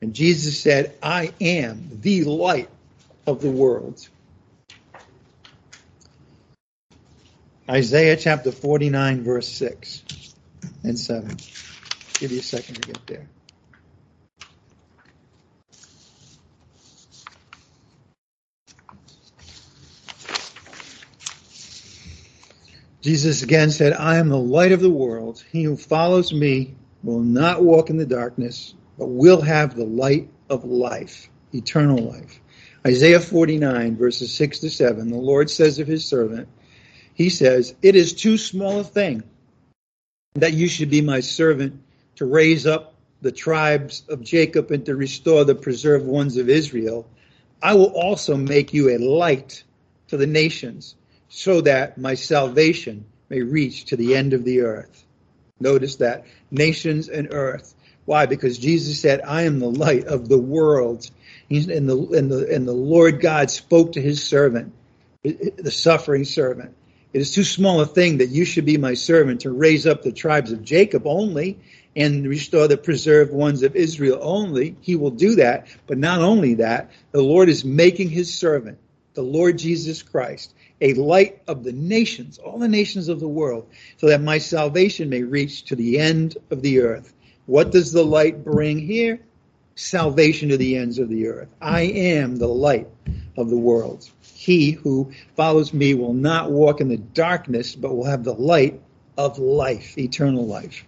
And 0.00 0.14
Jesus 0.14 0.58
said, 0.58 0.96
I 1.02 1.32
am 1.40 2.00
the 2.00 2.24
light 2.24 2.70
of 3.26 3.42
the 3.42 3.50
world. 3.50 4.08
Isaiah 7.68 8.16
chapter 8.16 8.50
49, 8.50 9.22
verse 9.22 9.48
6 9.48 10.02
and 10.82 10.98
7. 10.98 11.36
Give 12.14 12.32
you 12.32 12.40
a 12.40 12.42
second 12.42 12.76
to 12.76 12.80
get 12.80 13.06
there. 13.06 13.26
Jesus 23.00 23.42
again 23.42 23.70
said, 23.70 23.94
I 23.94 24.16
am 24.16 24.28
the 24.28 24.38
light 24.38 24.72
of 24.72 24.80
the 24.80 24.90
world. 24.90 25.42
He 25.50 25.62
who 25.62 25.76
follows 25.76 26.34
me 26.34 26.74
will 27.02 27.20
not 27.20 27.62
walk 27.62 27.88
in 27.88 27.96
the 27.96 28.04
darkness, 28.04 28.74
but 28.98 29.06
will 29.06 29.40
have 29.40 29.74
the 29.74 29.86
light 29.86 30.28
of 30.50 30.64
life, 30.64 31.30
eternal 31.54 31.98
life. 31.98 32.40
Isaiah 32.86 33.20
49, 33.20 33.96
verses 33.96 34.34
6 34.34 34.58
to 34.60 34.70
7, 34.70 35.08
the 35.08 35.16
Lord 35.16 35.48
says 35.48 35.78
of 35.78 35.86
his 35.86 36.04
servant, 36.04 36.48
He 37.14 37.30
says, 37.30 37.74
It 37.80 37.96
is 37.96 38.12
too 38.12 38.36
small 38.36 38.80
a 38.80 38.84
thing 38.84 39.22
that 40.34 40.52
you 40.52 40.68
should 40.68 40.90
be 40.90 41.00
my 41.00 41.20
servant 41.20 41.82
to 42.16 42.26
raise 42.26 42.66
up 42.66 42.94
the 43.22 43.32
tribes 43.32 44.02
of 44.10 44.22
Jacob 44.22 44.70
and 44.70 44.84
to 44.86 44.94
restore 44.94 45.44
the 45.44 45.54
preserved 45.54 46.06
ones 46.06 46.36
of 46.36 46.50
Israel. 46.50 47.08
I 47.62 47.74
will 47.74 47.92
also 47.94 48.36
make 48.36 48.74
you 48.74 48.90
a 48.90 48.98
light 48.98 49.62
to 50.08 50.18
the 50.18 50.26
nations 50.26 50.96
so 51.30 51.62
that 51.62 51.96
my 51.96 52.14
salvation 52.14 53.06
may 53.30 53.40
reach 53.40 53.86
to 53.86 53.96
the 53.96 54.14
end 54.14 54.34
of 54.34 54.44
the 54.44 54.60
earth. 54.60 55.04
Notice 55.60 55.96
that 55.96 56.26
nations 56.50 57.08
and 57.08 57.28
earth. 57.30 57.74
Why? 58.04 58.26
Because 58.26 58.58
Jesus 58.58 59.00
said, 59.00 59.20
I 59.22 59.42
am 59.42 59.60
the 59.60 59.70
light 59.70 60.04
of 60.04 60.28
the 60.28 60.38
world. 60.38 61.08
He's, 61.48 61.68
and, 61.68 61.88
the, 61.88 61.96
and, 61.96 62.30
the, 62.30 62.52
and 62.52 62.66
the 62.66 62.72
Lord 62.72 63.20
God 63.20 63.50
spoke 63.50 63.92
to 63.92 64.02
his 64.02 64.22
servant, 64.22 64.74
the 65.22 65.70
suffering 65.70 66.24
servant. 66.24 66.74
It 67.12 67.20
is 67.20 67.32
too 67.32 67.44
small 67.44 67.80
a 67.80 67.86
thing 67.86 68.18
that 68.18 68.30
you 68.30 68.44
should 68.44 68.64
be 68.64 68.78
my 68.78 68.94
servant 68.94 69.42
to 69.42 69.50
raise 69.50 69.86
up 69.86 70.02
the 70.02 70.12
tribes 70.12 70.50
of 70.52 70.64
Jacob 70.64 71.06
only 71.06 71.58
and 71.94 72.26
restore 72.26 72.68
the 72.68 72.76
preserved 72.76 73.32
ones 73.32 73.62
of 73.62 73.76
Israel 73.76 74.18
only. 74.20 74.76
He 74.80 74.96
will 74.96 75.10
do 75.10 75.36
that. 75.36 75.68
But 75.86 75.98
not 75.98 76.20
only 76.20 76.54
that, 76.54 76.90
the 77.12 77.22
Lord 77.22 77.48
is 77.48 77.64
making 77.64 78.10
his 78.10 78.32
servant, 78.32 78.78
the 79.14 79.22
Lord 79.22 79.58
Jesus 79.58 80.02
Christ, 80.02 80.54
a 80.80 80.94
light 80.94 81.42
of 81.46 81.64
the 81.64 81.72
nations, 81.72 82.38
all 82.38 82.58
the 82.58 82.68
nations 82.68 83.08
of 83.08 83.20
the 83.20 83.28
world, 83.28 83.68
so 83.96 84.08
that 84.08 84.22
my 84.22 84.38
salvation 84.38 85.08
may 85.08 85.22
reach 85.22 85.64
to 85.64 85.76
the 85.76 85.98
end 85.98 86.36
of 86.50 86.62
the 86.62 86.80
earth. 86.80 87.12
What 87.46 87.70
does 87.70 87.92
the 87.92 88.04
light 88.04 88.44
bring 88.44 88.78
here? 88.78 89.20
salvation 89.80 90.50
to 90.50 90.56
the 90.56 90.76
ends 90.76 90.98
of 90.98 91.08
the 91.08 91.26
earth. 91.26 91.48
I 91.60 91.82
am 91.82 92.36
the 92.36 92.48
light 92.48 92.88
of 93.36 93.48
the 93.48 93.56
world. 93.56 94.08
He 94.20 94.72
who 94.72 95.12
follows 95.36 95.72
me 95.72 95.94
will 95.94 96.12
not 96.12 96.50
walk 96.50 96.80
in 96.80 96.88
the 96.88 96.98
darkness, 96.98 97.74
but 97.74 97.96
will 97.96 98.04
have 98.04 98.24
the 98.24 98.34
light 98.34 98.80
of 99.16 99.38
life, 99.38 99.96
eternal 99.96 100.46
life. 100.46 100.84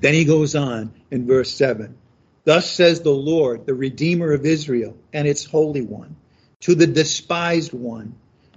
Then 0.00 0.14
he 0.14 0.24
goes 0.24 0.54
on 0.54 0.92
in 1.10 1.26
verse 1.26 1.52
7 1.54 1.96
Thus 2.44 2.70
says 2.70 3.00
the 3.00 3.10
Lord, 3.10 3.66
the 3.66 3.74
Redeemer 3.74 4.32
of 4.32 4.46
Israel, 4.46 4.96
and 5.12 5.26
its 5.26 5.44
Holy 5.44 5.82
One, 5.82 6.14
to 6.60 6.74
the 6.74 6.86
despised 6.86 7.72
one, 7.72 8.14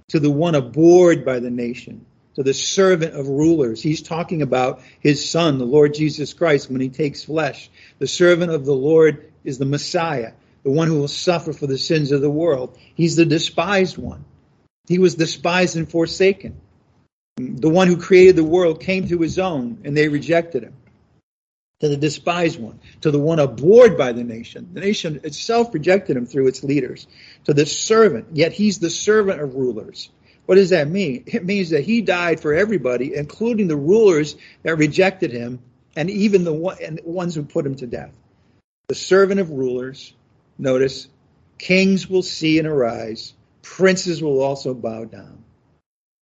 to 0.08 0.20
the 0.20 0.30
one 0.30 0.54
abhorred 0.54 1.24
by 1.24 1.38
the 1.38 1.50
nation, 1.50 2.06
to 2.34 2.42
the 2.42 2.54
servant 2.54 3.14
of 3.14 3.28
rulers. 3.28 3.82
He's 3.82 4.02
talking 4.02 4.42
about 4.42 4.80
his 5.00 5.28
son, 5.30 5.58
the 5.58 5.66
Lord 5.66 5.94
Jesus 5.94 6.32
Christ, 6.32 6.70
when 6.70 6.80
he 6.80 6.88
takes 6.88 7.24
flesh. 7.24 7.70
The 7.98 8.06
servant 8.06 8.52
of 8.52 8.64
the 8.64 8.74
Lord 8.74 9.30
is 9.44 9.58
the 9.58 9.66
Messiah, 9.66 10.32
the 10.62 10.70
one 10.70 10.88
who 10.88 10.98
will 10.98 11.08
suffer 11.08 11.52
for 11.52 11.66
the 11.66 11.78
sins 11.78 12.10
of 12.10 12.20
the 12.20 12.30
world. 12.30 12.78
He's 12.94 13.16
the 13.16 13.26
despised 13.26 13.98
one. 13.98 14.24
He 14.86 14.98
was 14.98 15.14
despised 15.14 15.76
and 15.76 15.90
forsaken. 15.90 16.58
The 17.36 17.68
one 17.68 17.88
who 17.88 17.98
created 17.98 18.36
the 18.36 18.44
world 18.44 18.80
came 18.80 19.08
to 19.08 19.18
his 19.18 19.38
own, 19.38 19.82
and 19.84 19.96
they 19.96 20.08
rejected 20.08 20.62
him 20.62 20.74
to 21.80 21.88
the 21.88 21.96
despised 21.96 22.60
one, 22.60 22.80
to 23.02 23.10
the 23.10 23.18
one 23.18 23.38
abhorred 23.38 23.96
by 23.96 24.12
the 24.12 24.24
nation. 24.24 24.68
The 24.72 24.80
nation 24.80 25.20
itself 25.22 25.72
rejected 25.72 26.16
him 26.16 26.26
through 26.26 26.48
its 26.48 26.64
leaders, 26.64 27.06
to 27.44 27.54
the 27.54 27.66
servant, 27.66 28.26
yet 28.32 28.52
he's 28.52 28.78
the 28.78 28.90
servant 28.90 29.40
of 29.40 29.54
rulers. 29.54 30.10
What 30.46 30.56
does 30.56 30.70
that 30.70 30.88
mean? 30.88 31.24
It 31.26 31.44
means 31.44 31.70
that 31.70 31.84
he 31.84 32.00
died 32.00 32.40
for 32.40 32.54
everybody, 32.54 33.14
including 33.14 33.68
the 33.68 33.76
rulers 33.76 34.34
that 34.62 34.76
rejected 34.76 35.30
him, 35.30 35.60
and 35.94 36.10
even 36.10 36.44
the, 36.44 36.54
and 36.82 37.00
ones 37.04 37.34
who 37.34 37.42
put 37.42 37.66
him 37.66 37.76
to 37.76 37.86
death. 37.86 38.12
The 38.88 38.94
servant 38.94 39.40
of 39.40 39.50
rulers, 39.50 40.14
notice, 40.58 41.08
kings 41.58 42.08
will 42.08 42.22
see 42.22 42.58
and 42.58 42.66
arise, 42.66 43.34
princes 43.62 44.22
will 44.22 44.40
also 44.40 44.74
bow 44.74 45.04
down. 45.04 45.44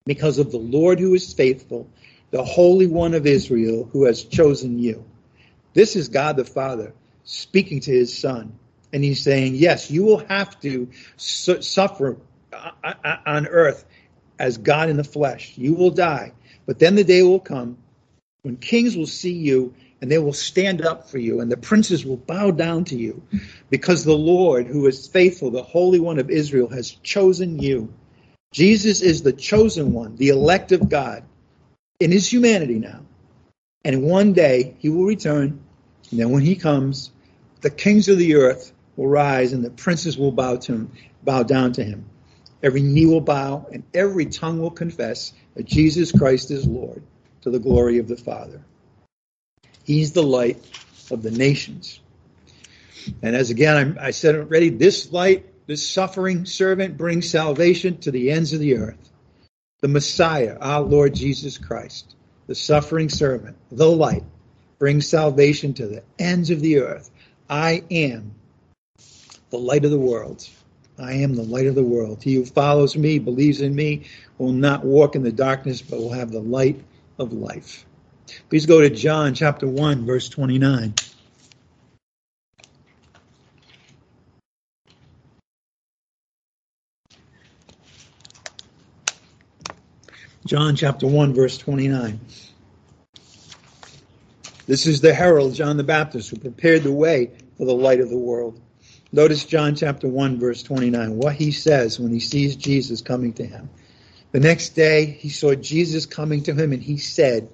Because 0.05 0.39
of 0.39 0.51
the 0.51 0.57
Lord 0.57 0.99
who 0.99 1.13
is 1.13 1.33
faithful, 1.33 1.89
the 2.31 2.43
Holy 2.43 2.87
One 2.87 3.13
of 3.13 3.25
Israel 3.25 3.89
who 3.91 4.05
has 4.05 4.23
chosen 4.23 4.77
you. 4.77 5.05
This 5.73 5.95
is 5.95 6.09
God 6.09 6.37
the 6.37 6.45
Father 6.45 6.93
speaking 7.23 7.79
to 7.81 7.91
his 7.91 8.17
son. 8.17 8.57
And 8.93 9.03
he's 9.03 9.21
saying, 9.21 9.55
yes, 9.55 9.91
you 9.91 10.03
will 10.05 10.25
have 10.25 10.59
to 10.61 10.89
su- 11.17 11.61
suffer 11.61 12.17
uh, 12.53 12.71
uh, 12.83 13.17
on 13.25 13.47
earth 13.47 13.85
as 14.39 14.57
God 14.57 14.89
in 14.89 14.97
the 14.97 15.03
flesh. 15.03 15.53
You 15.57 15.73
will 15.73 15.91
die. 15.91 16.31
But 16.65 16.79
then 16.79 16.95
the 16.95 17.03
day 17.03 17.21
will 17.21 17.39
come 17.39 17.77
when 18.43 18.55
kings 18.55 18.95
will 18.95 19.07
see 19.07 19.33
you 19.33 19.73
and 20.01 20.09
they 20.09 20.17
will 20.17 20.33
stand 20.33 20.81
up 20.81 21.09
for 21.09 21.17
you 21.17 21.41
and 21.41 21.51
the 21.51 21.57
princes 21.57 22.05
will 22.05 22.17
bow 22.17 22.51
down 22.51 22.85
to 22.85 22.95
you 22.95 23.21
because 23.69 24.03
the 24.03 24.17
Lord, 24.17 24.67
who 24.67 24.87
is 24.87 25.07
faithful, 25.07 25.51
the 25.51 25.63
Holy 25.63 25.99
One 25.99 26.19
of 26.19 26.29
Israel, 26.29 26.69
has 26.69 26.91
chosen 26.91 27.59
you. 27.59 27.93
Jesus 28.53 29.01
is 29.01 29.21
the 29.21 29.33
chosen 29.33 29.91
one, 29.93 30.15
the 30.15 30.29
elect 30.29 30.71
of 30.71 30.87
God 30.87 31.23
in 31.99 32.11
his 32.11 32.31
humanity 32.31 32.79
now. 32.79 33.01
And 33.83 34.03
one 34.03 34.33
day 34.33 34.75
he 34.79 34.89
will 34.89 35.05
return 35.05 35.61
and 36.11 36.19
then 36.19 36.31
when 36.31 36.43
he 36.43 36.55
comes, 36.55 37.11
the 37.61 37.69
kings 37.69 38.07
of 38.07 38.17
the 38.17 38.35
earth 38.35 38.71
will 38.95 39.07
rise 39.07 39.53
and 39.53 39.63
the 39.63 39.69
princes 39.69 40.17
will 40.17 40.31
bow 40.31 40.55
to 40.55 40.73
him, 40.73 40.91
bow 41.23 41.43
down 41.43 41.73
to 41.73 41.83
him. 41.83 42.05
Every 42.63 42.81
knee 42.81 43.05
will 43.05 43.21
bow 43.21 43.67
and 43.71 43.83
every 43.93 44.25
tongue 44.25 44.59
will 44.59 44.71
confess 44.71 45.33
that 45.55 45.65
Jesus 45.65 46.11
Christ 46.11 46.49
is 46.51 46.65
Lord 46.65 47.03
to 47.41 47.49
the 47.49 47.59
glory 47.59 47.99
of 47.99 48.07
the 48.07 48.15
Father. 48.15 48.61
He's 49.83 50.13
the 50.13 50.23
light 50.23 50.63
of 51.11 51.23
the 51.23 51.31
nations. 51.31 51.99
And 53.21 53.35
as 53.35 53.49
again 53.49 53.97
I, 53.97 54.07
I 54.07 54.11
said 54.11 54.35
already, 54.35 54.69
this 54.69 55.11
light, 55.11 55.45
this 55.67 55.87
suffering 55.87 56.45
servant 56.45 56.97
brings 56.97 57.29
salvation 57.29 57.97
to 57.99 58.11
the 58.11 58.31
ends 58.31 58.53
of 58.53 58.59
the 58.59 58.77
earth. 58.77 59.11
The 59.81 59.87
Messiah, 59.87 60.57
our 60.59 60.81
Lord 60.81 61.13
Jesus 61.13 61.57
Christ, 61.57 62.15
the 62.47 62.55
suffering 62.55 63.09
servant, 63.09 63.57
the 63.71 63.89
light, 63.89 64.23
brings 64.79 65.07
salvation 65.07 65.73
to 65.75 65.87
the 65.87 66.03
ends 66.17 66.49
of 66.49 66.61
the 66.61 66.79
earth. 66.79 67.11
I 67.49 67.83
am 67.91 68.33
the 69.49 69.57
light 69.57 69.85
of 69.85 69.91
the 69.91 69.99
world. 69.99 70.47
I 70.99 71.13
am 71.13 71.35
the 71.35 71.43
light 71.43 71.67
of 71.67 71.75
the 71.75 71.83
world. 71.83 72.23
He 72.23 72.35
who 72.35 72.45
follows 72.45 72.97
me, 72.97 73.19
believes 73.19 73.61
in 73.61 73.75
me, 73.75 74.07
will 74.37 74.51
not 74.51 74.83
walk 74.83 75.15
in 75.15 75.23
the 75.23 75.31
darkness, 75.31 75.81
but 75.81 75.99
will 75.99 76.11
have 76.11 76.31
the 76.31 76.41
light 76.41 76.83
of 77.19 77.33
life. 77.33 77.85
Please 78.49 78.65
go 78.65 78.81
to 78.81 78.89
John 78.89 79.33
chapter 79.33 79.67
1, 79.67 80.05
verse 80.05 80.27
29. 80.29 80.93
John 90.47 90.77
chapter 90.77 91.05
1, 91.05 91.33
verse 91.33 91.57
29. 91.57 92.21
This 94.65 94.85
is 94.85 95.01
the 95.01 95.13
herald, 95.13 95.53
John 95.53 95.75
the 95.75 95.83
Baptist, 95.83 96.29
who 96.29 96.37
prepared 96.37 96.83
the 96.83 96.91
way 96.93 97.31
for 97.57 97.65
the 97.65 97.75
light 97.75 97.99
of 97.99 98.09
the 98.09 98.17
world. 98.17 98.57
Notice 99.11 99.43
John 99.43 99.75
chapter 99.75 100.07
1, 100.07 100.39
verse 100.39 100.63
29, 100.63 101.17
what 101.17 101.35
he 101.35 101.51
says 101.51 101.99
when 101.99 102.13
he 102.13 102.21
sees 102.21 102.55
Jesus 102.55 103.01
coming 103.01 103.33
to 103.33 103.45
him. 103.45 103.69
The 104.31 104.39
next 104.39 104.69
day 104.69 105.05
he 105.05 105.27
saw 105.27 105.53
Jesus 105.53 106.05
coming 106.05 106.43
to 106.43 106.53
him 106.53 106.71
and 106.71 106.81
he 106.81 106.95
said, 106.95 107.49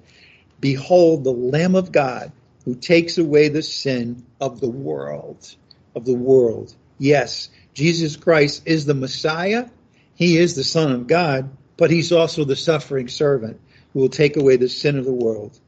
Behold 0.60 1.24
the 1.24 1.32
Lamb 1.32 1.74
of 1.74 1.90
God 1.90 2.30
who 2.64 2.76
takes 2.76 3.18
away 3.18 3.48
the 3.48 3.62
sin 3.62 4.24
of 4.40 4.60
the 4.60 4.70
world. 4.70 5.52
Of 5.96 6.04
the 6.04 6.14
world. 6.14 6.72
Yes, 6.98 7.48
Jesus 7.74 8.14
Christ 8.14 8.62
is 8.66 8.84
the 8.84 8.94
Messiah. 8.94 9.66
He 10.14 10.38
is 10.38 10.54
the 10.54 10.62
Son 10.62 10.92
of 10.92 11.08
God, 11.08 11.50
but 11.76 11.90
he's 11.90 12.12
also 12.12 12.44
the 12.44 12.56
suffering 12.56 13.08
servant 13.08 13.60
who 13.92 14.00
will 14.00 14.08
take 14.08 14.36
away 14.36 14.56
the 14.56 14.68
sin 14.68 14.98
of 14.98 15.04
the 15.04 15.12
world. 15.12 15.58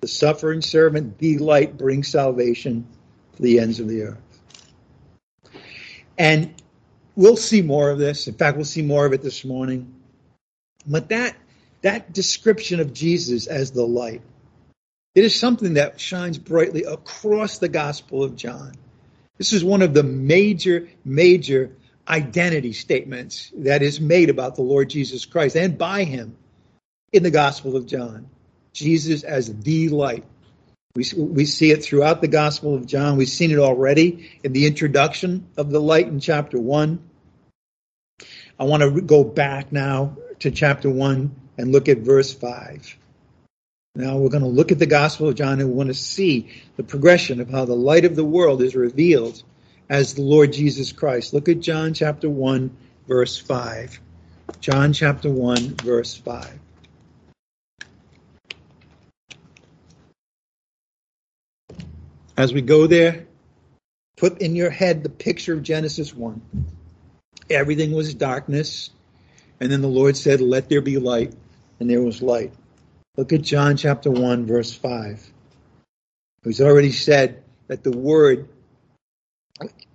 The 0.00 0.08
suffering 0.08 0.62
servant, 0.62 1.18
the 1.18 1.38
light, 1.38 1.76
brings 1.76 2.08
salvation 2.08 2.86
to 3.36 3.42
the 3.42 3.58
ends 3.58 3.80
of 3.80 3.88
the 3.88 4.02
earth. 4.02 4.18
And 6.18 6.54
we'll 7.14 7.36
see 7.36 7.62
more 7.62 7.90
of 7.90 7.98
this. 7.98 8.28
In 8.28 8.34
fact, 8.34 8.56
we'll 8.56 8.64
see 8.64 8.82
more 8.82 9.06
of 9.06 9.12
it 9.12 9.22
this 9.22 9.44
morning. 9.44 9.94
But 10.86 11.08
that 11.08 11.36
that 11.82 12.12
description 12.12 12.80
of 12.80 12.92
Jesus 12.92 13.46
as 13.46 13.70
the 13.70 13.86
light, 13.86 14.22
it 15.14 15.24
is 15.24 15.34
something 15.34 15.74
that 15.74 16.00
shines 16.00 16.38
brightly 16.38 16.84
across 16.84 17.58
the 17.58 17.68
Gospel 17.68 18.22
of 18.22 18.36
John. 18.36 18.72
This 19.38 19.52
is 19.52 19.62
one 19.62 19.82
of 19.82 19.94
the 19.94 20.02
major, 20.02 20.88
major 21.04 21.70
identity 22.08 22.72
statements 22.72 23.52
that 23.56 23.82
is 23.82 24.00
made 24.00 24.30
about 24.30 24.56
the 24.56 24.62
Lord 24.62 24.90
Jesus 24.90 25.24
Christ 25.24 25.56
and 25.56 25.76
by 25.76 26.04
him 26.04 26.36
in 27.12 27.22
the 27.22 27.30
Gospel 27.30 27.76
of 27.76 27.86
John. 27.86 28.28
Jesus 28.72 29.22
as 29.22 29.52
the 29.60 29.88
light. 29.88 30.24
We, 30.94 31.04
we 31.16 31.44
see 31.46 31.70
it 31.70 31.84
throughout 31.84 32.20
the 32.20 32.28
Gospel 32.28 32.74
of 32.74 32.86
John. 32.86 33.16
We've 33.16 33.28
seen 33.28 33.50
it 33.50 33.58
already 33.58 34.30
in 34.44 34.52
the 34.52 34.66
introduction 34.66 35.46
of 35.56 35.70
the 35.70 35.80
light 35.80 36.06
in 36.06 36.20
chapter 36.20 36.58
1. 36.58 36.98
I 38.58 38.64
want 38.64 38.82
to 38.82 39.00
go 39.00 39.24
back 39.24 39.72
now 39.72 40.16
to 40.40 40.50
chapter 40.50 40.90
1 40.90 41.34
and 41.58 41.72
look 41.72 41.88
at 41.88 41.98
verse 41.98 42.32
5. 42.32 42.96
Now 43.94 44.18
we're 44.18 44.28
going 44.28 44.42
to 44.42 44.48
look 44.48 44.72
at 44.72 44.78
the 44.78 44.86
Gospel 44.86 45.28
of 45.28 45.36
John 45.36 45.60
and 45.60 45.70
we 45.70 45.74
want 45.74 45.88
to 45.88 45.94
see 45.94 46.50
the 46.76 46.82
progression 46.82 47.40
of 47.40 47.48
how 47.48 47.64
the 47.64 47.74
light 47.74 48.04
of 48.04 48.14
the 48.14 48.24
world 48.24 48.62
is 48.62 48.74
revealed 48.74 49.42
as 49.88 50.14
the 50.14 50.22
Lord 50.22 50.52
Jesus 50.52 50.92
Christ. 50.92 51.32
Look 51.32 51.48
at 51.48 51.60
John 51.60 51.94
chapter 51.94 52.28
1, 52.28 52.76
verse 53.06 53.38
5. 53.38 54.00
John 54.60 54.92
chapter 54.92 55.30
1, 55.30 55.76
verse 55.76 56.14
5. 56.16 56.58
As 62.36 62.52
we 62.52 62.60
go 62.60 62.86
there, 62.86 63.26
put 64.16 64.42
in 64.42 64.56
your 64.56 64.70
head 64.70 65.02
the 65.02 65.08
picture 65.08 65.54
of 65.54 65.62
Genesis 65.62 66.14
1. 66.14 66.42
Everything 67.48 67.92
was 67.92 68.12
darkness, 68.12 68.90
and 69.60 69.70
then 69.70 69.80
the 69.80 69.88
Lord 69.88 70.16
said, 70.16 70.40
Let 70.40 70.68
there 70.68 70.80
be 70.80 70.98
light, 70.98 71.32
and 71.80 71.88
there 71.88 72.02
was 72.02 72.20
light. 72.20 72.52
Look 73.16 73.32
at 73.32 73.42
John 73.42 73.76
chapter 73.76 74.10
1, 74.10 74.46
verse 74.46 74.74
5. 74.74 75.32
He's 76.44 76.60
already 76.60 76.92
said 76.92 77.42
that 77.68 77.82
the 77.82 77.90
Word, 77.90 78.48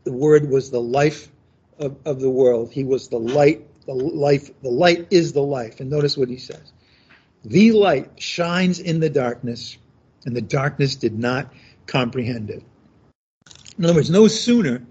the 0.03 0.11
Word 0.11 0.49
was 0.49 0.71
the 0.71 0.81
life 0.81 1.29
of, 1.79 1.95
of 2.05 2.19
the 2.19 2.29
world. 2.29 2.71
He 2.71 2.83
was 2.83 3.07
the 3.07 3.19
light, 3.19 3.65
the 3.85 3.93
life, 3.93 4.49
the 4.61 4.69
light 4.69 5.07
is 5.11 5.33
the 5.33 5.41
life. 5.41 5.79
And 5.79 5.89
notice 5.89 6.17
what 6.17 6.29
he 6.29 6.37
says. 6.37 6.71
The 7.43 7.71
light 7.71 8.21
shines 8.21 8.79
in 8.79 8.99
the 8.99 9.09
darkness, 9.09 9.77
and 10.25 10.35
the 10.35 10.41
darkness 10.41 10.95
did 10.95 11.17
not 11.17 11.51
comprehend 11.87 12.49
it. 12.49 12.63
In 13.77 13.85
other 13.85 13.95
words, 13.95 14.09
no 14.11 14.27
sooner 14.27 14.85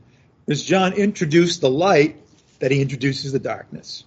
does 0.49 0.65
John 0.65 0.95
introduce 0.95 1.59
the 1.59 1.71
light 1.71 2.17
that 2.59 2.71
he 2.71 2.83
introduces 2.83 3.33
the 3.33 3.39
darkness. 3.39 4.05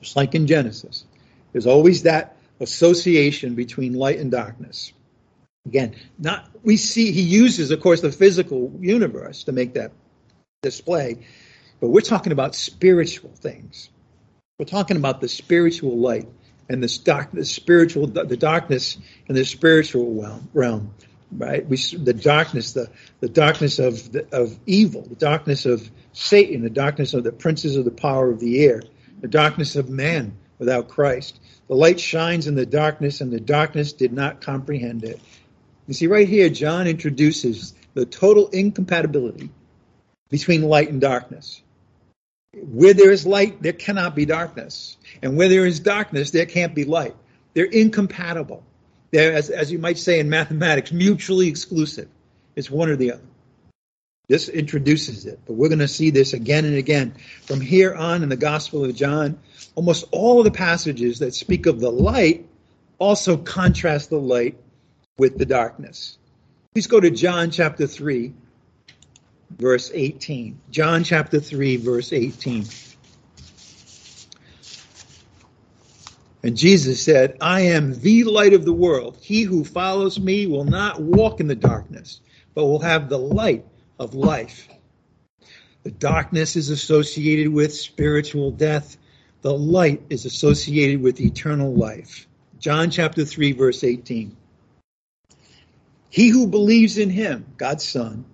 Just 0.00 0.16
like 0.16 0.34
in 0.34 0.46
Genesis, 0.46 1.04
there's 1.52 1.66
always 1.66 2.02
that 2.02 2.36
association 2.60 3.54
between 3.54 3.94
light 3.94 4.18
and 4.18 4.30
darkness. 4.30 4.92
Again, 5.66 5.94
not 6.18 6.48
we 6.62 6.76
see 6.76 7.12
he 7.12 7.22
uses, 7.22 7.70
of 7.70 7.80
course, 7.80 8.00
the 8.00 8.12
physical 8.12 8.72
universe 8.80 9.44
to 9.44 9.52
make 9.52 9.74
that 9.74 9.92
display, 10.62 11.26
but 11.80 11.88
we're 11.88 12.00
talking 12.00 12.32
about 12.32 12.54
spiritual 12.54 13.30
things. 13.30 13.90
We're 14.58 14.66
talking 14.66 14.96
about 14.96 15.20
the 15.20 15.28
spiritual 15.28 15.98
light 15.98 16.28
and 16.68 16.82
the 16.82 17.00
dark, 17.04 17.32
the 17.32 17.44
spiritual, 17.44 18.06
the 18.06 18.36
darkness 18.36 18.96
and 19.28 19.36
the 19.36 19.44
spiritual 19.44 20.46
realm, 20.54 20.94
right? 21.30 21.66
We 21.66 21.76
the 21.76 22.14
darkness, 22.14 22.72
the 22.72 22.90
the 23.20 23.28
darkness 23.28 23.78
of 23.78 24.12
the, 24.12 24.26
of 24.32 24.58
evil, 24.66 25.02
the 25.02 25.14
darkness 25.14 25.66
of 25.66 25.90
Satan, 26.12 26.62
the 26.62 26.70
darkness 26.70 27.12
of 27.12 27.24
the 27.24 27.32
princes 27.32 27.76
of 27.76 27.84
the 27.84 27.90
power 27.90 28.30
of 28.30 28.40
the 28.40 28.64
air, 28.64 28.82
the 29.20 29.28
darkness 29.28 29.76
of 29.76 29.90
man 29.90 30.36
without 30.58 30.88
Christ. 30.88 31.40
The 31.68 31.74
light 31.74 32.00
shines 32.00 32.46
in 32.46 32.54
the 32.54 32.66
darkness, 32.66 33.20
and 33.20 33.32
the 33.32 33.40
darkness 33.40 33.92
did 33.92 34.12
not 34.12 34.40
comprehend 34.40 35.04
it. 35.04 35.20
You 35.90 35.94
see, 35.94 36.06
right 36.06 36.28
here, 36.28 36.48
John 36.48 36.86
introduces 36.86 37.74
the 37.94 38.06
total 38.06 38.46
incompatibility 38.50 39.50
between 40.28 40.62
light 40.62 40.88
and 40.88 41.00
darkness. 41.00 41.62
Where 42.54 42.94
there 42.94 43.10
is 43.10 43.26
light, 43.26 43.60
there 43.60 43.72
cannot 43.72 44.14
be 44.14 44.24
darkness. 44.24 44.98
And 45.20 45.36
where 45.36 45.48
there 45.48 45.66
is 45.66 45.80
darkness, 45.80 46.30
there 46.30 46.46
can't 46.46 46.76
be 46.76 46.84
light. 46.84 47.16
They're 47.54 47.64
incompatible. 47.64 48.62
They're, 49.10 49.32
as, 49.32 49.50
as 49.50 49.72
you 49.72 49.80
might 49.80 49.98
say 49.98 50.20
in 50.20 50.30
mathematics, 50.30 50.92
mutually 50.92 51.48
exclusive. 51.48 52.08
It's 52.54 52.70
one 52.70 52.88
or 52.88 52.94
the 52.94 53.14
other. 53.14 53.24
This 54.28 54.48
introduces 54.48 55.26
it, 55.26 55.40
but 55.44 55.54
we're 55.54 55.70
going 55.70 55.80
to 55.80 55.88
see 55.88 56.10
this 56.10 56.34
again 56.34 56.66
and 56.66 56.76
again. 56.76 57.16
From 57.46 57.60
here 57.60 57.96
on 57.96 58.22
in 58.22 58.28
the 58.28 58.36
Gospel 58.36 58.84
of 58.84 58.94
John, 58.94 59.40
almost 59.74 60.04
all 60.12 60.38
of 60.38 60.44
the 60.44 60.52
passages 60.52 61.18
that 61.18 61.34
speak 61.34 61.66
of 61.66 61.80
the 61.80 61.90
light 61.90 62.46
also 63.00 63.36
contrast 63.36 64.10
the 64.10 64.20
light 64.20 64.56
with 65.20 65.36
the 65.36 65.44
darkness. 65.44 66.16
Please 66.72 66.86
go 66.86 66.98
to 66.98 67.10
John 67.10 67.50
chapter 67.50 67.86
3, 67.86 68.32
verse 69.50 69.90
18. 69.92 70.58
John 70.70 71.04
chapter 71.04 71.38
3, 71.38 71.76
verse 71.76 72.14
18. 72.14 72.64
And 76.42 76.56
Jesus 76.56 77.02
said, 77.02 77.36
I 77.38 77.60
am 77.60 78.00
the 78.00 78.24
light 78.24 78.54
of 78.54 78.64
the 78.64 78.72
world. 78.72 79.18
He 79.20 79.42
who 79.42 79.62
follows 79.62 80.18
me 80.18 80.46
will 80.46 80.64
not 80.64 81.02
walk 81.02 81.38
in 81.38 81.48
the 81.48 81.54
darkness, 81.54 82.22
but 82.54 82.64
will 82.64 82.80
have 82.80 83.10
the 83.10 83.18
light 83.18 83.66
of 83.98 84.14
life. 84.14 84.68
The 85.82 85.90
darkness 85.90 86.56
is 86.56 86.70
associated 86.70 87.48
with 87.48 87.74
spiritual 87.74 88.52
death. 88.52 88.96
The 89.42 89.52
light 89.52 90.00
is 90.08 90.24
associated 90.24 91.02
with 91.02 91.20
eternal 91.20 91.74
life. 91.74 92.26
John 92.58 92.88
chapter 92.90 93.26
3, 93.26 93.52
verse 93.52 93.84
18. 93.84 94.38
He 96.10 96.28
who 96.28 96.48
believes 96.48 96.98
in 96.98 97.08
him, 97.08 97.46
God's 97.56 97.88
Son, 97.88 98.24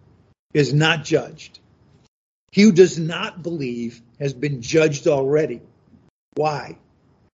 is 0.55 0.73
not 0.73 1.05
judged. 1.05 1.61
He 2.51 2.63
who 2.63 2.73
does 2.73 2.99
not 2.99 3.43
believe 3.43 4.01
has 4.19 4.33
been 4.33 4.63
judged 4.63 5.07
already. 5.07 5.61
Why? 6.35 6.79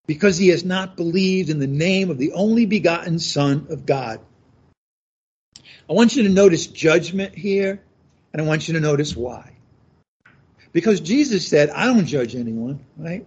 Because 0.07 0.37
he 0.37 0.49
has 0.49 0.65
not 0.65 0.97
believed 0.97 1.49
in 1.49 1.61
the 1.61 1.69
name 1.69 2.11
of 2.11 2.19
the 2.19 2.33
only 2.33 2.67
begotten 2.67 3.21
Son 3.21 3.69
of 3.71 3.87
God. 3.87 4.21
I 5.89 5.93
want 5.93 6.17
you 6.17 6.25
to 6.25 6.29
notice 6.29 6.67
judgment 6.67 7.37
here, 7.37 7.81
and 8.33 8.43
I 8.43 8.45
want 8.45 8.67
you 8.67 8.75
to 8.75 8.81
notice 8.81 9.17
why. 9.17 9.53
Because 10.73 11.01
Jesus 11.01 11.47
said, 11.47 11.71
I 11.71 11.87
don't 11.87 12.07
judge 12.07 12.35
anyone, 12.35 12.81
right? 12.97 13.27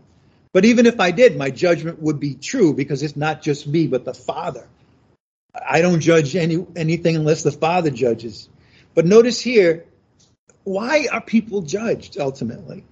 But 0.51 0.65
even 0.65 0.85
if 0.85 0.99
I 0.99 1.11
did, 1.11 1.37
my 1.37 1.49
judgment 1.49 2.01
would 2.01 2.19
be 2.19 2.33
true 2.33 2.73
because 2.73 3.03
it's 3.03 3.15
not 3.15 3.41
just 3.41 3.67
me, 3.67 3.87
but 3.87 4.03
the 4.03 4.13
Father. 4.13 4.67
I 5.67 5.81
don't 5.81 5.99
judge 5.99 6.35
any 6.35 6.65
anything 6.75 7.15
unless 7.15 7.43
the 7.43 7.51
Father 7.51 7.89
judges. 7.89 8.49
But 8.93 9.05
notice 9.05 9.39
here, 9.39 9.85
why 10.63 11.07
are 11.11 11.21
people 11.21 11.61
judged 11.61 12.17
ultimately? 12.17 12.83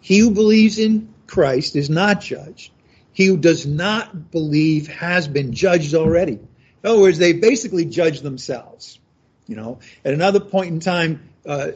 He 0.00 0.18
who 0.18 0.30
believes 0.30 0.78
in 0.78 1.14
Christ 1.26 1.76
is 1.76 1.88
not 1.88 2.20
judged. 2.20 2.72
He 3.12 3.26
who 3.26 3.36
does 3.36 3.66
not 3.66 4.30
believe 4.30 4.88
has 4.88 5.28
been 5.28 5.52
judged 5.52 5.94
already. 5.94 6.32
In 6.32 6.90
other 6.90 7.00
words, 7.00 7.18
they 7.18 7.32
basically 7.34 7.84
judge 7.84 8.20
themselves. 8.20 8.98
You 9.46 9.56
know, 9.56 9.78
at 10.04 10.14
another 10.14 10.40
point 10.40 10.68
in 10.68 10.80
time, 10.80 11.28
uh, 11.44 11.72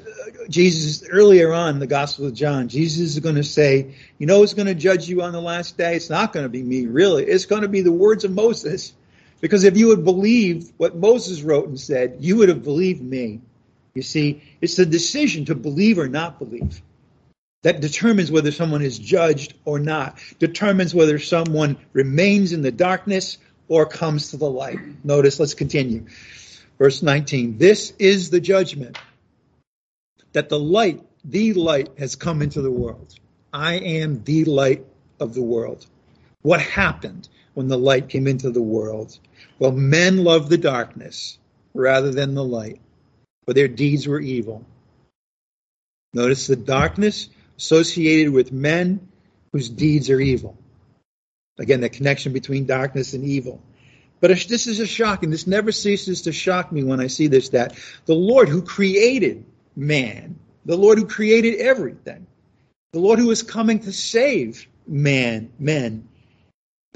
Jesus 0.48 1.06
earlier 1.08 1.52
on 1.52 1.78
the 1.78 1.86
Gospel 1.86 2.26
of 2.26 2.34
John, 2.34 2.68
Jesus 2.68 3.14
is 3.14 3.20
going 3.20 3.34
to 3.34 3.44
say, 3.44 3.94
"You 4.18 4.26
know, 4.26 4.38
who's 4.38 4.54
going 4.54 4.68
to 4.68 4.74
judge 4.74 5.08
you 5.08 5.22
on 5.22 5.32
the 5.32 5.40
last 5.40 5.76
day? 5.76 5.96
It's 5.96 6.10
not 6.10 6.32
going 6.32 6.44
to 6.44 6.50
be 6.50 6.62
me, 6.62 6.86
really. 6.86 7.24
It's 7.24 7.46
going 7.46 7.62
to 7.62 7.68
be 7.68 7.82
the 7.82 7.92
words 7.92 8.24
of 8.24 8.32
Moses." 8.32 8.92
Because 9.40 9.64
if 9.64 9.76
you 9.76 9.90
had 9.90 10.04
believed 10.04 10.72
what 10.76 10.96
Moses 10.96 11.42
wrote 11.42 11.68
and 11.68 11.78
said, 11.78 12.16
you 12.20 12.36
would 12.36 12.48
have 12.48 12.64
believed 12.64 13.02
me. 13.02 13.40
You 13.94 14.02
see, 14.02 14.42
it's 14.60 14.76
the 14.76 14.86
decision 14.86 15.46
to 15.46 15.54
believe 15.54 15.98
or 15.98 16.08
not 16.08 16.38
believe 16.38 16.82
that 17.62 17.80
determines 17.80 18.30
whether 18.30 18.52
someone 18.52 18.82
is 18.82 18.98
judged 18.98 19.54
or 19.64 19.78
not, 19.78 20.18
determines 20.38 20.94
whether 20.94 21.18
someone 21.18 21.76
remains 21.92 22.52
in 22.52 22.62
the 22.62 22.70
darkness 22.70 23.38
or 23.68 23.86
comes 23.86 24.30
to 24.30 24.36
the 24.36 24.48
light. 24.48 24.78
Notice, 25.04 25.40
let's 25.40 25.54
continue. 25.54 26.06
Verse 26.78 27.02
19 27.02 27.58
This 27.58 27.92
is 27.98 28.30
the 28.30 28.40
judgment 28.40 28.98
that 30.32 30.48
the 30.48 30.58
light, 30.58 31.02
the 31.24 31.54
light, 31.54 31.88
has 31.98 32.14
come 32.14 32.42
into 32.42 32.62
the 32.62 32.70
world. 32.70 33.18
I 33.52 33.74
am 33.74 34.22
the 34.22 34.44
light 34.44 34.84
of 35.18 35.34
the 35.34 35.42
world. 35.42 35.86
What 36.46 36.60
happened 36.60 37.28
when 37.54 37.66
the 37.66 37.76
light 37.76 38.08
came 38.08 38.28
into 38.28 38.52
the 38.52 38.62
world? 38.62 39.18
Well, 39.58 39.72
men 39.72 40.22
loved 40.22 40.48
the 40.48 40.56
darkness 40.56 41.38
rather 41.74 42.12
than 42.12 42.36
the 42.36 42.44
light, 42.44 42.80
for 43.44 43.52
their 43.52 43.66
deeds 43.66 44.06
were 44.06 44.20
evil. 44.20 44.64
Notice 46.14 46.46
the 46.46 46.54
darkness 46.54 47.30
associated 47.58 48.32
with 48.32 48.52
men 48.52 49.08
whose 49.50 49.68
deeds 49.68 50.08
are 50.08 50.20
evil. 50.20 50.56
Again, 51.58 51.80
the 51.80 51.88
connection 51.88 52.32
between 52.32 52.64
darkness 52.64 53.12
and 53.12 53.24
evil. 53.24 53.60
But 54.20 54.30
this 54.48 54.68
is 54.68 54.78
a 54.78 54.86
shocking, 54.86 55.30
this 55.30 55.48
never 55.48 55.72
ceases 55.72 56.22
to 56.22 56.32
shock 56.32 56.70
me 56.70 56.84
when 56.84 57.00
I 57.00 57.08
see 57.08 57.26
this, 57.26 57.48
that 57.48 57.76
the 58.04 58.14
Lord 58.14 58.48
who 58.48 58.62
created 58.62 59.44
man, 59.74 60.38
the 60.64 60.76
Lord 60.76 60.98
who 60.98 61.08
created 61.08 61.58
everything, 61.58 62.24
the 62.92 63.00
Lord 63.00 63.18
who 63.18 63.32
is 63.32 63.42
coming 63.42 63.80
to 63.80 63.92
save 63.92 64.68
man, 64.86 65.50
men, 65.58 66.06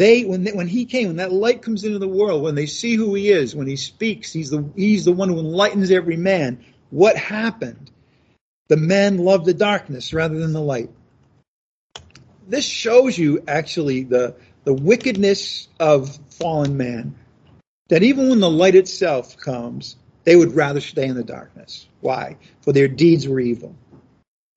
they 0.00 0.24
when 0.24 0.44
they, 0.44 0.52
when 0.52 0.66
he 0.66 0.86
came, 0.86 1.08
when 1.08 1.16
that 1.16 1.30
light 1.30 1.60
comes 1.60 1.84
into 1.84 1.98
the 1.98 2.08
world, 2.08 2.42
when 2.42 2.54
they 2.54 2.64
see 2.64 2.94
who 2.94 3.14
he 3.14 3.28
is, 3.28 3.54
when 3.54 3.66
he 3.66 3.76
speaks, 3.76 4.32
he's 4.32 4.48
the 4.48 4.66
he's 4.74 5.04
the 5.04 5.12
one 5.12 5.28
who 5.28 5.38
enlightens 5.38 5.90
every 5.90 6.16
man. 6.16 6.64
What 6.88 7.18
happened? 7.18 7.90
The 8.68 8.78
men 8.78 9.18
loved 9.18 9.44
the 9.44 9.52
darkness 9.52 10.14
rather 10.14 10.38
than 10.38 10.54
the 10.54 10.60
light. 10.62 10.88
This 12.48 12.64
shows 12.64 13.18
you 13.18 13.44
actually 13.46 14.04
the 14.04 14.36
the 14.64 14.72
wickedness 14.72 15.68
of 15.78 16.18
fallen 16.30 16.78
man. 16.78 17.14
That 17.88 18.02
even 18.02 18.30
when 18.30 18.40
the 18.40 18.50
light 18.50 18.76
itself 18.76 19.36
comes, 19.36 19.96
they 20.24 20.34
would 20.34 20.54
rather 20.54 20.80
stay 20.80 21.08
in 21.08 21.14
the 21.14 21.24
darkness. 21.24 21.86
Why? 22.00 22.38
For 22.62 22.72
their 22.72 22.88
deeds 22.88 23.28
were 23.28 23.38
evil. 23.38 23.76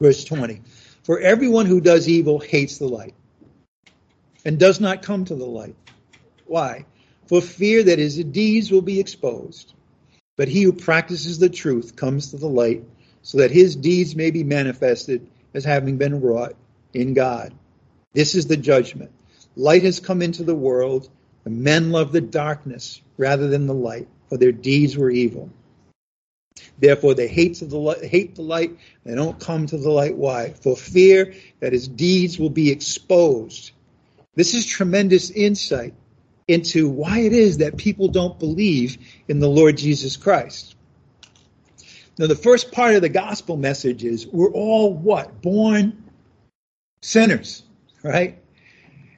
Verse 0.02 0.24
20. 0.24 0.62
For 1.04 1.20
everyone 1.20 1.66
who 1.66 1.82
does 1.82 2.08
evil 2.08 2.40
hates 2.40 2.78
the 2.78 2.88
light 2.88 3.14
and 4.46 4.60
does 4.60 4.80
not 4.80 5.02
come 5.02 5.26
to 5.26 5.36
the 5.36 5.46
light. 5.46 5.76
Why? 6.46 6.86
For 7.28 7.42
fear 7.42 7.84
that 7.84 8.00
his 8.00 8.18
deeds 8.24 8.72
will 8.72 8.82
be 8.82 9.00
exposed. 9.00 9.74
But 10.36 10.48
he 10.48 10.64
who 10.64 10.74
practices 10.74 11.40
the 11.40 11.50
truth 11.50 11.96
comes 11.96 12.32
to 12.32 12.38
the 12.38 12.50
light, 12.50 12.84
so 13.22 13.38
that 13.38 13.52
his 13.52 13.76
deeds 13.76 14.16
may 14.16 14.32
be 14.32 14.44
manifested 14.44 15.28
as 15.54 15.64
having 15.64 15.98
been 15.98 16.22
wrought 16.22 16.56
in 16.94 17.14
God. 17.14 17.54
This 18.14 18.36
is 18.36 18.48
the 18.48 18.58
judgment. 18.58 19.12
Light 19.56 19.84
has 19.84 20.00
come 20.00 20.22
into 20.22 20.44
the 20.44 20.56
world, 20.56 21.10
and 21.46 21.64
men 21.64 21.92
love 21.92 22.12
the 22.12 22.22
darkness 22.22 23.02
rather 23.18 23.48
than 23.48 23.68
the 23.68 23.74
light, 23.74 24.08
for 24.28 24.38
their 24.38 24.52
deeds 24.52 24.98
were 24.98 25.12
evil. 25.12 25.50
Therefore, 26.80 27.14
they 27.14 27.28
hate 27.28 27.60
the 27.60 27.78
light, 27.78 28.04
hate 28.04 28.36
the 28.36 28.42
light. 28.42 28.78
They 29.04 29.16
don't 29.16 29.40
come 29.40 29.68
to 29.68 29.78
the 29.78 29.90
light. 29.90 30.16
Why? 30.16 30.50
For 30.50 30.76
fear 30.76 31.34
that 31.60 31.74
his 31.74 31.88
deeds 31.88 32.40
will 32.40 32.50
be 32.50 32.72
exposed. 32.72 33.72
This 34.36 34.54
is 34.54 34.66
tremendous 34.66 35.30
insight 35.30 35.94
into 36.48 36.90
why 36.90 37.20
it 37.20 37.34
is 37.34 37.60
that 37.60 37.78
people 37.78 38.08
don't 38.08 38.38
believe 38.40 38.98
in 39.28 39.40
the 39.40 39.48
Lord 39.48 39.78
Jesus 39.78 40.18
Christ. 40.18 40.76
Now, 42.18 42.28
the 42.28 42.36
first 42.36 42.72
part 42.72 42.96
of 42.96 43.02
the 43.02 43.10
gospel 43.10 43.58
message 43.58 44.04
is 44.04 44.28
we're 44.28 44.52
all 44.52 44.94
what? 44.94 45.42
Born 45.42 46.04
sinners, 47.02 47.64
right? 48.04 48.38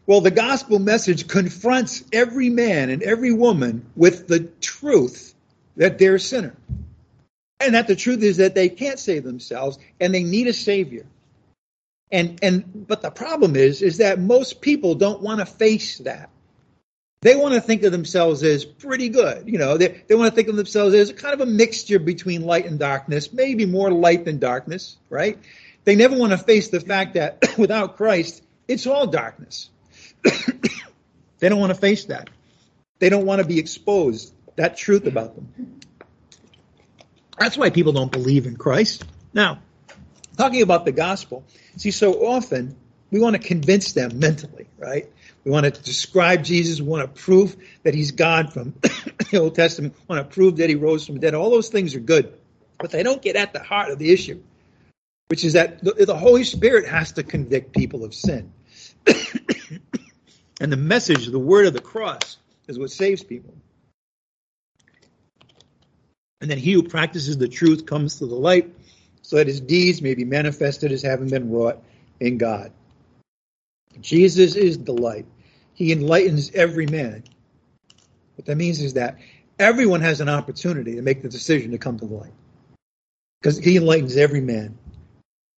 Well, 0.07 0.21
the 0.21 0.31
gospel 0.31 0.79
message 0.79 1.27
confronts 1.27 2.03
every 2.13 2.49
man 2.49 2.89
and 2.89 3.01
every 3.01 3.33
woman 3.33 3.85
with 3.95 4.27
the 4.27 4.41
truth 4.61 5.33
that 5.77 5.97
they're 5.97 6.15
a 6.15 6.19
sinner. 6.19 6.55
And 7.59 7.73
that 7.73 7.87
the 7.87 7.95
truth 7.95 8.21
is 8.21 8.37
that 8.37 8.53
they 8.53 8.69
can't 8.69 8.99
save 8.99 9.23
themselves 9.23 9.79
and 9.99 10.13
they 10.13 10.23
need 10.23 10.47
a 10.47 10.53
savior. 10.53 11.05
And 12.11 12.39
and 12.41 12.87
but 12.87 13.01
the 13.01 13.09
problem 13.09 13.55
is 13.55 13.81
is 13.81 13.97
that 13.97 14.19
most 14.19 14.61
people 14.61 14.95
don't 14.95 15.21
want 15.21 15.39
to 15.39 15.45
face 15.45 15.97
that. 15.99 16.29
they 17.21 17.35
want 17.35 17.55
to 17.55 17.61
think 17.61 17.83
of 17.83 17.91
themselves 17.91 18.43
as 18.43 18.63
pretty 18.63 19.09
good. 19.09 19.49
You 19.49 19.57
know, 19.57 19.77
they, 19.77 20.03
they 20.07 20.15
want 20.15 20.29
to 20.29 20.35
think 20.35 20.47
of 20.47 20.55
themselves 20.55 20.93
as 20.93 21.09
a 21.09 21.13
kind 21.13 21.33
of 21.33 21.41
a 21.41 21.51
mixture 21.51 21.97
between 21.97 22.43
light 22.43 22.67
and 22.67 22.77
darkness, 22.77 23.33
maybe 23.33 23.65
more 23.65 23.91
light 23.91 24.25
than 24.25 24.37
darkness, 24.37 24.97
right? 25.09 25.39
They 25.83 25.95
never 25.95 26.15
want 26.17 26.31
to 26.33 26.37
face 26.37 26.69
the 26.69 26.79
fact 26.79 27.15
that 27.15 27.43
without 27.57 27.97
Christ, 27.97 28.43
it's 28.67 28.85
all 28.85 29.07
darkness. 29.07 29.69
they 31.39 31.49
don't 31.49 31.59
want 31.59 31.73
to 31.73 31.79
face 31.79 32.05
that. 32.05 32.29
They 32.99 33.09
don't 33.09 33.25
want 33.25 33.41
to 33.41 33.47
be 33.47 33.59
exposed, 33.59 34.33
that 34.55 34.77
truth 34.77 35.05
about 35.05 35.35
them. 35.35 35.79
That's 37.37 37.57
why 37.57 37.69
people 37.69 37.91
don't 37.91 38.11
believe 38.11 38.45
in 38.45 38.55
Christ. 38.55 39.03
Now, 39.33 39.59
talking 40.35 40.61
about 40.61 40.85
the 40.85 40.91
gospel, 40.91 41.43
see, 41.77 41.91
so 41.91 42.25
often 42.25 42.75
we 43.11 43.19
want 43.19 43.35
to 43.35 43.41
convince 43.41 43.93
them 43.93 44.19
mentally, 44.19 44.67
right? 44.77 45.09
We 45.43 45.51
want 45.51 45.65
to 45.65 45.81
describe 45.81 46.43
Jesus. 46.43 46.81
We 46.81 46.87
want 46.87 47.03
to 47.03 47.21
prove 47.21 47.55
that 47.83 47.93
he's 47.93 48.11
God 48.11 48.51
from 48.51 48.73
the 49.31 49.39
Old 49.39 49.55
Testament. 49.55 49.95
We 50.07 50.15
want 50.15 50.29
to 50.29 50.33
prove 50.33 50.57
that 50.57 50.69
he 50.69 50.75
rose 50.75 51.05
from 51.05 51.15
the 51.15 51.21
dead. 51.21 51.33
All 51.35 51.49
those 51.49 51.69
things 51.69 51.95
are 51.95 51.99
good, 51.99 52.33
but 52.79 52.91
they 52.91 53.03
don't 53.03 53.21
get 53.21 53.35
at 53.35 53.53
the 53.53 53.59
heart 53.59 53.91
of 53.91 53.99
the 53.99 54.11
issue, 54.11 54.41
which 55.27 55.43
is 55.45 55.53
that 55.53 55.83
the, 55.83 56.05
the 56.05 56.17
Holy 56.17 56.43
Spirit 56.43 56.87
has 56.87 57.11
to 57.13 57.23
convict 57.23 57.73
people 57.73 58.03
of 58.03 58.13
sin. 58.13 58.51
and 60.59 60.71
the 60.71 60.77
message, 60.77 61.27
the 61.27 61.39
word 61.39 61.67
of 61.67 61.73
the 61.73 61.81
cross, 61.81 62.37
is 62.67 62.79
what 62.79 62.91
saves 62.91 63.23
people. 63.23 63.53
And 66.41 66.49
then 66.49 66.57
he 66.57 66.73
who 66.73 66.83
practices 66.83 67.37
the 67.37 67.47
truth 67.47 67.85
comes 67.85 68.17
to 68.19 68.25
the 68.25 68.35
light 68.35 68.73
so 69.25 69.37
that 69.37 69.47
his 69.47 69.59
deeds 69.59 70.03
may 70.03 70.13
be 70.13 70.23
manifested 70.23 70.91
as 70.91 71.01
having 71.01 71.27
been 71.27 71.49
wrought 71.49 71.81
in 72.19 72.37
God. 72.37 72.71
Jesus 73.99 74.55
is 74.55 74.77
the 74.77 74.93
light. 74.93 75.25
He 75.73 75.91
enlightens 75.91 76.51
every 76.53 76.85
man. 76.85 77.23
What 78.35 78.45
that 78.45 78.55
means 78.55 78.81
is 78.81 78.93
that 78.93 79.17
everyone 79.57 80.01
has 80.01 80.21
an 80.21 80.29
opportunity 80.29 80.93
to 80.95 81.01
make 81.01 81.23
the 81.23 81.29
decision 81.29 81.71
to 81.71 81.79
come 81.79 81.97
to 81.97 82.05
the 82.05 82.13
light. 82.13 82.33
Because 83.41 83.57
he 83.57 83.77
enlightens 83.77 84.15
every 84.15 84.41
man. 84.41 84.77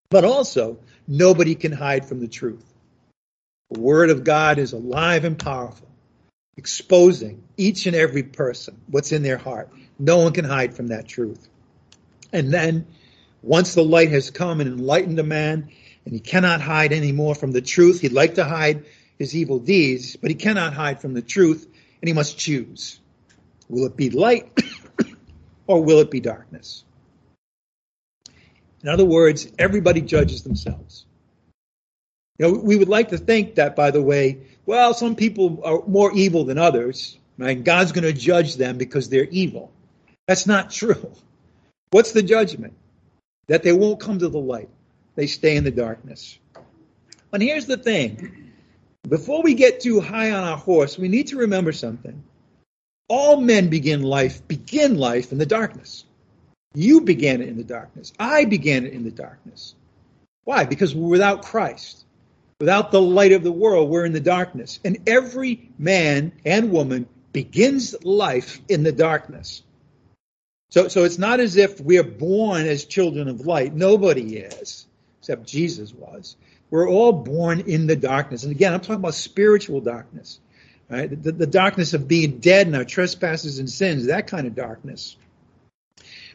But 0.09 0.23
also, 0.23 0.79
nobody 1.05 1.53
can 1.53 1.73
hide 1.73 2.05
from 2.05 2.21
the 2.21 2.27
truth. 2.29 2.63
The 3.71 3.81
word 3.81 4.11
of 4.11 4.23
God 4.23 4.59
is 4.59 4.71
alive 4.71 5.25
and 5.25 5.37
powerful, 5.37 5.89
exposing 6.55 7.43
each 7.57 7.85
and 7.85 7.97
every 7.97 8.23
person 8.23 8.79
what's 8.87 9.11
in 9.11 9.23
their 9.23 9.37
heart. 9.37 9.69
No 9.99 10.19
one 10.19 10.31
can 10.31 10.45
hide 10.45 10.73
from 10.73 10.87
that 10.87 11.05
truth. 11.05 11.49
And 12.31 12.53
then, 12.53 12.85
once 13.41 13.73
the 13.73 13.83
light 13.83 14.11
has 14.11 14.31
come 14.31 14.61
and 14.61 14.69
enlightened 14.69 15.19
a 15.19 15.23
man, 15.23 15.69
and 16.05 16.13
he 16.13 16.19
cannot 16.19 16.61
hide 16.61 16.93
any 16.93 17.11
more 17.11 17.35
from 17.35 17.51
the 17.51 17.61
truth, 17.61 18.01
he'd 18.01 18.13
like 18.13 18.35
to 18.35 18.45
hide 18.45 18.85
his 19.17 19.35
evil 19.35 19.59
deeds, 19.59 20.15
but 20.15 20.29
he 20.29 20.35
cannot 20.35 20.73
hide 20.73 21.01
from 21.01 21.13
the 21.13 21.21
truth, 21.21 21.67
and 22.01 22.07
he 22.07 22.13
must 22.13 22.37
choose. 22.37 22.99
Will 23.69 23.85
it 23.85 23.97
be 23.97 24.09
light 24.09 24.49
or 25.67 25.83
will 25.83 25.99
it 25.99 26.11
be 26.11 26.19
darkness? 26.19 26.83
In 28.83 28.89
other 28.89 29.05
words, 29.05 29.47
everybody 29.57 30.01
judges 30.01 30.43
themselves. 30.43 31.05
You 32.37 32.47
know, 32.47 32.59
we 32.59 32.77
would 32.77 32.87
like 32.87 33.09
to 33.09 33.17
think 33.17 33.55
that, 33.55 33.75
by 33.75 33.91
the 33.91 34.01
way, 34.01 34.39
well, 34.65 34.93
some 34.93 35.15
people 35.15 35.61
are 35.63 35.81
more 35.87 36.11
evil 36.13 36.45
than 36.45 36.57
others, 36.57 37.17
right? 37.37 37.61
God's 37.61 37.91
going 37.91 38.03
to 38.03 38.13
judge 38.13 38.55
them 38.55 38.77
because 38.77 39.09
they're 39.09 39.25
evil. 39.25 39.71
That's 40.27 40.45
not 40.45 40.69
true. 40.81 41.11
What's 41.89 42.11
the 42.11 42.21
judgment? 42.21 42.73
That 43.47 43.63
they 43.63 43.73
won't 43.73 43.99
come 43.99 44.19
to 44.19 44.29
the 44.29 44.39
light. 44.39 44.69
They 45.15 45.27
stay 45.27 45.55
in 45.55 45.63
the 45.63 45.71
darkness. 45.71 46.37
And 47.33 47.41
here's 47.41 47.65
the 47.65 47.77
thing. 47.77 48.51
Before 49.07 49.41
we 49.41 49.53
get 49.53 49.79
too 49.79 49.99
high 50.01 50.31
on 50.31 50.43
our 50.43 50.57
horse, 50.57 50.97
we 50.97 51.07
need 51.07 51.27
to 51.27 51.37
remember 51.37 51.71
something. 51.71 52.23
All 53.07 53.39
men 53.39 53.69
begin 53.69 54.03
life, 54.03 54.45
begin 54.47 54.97
life 54.97 55.31
in 55.31 55.37
the 55.37 55.45
darkness. 55.45 56.03
You 56.73 57.01
began 57.01 57.41
it 57.41 57.47
in 57.47 57.57
the 57.57 57.63
darkness. 57.63 58.11
I 58.19 58.45
began 58.45 58.85
it 58.85 58.93
in 58.93 59.03
the 59.03 59.11
darkness. 59.11 59.75
Why? 60.43 60.65
Because 60.65 60.93
we're 60.93 61.09
without 61.09 61.43
Christ. 61.43 62.05
Without 62.59 62.91
the 62.91 63.01
light 63.01 63.31
of 63.31 63.43
the 63.43 63.51
world, 63.51 63.89
we're 63.89 64.05
in 64.05 64.13
the 64.13 64.19
darkness. 64.19 64.79
And 64.83 64.97
every 65.07 65.69
man 65.77 66.33
and 66.45 66.71
woman 66.71 67.07
begins 67.31 67.95
life 68.03 68.59
in 68.67 68.83
the 68.83 68.91
darkness. 68.91 69.63
So, 70.69 70.87
so 70.87 71.03
it's 71.03 71.17
not 71.17 71.39
as 71.39 71.55
if 71.55 71.79
we 71.79 71.97
are 71.97 72.03
born 72.03 72.65
as 72.65 72.85
children 72.85 73.27
of 73.27 73.45
light. 73.45 73.73
Nobody 73.73 74.37
is, 74.37 74.85
except 75.19 75.47
Jesus 75.47 75.93
was. 75.93 76.35
We're 76.69 76.89
all 76.89 77.13
born 77.13 77.61
in 77.61 77.87
the 77.87 77.95
darkness. 77.95 78.43
And 78.43 78.51
again, 78.51 78.73
I'm 78.73 78.81
talking 78.81 78.95
about 78.95 79.13
spiritual 79.13 79.79
darkness, 79.79 80.39
right? 80.89 81.09
The, 81.09 81.31
the 81.31 81.47
darkness 81.47 81.93
of 81.93 82.07
being 82.07 82.39
dead 82.39 82.67
in 82.67 82.75
our 82.75 82.83
trespasses 82.83 83.59
and 83.59 83.69
sins, 83.69 84.07
that 84.07 84.27
kind 84.27 84.45
of 84.45 84.55
darkness. 84.55 85.15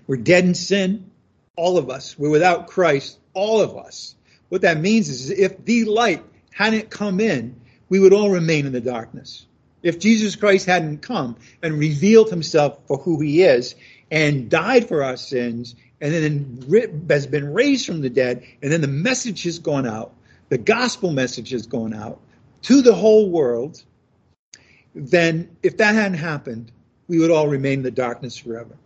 We're 0.07 0.17
dead 0.17 0.45
in 0.45 0.55
sin, 0.55 1.11
all 1.55 1.77
of 1.77 1.91
us. 1.91 2.19
We're 2.19 2.31
without 2.31 2.69
Christ, 2.69 3.19
all 3.35 3.61
of 3.61 3.77
us. 3.77 4.15
What 4.49 4.63
that 4.63 4.79
means 4.79 5.11
is 5.11 5.31
if 5.31 5.65
the 5.65 5.85
light 5.85 6.23
hadn't 6.53 6.91
come 6.91 7.21
in, 7.21 7.61
we 7.91 8.01
would 8.01 8.15
all 8.15 8.31
remain 8.31 8.65
in 8.65 8.73
the 8.73 8.81
darkness. 8.81 9.47
If 9.83 9.99
Jesus 9.99 10.37
Christ 10.37 10.67
hadn't 10.67 11.03
come 11.03 11.37
and 11.63 11.79
revealed 11.79 12.31
himself 12.31 12.79
for 12.87 12.97
who 12.99 13.21
he 13.21 13.43
is 13.43 13.75
and 14.13 14.51
died 14.51 14.87
for 14.87 15.03
our 15.03 15.17
sins 15.17 15.75
and 16.01 16.13
then 16.13 17.07
has 17.09 17.27
been 17.27 17.55
raised 17.55 17.87
from 17.87 18.03
the 18.03 18.11
dead 18.11 18.45
and 18.63 18.71
then 18.71 18.83
the 18.83 18.87
message 18.87 19.43
has 19.45 19.59
gone 19.59 19.87
out, 19.87 20.15
the 20.51 20.59
gospel 20.59 21.11
message 21.11 21.51
has 21.51 21.67
gone 21.67 21.95
out 21.95 22.21
to 22.61 22.83
the 22.83 22.95
whole 22.95 23.31
world, 23.31 23.83
then 24.95 25.57
if 25.63 25.79
that 25.79 25.95
hadn't 25.95 26.19
happened, 26.19 26.71
we 27.09 27.19
would 27.19 27.31
all 27.31 27.49
remain 27.49 27.79
in 27.79 27.83
the 27.83 27.91
darkness 27.91 28.37
forever. 28.37 28.77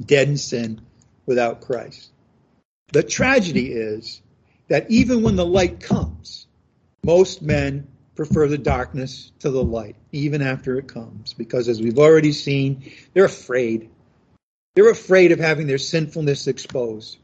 Dead 0.00 0.28
in 0.28 0.36
sin 0.36 0.80
without 1.26 1.60
Christ. 1.60 2.10
The 2.92 3.02
tragedy 3.02 3.72
is 3.72 4.22
that 4.68 4.88
even 4.88 5.22
when 5.22 5.34
the 5.34 5.44
light 5.44 5.80
comes, 5.80 6.46
most 7.02 7.42
men 7.42 7.88
prefer 8.18 8.48
the 8.48 8.58
darkness 8.58 9.30
to 9.38 9.48
the 9.48 9.62
light, 9.62 9.94
even 10.10 10.42
after 10.42 10.76
it 10.76 10.88
comes, 10.88 11.34
because 11.34 11.68
as 11.68 11.80
we've 11.80 12.00
already 12.00 12.32
seen, 12.32 12.90
they're 13.14 13.26
afraid. 13.26 13.90
They're 14.74 14.90
afraid 14.90 15.30
of 15.30 15.38
having 15.38 15.68
their 15.68 15.78
sinfulness 15.78 16.48
exposed. 16.48 17.16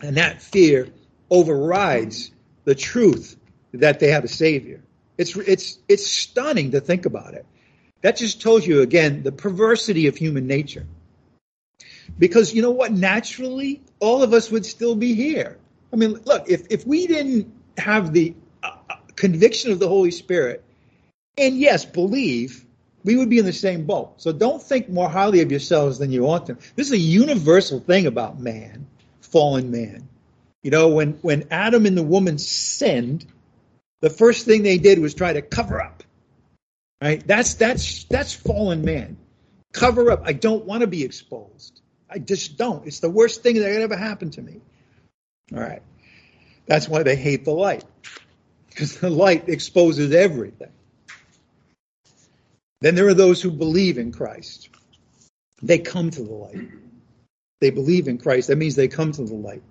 And 0.00 0.16
that 0.16 0.40
fear 0.40 0.90
overrides 1.28 2.30
the 2.62 2.76
truth 2.76 3.36
that 3.74 3.98
they 3.98 4.12
have 4.12 4.22
a 4.22 4.28
Savior. 4.28 4.80
It's, 5.18 5.36
it's, 5.36 5.80
it's 5.88 6.06
stunning 6.06 6.70
to 6.70 6.80
think 6.80 7.06
about 7.06 7.34
it. 7.34 7.44
That 8.02 8.16
just 8.16 8.40
tells 8.40 8.64
you, 8.64 8.82
again, 8.82 9.24
the 9.24 9.32
perversity 9.32 10.06
of 10.06 10.16
human 10.16 10.46
nature. 10.46 10.86
Because 12.16 12.54
you 12.54 12.62
know 12.62 12.70
what? 12.70 12.92
Naturally, 12.92 13.82
all 13.98 14.22
of 14.22 14.32
us 14.34 14.52
would 14.52 14.66
still 14.66 14.94
be 14.94 15.14
here. 15.14 15.58
I 15.92 15.96
mean, 15.96 16.12
look, 16.24 16.48
if, 16.48 16.68
if 16.70 16.86
we 16.86 17.08
didn't 17.08 17.52
have 17.76 18.12
the 18.12 18.36
conviction 19.16 19.72
of 19.72 19.78
the 19.78 19.88
Holy 19.88 20.10
Spirit, 20.10 20.62
and 21.36 21.58
yes, 21.58 21.84
believe, 21.84 22.64
we 23.04 23.16
would 23.16 23.30
be 23.30 23.38
in 23.38 23.44
the 23.44 23.52
same 23.52 23.86
boat. 23.86 24.14
So 24.20 24.32
don't 24.32 24.62
think 24.62 24.88
more 24.88 25.08
highly 25.08 25.40
of 25.40 25.50
yourselves 25.50 25.98
than 25.98 26.10
you 26.10 26.26
ought 26.26 26.46
to. 26.46 26.54
This 26.74 26.88
is 26.88 26.92
a 26.92 26.98
universal 26.98 27.80
thing 27.80 28.06
about 28.06 28.40
man, 28.40 28.86
fallen 29.20 29.70
man. 29.70 30.08
You 30.62 30.70
know, 30.70 30.88
when, 30.88 31.12
when 31.22 31.46
Adam 31.50 31.86
and 31.86 31.96
the 31.96 32.02
woman 32.02 32.38
sinned, 32.38 33.24
the 34.00 34.10
first 34.10 34.44
thing 34.46 34.62
they 34.62 34.78
did 34.78 34.98
was 34.98 35.14
try 35.14 35.32
to 35.32 35.42
cover 35.42 35.80
up. 35.80 36.02
Right? 37.02 37.24
That's 37.26 37.54
that's 37.54 38.04
that's 38.04 38.32
fallen 38.32 38.84
man. 38.84 39.18
Cover 39.72 40.10
up. 40.10 40.22
I 40.24 40.32
don't 40.32 40.64
want 40.64 40.80
to 40.80 40.86
be 40.86 41.04
exposed. 41.04 41.82
I 42.08 42.18
just 42.18 42.56
don't. 42.56 42.86
It's 42.86 43.00
the 43.00 43.10
worst 43.10 43.42
thing 43.42 43.56
that 43.56 43.70
ever 43.70 43.96
happened 43.96 44.34
to 44.34 44.42
me. 44.42 44.60
All 45.52 45.60
right. 45.60 45.82
That's 46.66 46.88
why 46.88 47.02
they 47.02 47.16
hate 47.16 47.44
the 47.44 47.52
light. 47.52 47.84
Because 48.76 48.98
the 48.98 49.08
light 49.08 49.48
exposes 49.48 50.12
everything. 50.12 50.68
Then 52.82 52.94
there 52.94 53.08
are 53.08 53.14
those 53.14 53.40
who 53.40 53.50
believe 53.50 53.96
in 53.96 54.12
Christ. 54.12 54.68
They 55.62 55.78
come 55.78 56.10
to 56.10 56.22
the 56.22 56.34
light. 56.34 56.68
They 57.62 57.70
believe 57.70 58.06
in 58.06 58.18
Christ. 58.18 58.48
That 58.48 58.56
means 58.56 58.76
they 58.76 58.88
come 58.88 59.12
to 59.12 59.24
the 59.24 59.34
light. 59.34 59.62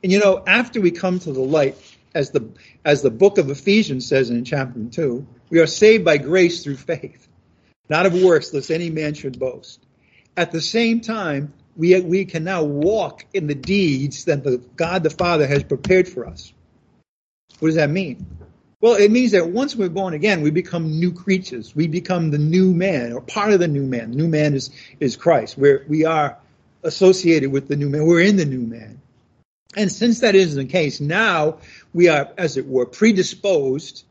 And 0.00 0.12
you 0.12 0.20
know, 0.20 0.44
after 0.46 0.80
we 0.80 0.92
come 0.92 1.18
to 1.18 1.32
the 1.32 1.40
light, 1.40 1.76
as 2.14 2.30
the 2.30 2.48
as 2.84 3.02
the 3.02 3.10
book 3.10 3.38
of 3.38 3.50
Ephesians 3.50 4.06
says 4.06 4.30
in 4.30 4.44
chapter 4.44 4.84
two, 4.84 5.26
we 5.50 5.58
are 5.58 5.66
saved 5.66 6.04
by 6.04 6.16
grace 6.16 6.62
through 6.62 6.76
faith, 6.76 7.26
not 7.88 8.06
of 8.06 8.14
works, 8.14 8.54
lest 8.54 8.70
any 8.70 8.90
man 8.90 9.14
should 9.14 9.40
boast. 9.40 9.80
At 10.36 10.52
the 10.52 10.60
same 10.60 11.00
time, 11.00 11.52
we, 11.76 12.00
we 12.00 12.24
can 12.26 12.44
now 12.44 12.62
walk 12.62 13.26
in 13.34 13.48
the 13.48 13.56
deeds 13.56 14.26
that 14.26 14.44
the 14.44 14.58
God 14.76 15.02
the 15.02 15.10
Father 15.10 15.48
has 15.48 15.64
prepared 15.64 16.06
for 16.06 16.28
us. 16.28 16.52
What 17.58 17.68
does 17.68 17.76
that 17.76 17.90
mean? 17.90 18.26
Well, 18.80 18.94
it 18.94 19.10
means 19.10 19.32
that 19.32 19.48
once 19.48 19.74
we're 19.74 19.88
born 19.88 20.12
again, 20.12 20.42
we 20.42 20.50
become 20.50 20.98
new 20.98 21.12
creatures. 21.12 21.74
We 21.74 21.88
become 21.88 22.30
the 22.30 22.38
new 22.38 22.74
man, 22.74 23.12
or 23.12 23.22
part 23.22 23.52
of 23.52 23.60
the 23.60 23.68
new 23.68 23.84
man. 23.84 24.10
The 24.10 24.16
new 24.16 24.28
man 24.28 24.54
is, 24.54 24.70
is 25.00 25.16
Christ. 25.16 25.56
Where 25.56 25.84
we 25.88 26.04
are 26.04 26.36
associated 26.82 27.50
with 27.50 27.68
the 27.68 27.76
new 27.76 27.88
man. 27.88 28.04
We're 28.04 28.20
in 28.20 28.36
the 28.36 28.44
new 28.44 28.60
man. 28.60 29.00
And 29.76 29.90
since 29.90 30.20
that 30.20 30.34
is 30.34 30.54
the 30.54 30.64
case, 30.64 31.00
now 31.00 31.58
we 31.92 32.08
are, 32.08 32.30
as 32.38 32.56
it 32.56 32.66
were, 32.66 32.86
predisposed 32.86 34.04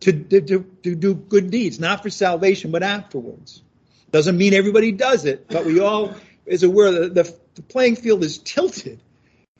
to, 0.00 0.12
to, 0.12 0.64
to 0.82 0.94
do 0.94 1.14
good 1.14 1.50
deeds, 1.50 1.80
not 1.80 2.02
for 2.02 2.10
salvation, 2.10 2.70
but 2.70 2.82
afterwards. 2.82 3.62
Doesn't 4.12 4.36
mean 4.36 4.54
everybody 4.54 4.92
does 4.92 5.24
it, 5.24 5.46
but 5.48 5.64
we 5.64 5.80
all, 5.80 6.14
as 6.46 6.62
it 6.62 6.72
were, 6.72 7.08
the, 7.08 7.36
the 7.54 7.62
playing 7.62 7.96
field 7.96 8.24
is 8.24 8.38
tilted 8.38 9.00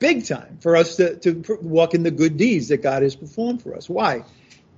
big 0.01 0.25
time 0.25 0.57
for 0.59 0.75
us 0.75 0.97
to, 0.97 1.15
to 1.17 1.57
walk 1.61 1.93
in 1.93 2.03
the 2.03 2.11
good 2.11 2.35
deeds 2.35 2.67
that 2.69 2.81
God 2.81 3.03
has 3.03 3.15
performed 3.15 3.61
for 3.61 3.75
us. 3.75 3.87
Why? 3.87 4.25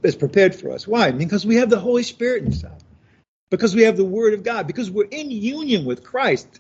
Has 0.04 0.16
prepared 0.16 0.54
for 0.54 0.70
us. 0.70 0.86
Why? 0.86 1.10
Because 1.12 1.46
we 1.46 1.56
have 1.56 1.72
the 1.72 1.80
Holy 1.80 2.04
Spirit 2.04 2.44
inside. 2.44 2.84
Because 3.50 3.74
we 3.74 3.84
have 3.84 3.98
the 3.98 4.06
Word 4.06 4.34
of 4.34 4.44
God. 4.44 4.68
Because 4.68 4.92
we're 4.92 5.08
in 5.10 5.32
union 5.32 5.86
with 5.86 6.04
Christ. 6.04 6.60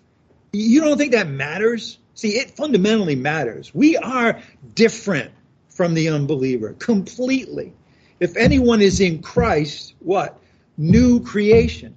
You 0.53 0.81
don't 0.81 0.97
think 0.97 1.11
that 1.11 1.27
matters? 1.27 1.99
See, 2.15 2.37
it 2.37 2.51
fundamentally 2.51 3.15
matters. 3.15 3.75
We 3.75 3.97
are 3.97 4.41
different 4.73 5.31
from 5.69 5.93
the 5.93 6.09
unbeliever 6.09 6.73
completely. 6.73 7.73
If 8.19 8.37
anyone 8.37 8.81
is 8.81 9.01
in 9.01 9.21
Christ, 9.21 9.93
what? 9.99 10.39
New 10.77 11.19
creation. 11.21 11.95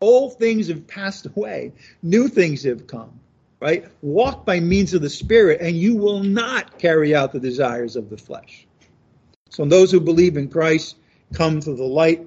Old 0.00 0.38
things 0.38 0.68
have 0.68 0.86
passed 0.86 1.26
away, 1.26 1.72
new 2.02 2.28
things 2.28 2.62
have 2.62 2.86
come, 2.86 3.18
right? 3.60 3.86
Walk 4.02 4.44
by 4.44 4.60
means 4.60 4.94
of 4.94 5.02
the 5.02 5.10
Spirit, 5.10 5.60
and 5.60 5.76
you 5.76 5.96
will 5.96 6.22
not 6.22 6.78
carry 6.78 7.14
out 7.14 7.32
the 7.32 7.40
desires 7.40 7.96
of 7.96 8.10
the 8.10 8.16
flesh. 8.16 8.66
So, 9.50 9.64
those 9.64 9.90
who 9.90 10.00
believe 10.00 10.36
in 10.36 10.48
Christ 10.48 10.96
come 11.32 11.60
to 11.60 11.74
the 11.74 11.84
light, 11.84 12.26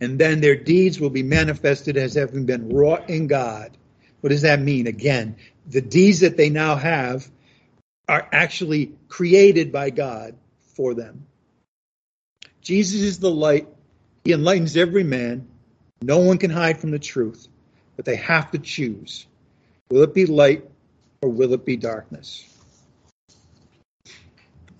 and 0.00 0.18
then 0.18 0.40
their 0.40 0.56
deeds 0.56 1.00
will 1.00 1.10
be 1.10 1.22
manifested 1.22 1.96
as 1.96 2.14
having 2.14 2.44
been 2.44 2.68
wrought 2.68 3.08
in 3.08 3.26
God. 3.26 3.76
What 4.20 4.30
does 4.30 4.42
that 4.42 4.60
mean? 4.60 4.86
Again, 4.86 5.36
the 5.66 5.80
deeds 5.80 6.20
that 6.20 6.36
they 6.36 6.50
now 6.50 6.76
have 6.76 7.28
are 8.08 8.26
actually 8.32 8.92
created 9.08 9.70
by 9.70 9.90
God 9.90 10.34
for 10.74 10.94
them. 10.94 11.26
Jesus 12.62 13.00
is 13.00 13.18
the 13.18 13.30
light. 13.30 13.68
He 14.24 14.32
enlightens 14.32 14.76
every 14.76 15.04
man. 15.04 15.48
No 16.02 16.18
one 16.18 16.38
can 16.38 16.50
hide 16.50 16.78
from 16.78 16.90
the 16.90 16.98
truth, 16.98 17.48
but 17.96 18.04
they 18.04 18.16
have 18.16 18.50
to 18.52 18.58
choose. 18.58 19.26
Will 19.90 20.02
it 20.02 20.12
be 20.12 20.26
light 20.26 20.64
or 21.22 21.30
will 21.30 21.54
it 21.54 21.64
be 21.64 21.76
darkness? 21.76 22.46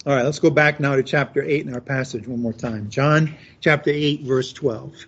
All 0.07 0.15
right, 0.15 0.25
let's 0.25 0.39
go 0.39 0.51
back 0.51 0.81
now 0.81 0.97
to 0.97 1.03
chapter 1.03 1.43
8 1.43 1.67
in 1.67 1.75
our 1.75 1.81
passage 1.81 2.27
one 2.27 2.41
more 2.41 2.53
time. 2.53 2.89
John 2.91 3.35
chapter 3.61 3.91
8, 3.91 4.23
verse 4.23 4.53
12. 4.53 5.07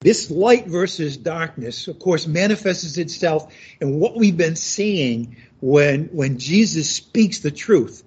This 0.00 0.32
light 0.32 0.66
versus 0.66 1.16
darkness, 1.16 1.86
of 1.86 2.00
course, 2.00 2.26
manifests 2.26 2.98
itself 2.98 3.54
in 3.80 4.00
what 4.00 4.16
we've 4.16 4.36
been 4.36 4.56
seeing 4.56 5.36
when, 5.60 6.06
when 6.06 6.38
Jesus 6.38 6.90
speaks 6.90 7.38
the 7.38 7.52
truth, 7.52 8.02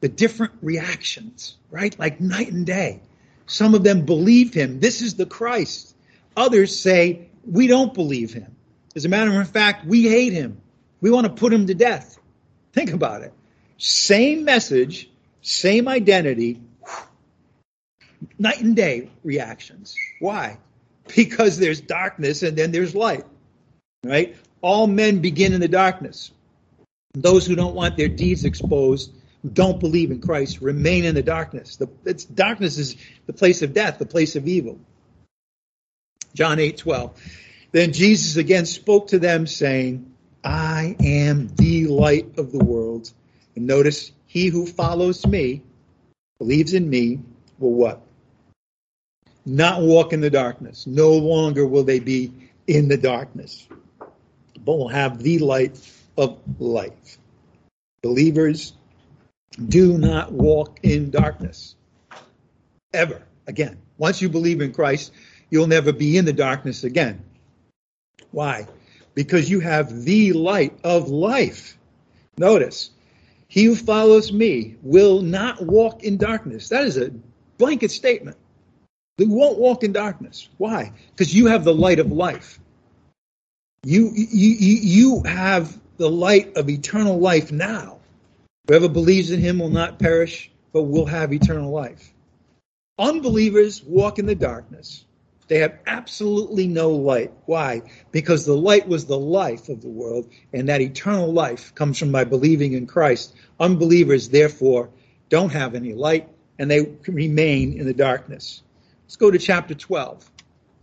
the 0.00 0.08
different 0.08 0.52
reactions, 0.62 1.56
right? 1.70 1.98
Like 1.98 2.20
night 2.20 2.52
and 2.52 2.66
day. 2.66 3.00
Some 3.46 3.74
of 3.74 3.84
them 3.84 4.04
believe 4.04 4.52
him. 4.52 4.80
This 4.80 5.02
is 5.02 5.14
the 5.14 5.26
Christ. 5.26 5.94
Others 6.36 6.78
say, 6.78 7.28
we 7.44 7.66
don't 7.66 7.94
believe 7.94 8.32
him. 8.32 8.56
As 8.94 9.04
a 9.04 9.08
matter 9.08 9.40
of 9.40 9.48
fact, 9.48 9.86
we 9.86 10.08
hate 10.08 10.32
him. 10.32 10.60
We 11.00 11.10
want 11.10 11.26
to 11.26 11.32
put 11.32 11.52
him 11.52 11.66
to 11.66 11.74
death. 11.74 12.18
Think 12.72 12.92
about 12.92 13.22
it. 13.22 13.32
Same 13.78 14.44
message, 14.44 15.10
same 15.42 15.86
identity, 15.86 16.60
night 18.38 18.60
and 18.60 18.74
day 18.74 19.10
reactions. 19.22 19.94
Why? 20.18 20.58
because 21.14 21.58
there's 21.58 21.80
darkness 21.80 22.42
and 22.42 22.56
then 22.56 22.72
there's 22.72 22.94
light. 22.94 23.24
Right? 24.04 24.36
All 24.62 24.86
men 24.86 25.20
begin 25.20 25.52
in 25.52 25.60
the 25.60 25.68
darkness. 25.68 26.30
Those 27.14 27.46
who 27.46 27.54
don't 27.54 27.74
want 27.74 27.96
their 27.96 28.08
deeds 28.08 28.44
exposed, 28.44 29.12
don't 29.52 29.80
believe 29.80 30.10
in 30.10 30.20
Christ, 30.20 30.60
remain 30.60 31.04
in 31.04 31.14
the 31.14 31.22
darkness. 31.22 31.76
The 31.76 31.86
darkness 32.34 32.78
is 32.78 32.96
the 33.26 33.32
place 33.32 33.62
of 33.62 33.72
death, 33.72 33.98
the 33.98 34.06
place 34.06 34.36
of 34.36 34.46
evil. 34.46 34.78
John 36.34 36.58
8 36.58 36.78
12. 36.78 37.20
Then 37.72 37.92
Jesus 37.92 38.36
again 38.36 38.66
spoke 38.66 39.08
to 39.08 39.18
them, 39.18 39.46
saying, 39.46 40.12
I 40.44 40.96
am 41.00 41.48
the 41.48 41.86
light 41.86 42.38
of 42.38 42.52
the 42.52 42.64
world. 42.64 43.12
And 43.54 43.66
notice, 43.66 44.12
he 44.26 44.48
who 44.48 44.66
follows 44.66 45.26
me, 45.26 45.62
believes 46.38 46.74
in 46.74 46.88
me, 46.88 47.20
will 47.58 47.72
what? 47.72 48.06
not 49.46 49.80
walk 49.80 50.12
in 50.12 50.20
the 50.20 50.28
darkness. 50.28 50.86
No 50.86 51.12
longer 51.12 51.64
will 51.64 51.84
they 51.84 52.00
be 52.00 52.32
in 52.66 52.88
the 52.88 52.96
darkness, 52.96 53.66
but 54.58 54.76
will 54.76 54.88
have 54.88 55.22
the 55.22 55.38
light 55.38 55.78
of 56.18 56.40
life. 56.58 57.18
Believers, 58.02 58.72
do 59.68 59.98
not 59.98 60.32
walk 60.32 60.80
in 60.82 61.10
darkness. 61.10 61.74
Ever 62.92 63.22
again. 63.46 63.78
Once 63.98 64.20
you 64.20 64.28
believe 64.28 64.60
in 64.60 64.72
Christ, 64.72 65.12
you'll 65.50 65.66
never 65.66 65.92
be 65.92 66.16
in 66.16 66.24
the 66.24 66.32
darkness 66.32 66.84
again. 66.84 67.22
Why? 68.30 68.66
Because 69.14 69.50
you 69.50 69.60
have 69.60 70.04
the 70.04 70.32
light 70.32 70.78
of 70.84 71.08
life. 71.08 71.78
Notice, 72.36 72.90
he 73.48 73.64
who 73.64 73.74
follows 73.74 74.32
me 74.32 74.76
will 74.82 75.22
not 75.22 75.64
walk 75.64 76.02
in 76.02 76.18
darkness. 76.18 76.68
That 76.68 76.84
is 76.84 76.98
a 76.98 77.10
blanket 77.56 77.90
statement. 77.90 78.36
They 79.16 79.24
won't 79.24 79.58
walk 79.58 79.82
in 79.82 79.92
darkness. 79.92 80.48
Why? 80.58 80.92
Because 81.10 81.34
you 81.34 81.46
have 81.46 81.64
the 81.64 81.74
light 81.74 81.98
of 81.98 82.12
life. 82.12 82.60
You, 83.84 84.12
you, 84.14 84.50
you 84.50 85.22
have 85.22 85.78
the 85.96 86.10
light 86.10 86.56
of 86.56 86.68
eternal 86.68 87.18
life 87.18 87.50
now. 87.50 87.95
Whoever 88.66 88.88
believes 88.88 89.30
in 89.30 89.40
him 89.40 89.58
will 89.58 89.70
not 89.70 89.98
perish, 89.98 90.50
but 90.72 90.82
will 90.82 91.06
have 91.06 91.32
eternal 91.32 91.70
life. 91.70 92.12
Unbelievers 92.98 93.82
walk 93.84 94.18
in 94.18 94.26
the 94.26 94.34
darkness. 94.34 95.04
They 95.48 95.60
have 95.60 95.78
absolutely 95.86 96.66
no 96.66 96.90
light. 96.90 97.32
Why? 97.44 97.82
Because 98.10 98.44
the 98.44 98.56
light 98.56 98.88
was 98.88 99.06
the 99.06 99.18
life 99.18 99.68
of 99.68 99.80
the 99.80 99.88
world, 99.88 100.28
and 100.52 100.68
that 100.68 100.80
eternal 100.80 101.32
life 101.32 101.74
comes 101.74 101.98
from 101.98 102.10
by 102.10 102.24
believing 102.24 102.72
in 102.72 102.86
Christ. 102.86 103.34
Unbelievers, 103.60 104.28
therefore, 104.28 104.90
don't 105.28 105.52
have 105.52 105.74
any 105.74 105.94
light, 105.94 106.28
and 106.58 106.68
they 106.70 106.96
remain 107.06 107.78
in 107.78 107.86
the 107.86 107.94
darkness. 107.94 108.62
Let's 109.04 109.16
go 109.16 109.30
to 109.30 109.38
chapter 109.38 109.74
12. 109.74 110.28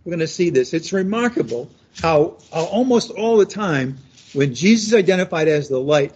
We're 0.05 0.11
going 0.11 0.19
to 0.19 0.27
see 0.27 0.49
this. 0.49 0.73
It's 0.73 0.93
remarkable 0.93 1.69
how, 2.01 2.37
how 2.53 2.63
almost 2.65 3.11
all 3.11 3.37
the 3.37 3.45
time 3.45 3.97
when 4.33 4.53
Jesus 4.55 4.93
identified 4.93 5.47
as 5.49 5.67
the 5.67 5.79
light, 5.79 6.13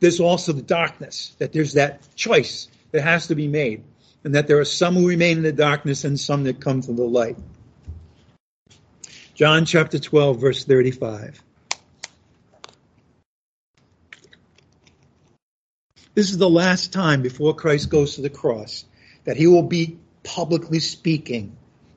there's 0.00 0.20
also 0.20 0.52
the 0.52 0.62
darkness, 0.62 1.34
that 1.38 1.52
there's 1.52 1.74
that 1.74 2.00
choice 2.14 2.68
that 2.92 3.02
has 3.02 3.26
to 3.28 3.34
be 3.34 3.48
made, 3.48 3.82
and 4.24 4.34
that 4.34 4.46
there 4.46 4.58
are 4.58 4.64
some 4.64 4.94
who 4.94 5.08
remain 5.08 5.38
in 5.38 5.42
the 5.42 5.52
darkness 5.52 6.04
and 6.04 6.18
some 6.18 6.44
that 6.44 6.60
come 6.60 6.80
to 6.82 6.92
the 6.92 7.04
light. 7.04 7.36
John 9.34 9.64
chapter 9.64 9.98
12, 9.98 10.40
verse 10.40 10.64
35. 10.64 11.42
This 16.14 16.30
is 16.30 16.38
the 16.38 16.50
last 16.50 16.92
time 16.92 17.22
before 17.22 17.54
Christ 17.54 17.90
goes 17.90 18.16
to 18.16 18.22
the 18.22 18.30
cross 18.30 18.84
that 19.22 19.36
he 19.36 19.46
will 19.46 19.62
be 19.62 19.98
publicly 20.24 20.80
speaking, 20.80 21.56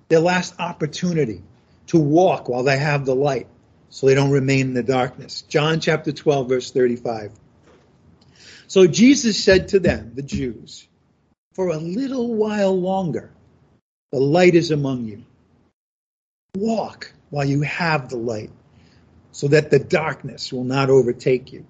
their 0.09 0.19
last 0.19 0.53
opportunity 0.59 1.41
to 1.87 1.97
walk 1.97 2.47
while 2.47 2.61
they 2.61 2.77
have 2.77 3.05
the 3.05 3.15
light 3.15 3.47
so 3.89 4.05
they 4.05 4.13
don't 4.13 4.29
remain 4.29 4.67
in 4.67 4.73
the 4.75 4.83
darkness. 4.83 5.41
John 5.43 5.79
chapter 5.79 6.11
12, 6.11 6.47
verse 6.47 6.71
35. 6.71 7.31
So 8.71 8.87
Jesus 8.87 9.43
said 9.43 9.67
to 9.69 9.81
them, 9.81 10.13
the 10.15 10.21
Jews, 10.21 10.87
for 11.55 11.71
a 11.71 11.77
little 11.77 12.33
while 12.33 12.79
longer, 12.79 13.29
the 14.13 14.19
light 14.21 14.55
is 14.55 14.71
among 14.71 15.03
you. 15.03 15.25
Walk 16.55 17.11
while 17.31 17.43
you 17.43 17.63
have 17.63 18.07
the 18.07 18.15
light 18.15 18.49
so 19.33 19.49
that 19.49 19.71
the 19.71 19.79
darkness 19.79 20.53
will 20.53 20.63
not 20.63 20.89
overtake 20.89 21.51
you. 21.51 21.65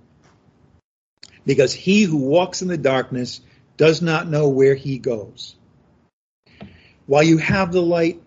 Because 1.44 1.74
he 1.74 2.04
who 2.04 2.18
walks 2.18 2.62
in 2.62 2.68
the 2.68 2.78
darkness 2.78 3.42
does 3.78 4.04
not 4.04 4.30
know 4.30 4.50
where 4.50 4.76
he 4.76 5.00
goes. 5.00 5.56
While 7.08 7.24
you 7.24 7.40
have 7.40 7.72
the 7.72 7.82
light, 7.82 8.22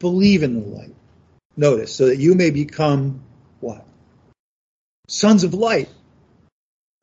believe 0.00 0.42
in 0.42 0.54
the 0.54 0.66
light. 0.66 0.96
Notice, 1.56 1.94
so 1.94 2.06
that 2.06 2.18
you 2.18 2.34
may 2.34 2.50
become 2.50 3.22
what? 3.60 3.86
Sons 5.06 5.44
of 5.44 5.54
light. 5.54 5.88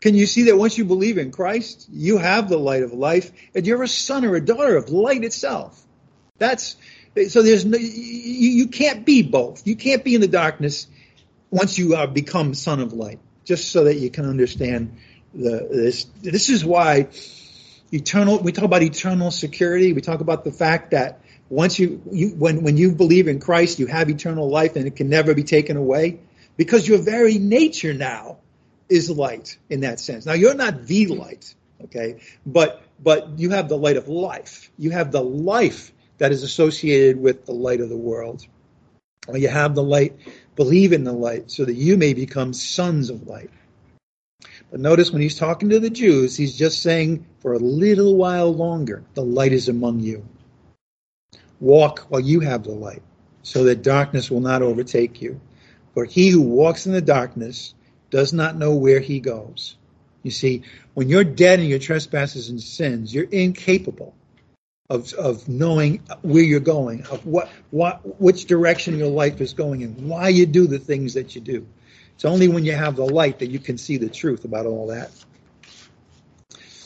Can 0.06 0.14
you 0.14 0.28
see 0.28 0.43
that 0.43 0.56
once 0.56 0.78
you 0.78 0.86
believe 0.86 1.18
in 1.18 1.32
Christ, 1.32 1.88
you 1.91 2.20
have 2.20 2.47
the 2.47 2.60
light 2.60 2.84
of 2.84 2.93
life, 2.93 3.32
and 3.56 3.66
you're 3.66 3.82
a 3.82 3.88
son 3.88 4.24
or 4.24 4.36
a 4.36 4.39
daughter 4.39 4.78
of 4.78 4.89
light 4.89 5.24
itself? 5.24 5.84
That's 6.38 6.76
so. 7.28 7.41
There's 7.41 7.66
no, 7.66 7.80
you, 7.80 8.49
you 8.51 8.68
can't 8.68 9.03
be 9.03 9.24
both. 9.24 9.66
You 9.66 9.76
can't 9.76 10.03
be 10.03 10.14
in 10.14 10.22
the 10.22 10.28
darkness 10.28 10.86
once 11.49 11.80
you 11.80 11.97
become 12.06 12.53
son 12.53 12.82
of 12.82 12.93
light. 12.93 13.18
Just 13.45 13.72
so 13.72 13.86
that 13.86 13.95
you 13.95 14.12
can 14.12 14.30
understand 14.30 14.95
the 15.34 15.68
this. 15.72 16.03
This 16.22 16.49
is 16.49 16.64
why 16.64 17.08
eternal 17.91 18.38
we 18.38 18.51
talk 18.51 18.66
about 18.66 18.84
eternal 18.84 19.32
security 19.32 19.91
we 19.93 20.01
talk 20.01 20.20
about 20.20 20.43
the 20.43 20.51
fact 20.51 20.91
that 20.91 21.22
once 21.49 21.80
you, 21.80 21.99
you 22.12 22.28
when 22.38 22.62
when 22.62 22.78
you 22.78 22.91
believe 22.91 23.28
in 23.28 23.39
Christ 23.39 23.80
you 23.80 23.88
have 23.88 24.08
eternal 24.08 24.51
life 24.51 24.76
and 24.76 24.86
it 24.86 24.95
can 24.95 25.10
never 25.10 25.34
be 25.34 25.43
taken 25.43 25.78
away 25.78 26.20
because 26.58 26.88
your 26.88 26.99
very 26.99 27.39
nature 27.39 27.95
now 27.95 28.38
is 28.89 29.09
light 29.09 29.57
in 29.69 29.81
that 29.81 29.99
sense. 29.99 30.25
Now 30.25 30.33
you're 30.33 30.55
not 30.55 30.86
the 30.86 31.07
light, 31.07 31.53
okay, 31.86 32.19
but 32.45 32.83
but 33.03 33.38
you 33.38 33.49
have 33.51 33.69
the 33.69 33.77
light 33.77 33.97
of 33.97 34.07
life. 34.07 34.71
You 34.77 34.91
have 34.91 35.11
the 35.11 35.23
life 35.23 35.91
that 36.17 36.31
is 36.31 36.43
associated 36.43 37.19
with 37.19 37.45
the 37.45 37.51
light 37.51 37.81
of 37.81 37.89
the 37.89 37.97
world. 37.97 38.45
Or 39.27 39.38
you 39.38 39.47
have 39.47 39.75
the 39.75 39.83
light, 39.83 40.17
believe 40.55 40.93
in 40.93 41.03
the 41.03 41.11
light, 41.11 41.51
so 41.51 41.65
that 41.65 41.73
you 41.73 41.97
may 41.97 42.13
become 42.13 42.53
sons 42.53 43.09
of 43.09 43.27
light. 43.27 43.49
But 44.71 44.79
notice 44.79 45.11
when 45.11 45.21
he's 45.21 45.38
talking 45.38 45.69
to 45.69 45.79
the 45.79 45.89
Jews, 45.89 46.38
he's 46.38 46.57
just 46.57 46.81
saying, 46.81 47.25
for 47.39 47.53
a 47.53 47.59
little 47.59 48.15
while 48.15 48.53
longer, 48.53 49.03
the 49.13 49.23
light 49.23 49.51
is 49.51 49.67
among 49.67 49.99
you. 49.99 50.25
Walk 51.59 52.05
while 52.09 52.21
you 52.21 52.39
have 52.41 52.63
the 52.63 52.71
light, 52.71 53.01
so 53.41 53.63
that 53.63 53.81
darkness 53.81 54.29
will 54.29 54.41
not 54.41 54.61
overtake 54.61 55.21
you. 55.21 55.41
For 55.93 56.05
he 56.05 56.29
who 56.29 56.41
walks 56.41 56.86
in 56.86 56.93
the 56.93 57.01
darkness 57.01 57.73
does 58.10 58.34
not 58.34 58.58
know 58.58 58.76
where 58.76 58.99
he 58.99 59.20
goes. 59.20 59.76
You 60.24 60.32
see, 60.32 60.64
when 60.93 61.10
you're 61.10 61.24
dead 61.24 61.60
in 61.60 61.68
your 61.68 61.80
trespasses 61.80 62.49
and 62.49 62.62
sins, 62.62 63.14
you're 63.14 63.26
incapable 63.26 64.16
of, 64.89 65.14
of 65.14 65.47
knowing 65.47 66.01
where 66.22 66.43
you're 66.43 66.60
going, 66.60 67.06
of 67.08 67.26
what, 67.26 67.49
what, 67.72 68.20
which 68.20 68.45
direction 68.45 68.97
your 68.97 69.10
life 69.10 69.41
is 69.41 69.53
going 69.53 69.84
and 69.84 70.10
why 70.10 70.30
you 70.30 70.45
do 70.45 70.68
the 70.68 70.80
things 70.80 71.14
that 71.16 71.36
you 71.36 71.41
do. 71.41 71.68
It's 72.16 72.26
only 72.26 72.47
when 72.47 72.66
you 72.66 72.74
have 72.74 72.95
the 72.95 73.06
light 73.06 73.39
that 73.39 73.49
you 73.49 73.60
can 73.60 73.78
see 73.78 73.97
the 73.97 74.10
truth 74.10 74.45
about 74.45 74.66
all 74.66 74.88
that. 74.88 75.12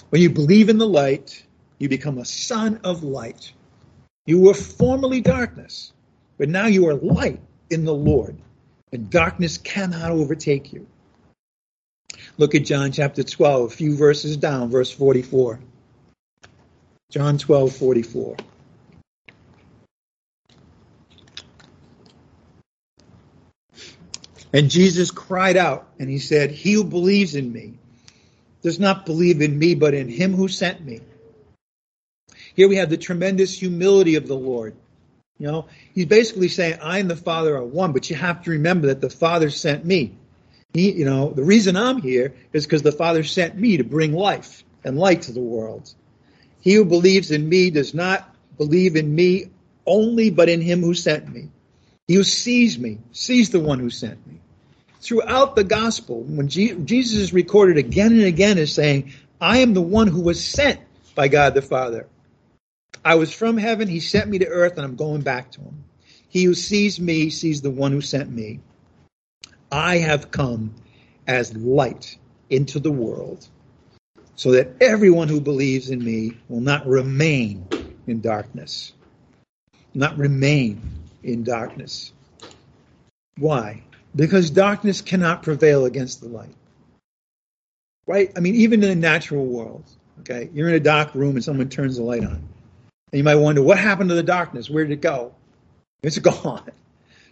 When 0.09 0.21
you 0.21 0.29
believe 0.29 0.69
in 0.69 0.77
the 0.77 0.87
light, 0.87 1.45
you 1.77 1.87
become 1.87 2.17
a 2.17 2.25
son 2.25 2.81
of 2.83 3.03
light. 3.03 3.53
You 4.25 4.41
were 4.41 4.53
formerly 4.53 5.21
darkness, 5.21 5.93
but 6.37 6.49
now 6.49 6.65
you 6.65 6.87
are 6.87 6.95
light 6.95 7.41
in 7.69 7.85
the 7.85 7.93
Lord, 7.93 8.35
and 8.91 9.09
darkness 9.09 9.57
cannot 9.57 10.11
overtake 10.11 10.73
you. 10.73 10.87
Look 12.39 12.55
at 12.55 12.63
John 12.63 12.93
chapter 12.93 13.21
12, 13.21 13.69
a 13.69 13.75
few 13.75 13.97
verses 13.97 14.37
down, 14.37 14.69
verse 14.69 14.89
44. 14.89 15.59
John 17.11 17.37
12, 17.37 17.75
44. 17.75 18.37
And 24.53 24.69
Jesus 24.69 25.11
cried 25.11 25.57
out 25.57 25.89
and 25.99 26.09
he 26.09 26.19
said, 26.19 26.51
He 26.51 26.71
who 26.71 26.85
believes 26.85 27.35
in 27.35 27.51
me 27.51 27.73
does 28.61 28.79
not 28.79 29.05
believe 29.05 29.41
in 29.41 29.59
me, 29.59 29.75
but 29.75 29.93
in 29.93 30.07
him 30.07 30.33
who 30.33 30.47
sent 30.47 30.79
me. 30.79 31.01
Here 32.55 32.69
we 32.69 32.77
have 32.77 32.89
the 32.89 32.95
tremendous 32.95 33.59
humility 33.59 34.15
of 34.15 34.29
the 34.29 34.35
Lord. 34.35 34.77
You 35.39 35.47
know, 35.47 35.65
he's 35.93 36.05
basically 36.05 36.47
saying, 36.47 36.79
I 36.81 36.99
and 36.99 37.11
the 37.11 37.17
Father 37.17 37.57
are 37.57 37.65
one, 37.65 37.91
but 37.91 38.09
you 38.09 38.15
have 38.15 38.43
to 38.43 38.51
remember 38.51 38.87
that 38.87 39.01
the 39.01 39.09
Father 39.09 39.49
sent 39.49 39.83
me. 39.83 40.15
He, 40.73 40.91
you 40.91 41.05
know, 41.05 41.31
the 41.31 41.43
reason 41.43 41.75
I'm 41.75 42.01
here 42.01 42.33
is 42.53 42.65
because 42.65 42.83
the 42.83 42.91
Father 42.91 43.23
sent 43.23 43.57
me 43.57 43.77
to 43.77 43.83
bring 43.83 44.13
life 44.13 44.63
and 44.83 44.97
light 44.97 45.23
to 45.23 45.31
the 45.31 45.41
world. 45.41 45.93
He 46.61 46.73
who 46.73 46.85
believes 46.85 47.31
in 47.31 47.47
me 47.47 47.69
does 47.69 47.93
not 47.93 48.35
believe 48.57 48.95
in 48.95 49.13
me 49.13 49.49
only, 49.85 50.29
but 50.29 50.49
in 50.49 50.61
him 50.61 50.81
who 50.81 50.93
sent 50.93 51.27
me. 51.33 51.49
He 52.07 52.15
who 52.15 52.23
sees 52.23 52.77
me 52.77 52.99
sees 53.11 53.49
the 53.49 53.59
one 53.59 53.79
who 53.79 53.89
sent 53.89 54.25
me. 54.27 54.39
Throughout 55.01 55.55
the 55.55 55.63
gospel, 55.63 56.21
when 56.21 56.49
Jesus 56.49 57.17
is 57.17 57.33
recorded 57.33 57.77
again 57.77 58.11
and 58.11 58.23
again 58.23 58.57
as 58.57 58.73
saying, 58.73 59.13
I 59.39 59.59
am 59.59 59.73
the 59.73 59.81
one 59.81 60.07
who 60.07 60.21
was 60.21 60.43
sent 60.43 60.79
by 61.15 61.29
God 61.29 61.53
the 61.53 61.61
Father. 61.61 62.07
I 63.03 63.15
was 63.15 63.33
from 63.33 63.57
heaven, 63.57 63.87
he 63.87 64.01
sent 64.01 64.29
me 64.29 64.39
to 64.39 64.47
earth, 64.47 64.73
and 64.73 64.85
I'm 64.85 64.97
going 64.97 65.21
back 65.21 65.51
to 65.53 65.61
him. 65.61 65.83
He 66.27 66.43
who 66.43 66.53
sees 66.53 66.99
me 66.99 67.29
sees 67.29 67.61
the 67.61 67.71
one 67.71 67.91
who 67.91 68.01
sent 68.01 68.29
me. 68.29 68.59
I 69.71 69.97
have 69.97 70.31
come 70.31 70.73
as 71.27 71.55
light 71.55 72.17
into 72.49 72.79
the 72.79 72.91
world 72.91 73.47
so 74.35 74.51
that 74.51 74.69
everyone 74.81 75.27
who 75.27 75.41
believes 75.41 75.89
in 75.89 76.03
me 76.03 76.37
will 76.47 76.61
not 76.61 76.87
remain 76.87 77.67
in 78.07 78.21
darkness. 78.21 78.93
Not 79.93 80.17
remain 80.17 80.81
in 81.23 81.43
darkness. 81.43 82.13
Why? 83.37 83.83
Because 84.15 84.49
darkness 84.49 85.01
cannot 85.01 85.43
prevail 85.43 85.85
against 85.85 86.21
the 86.21 86.29
light. 86.29 86.55
Right? 88.07 88.31
I 88.35 88.39
mean, 88.39 88.55
even 88.55 88.81
in 88.81 88.89
the 88.89 88.95
natural 88.95 89.45
world, 89.45 89.83
okay, 90.21 90.49
you're 90.53 90.69
in 90.69 90.75
a 90.75 90.79
dark 90.79 91.13
room 91.13 91.35
and 91.35 91.43
someone 91.43 91.69
turns 91.69 91.97
the 91.97 92.03
light 92.03 92.23
on. 92.23 92.41
And 93.11 93.17
you 93.17 93.23
might 93.23 93.35
wonder, 93.35 93.61
what 93.61 93.77
happened 93.77 94.09
to 94.09 94.15
the 94.15 94.23
darkness? 94.23 94.69
Where 94.69 94.83
did 94.83 94.93
it 94.93 95.01
go? 95.01 95.33
It's 96.01 96.17
gone. 96.19 96.71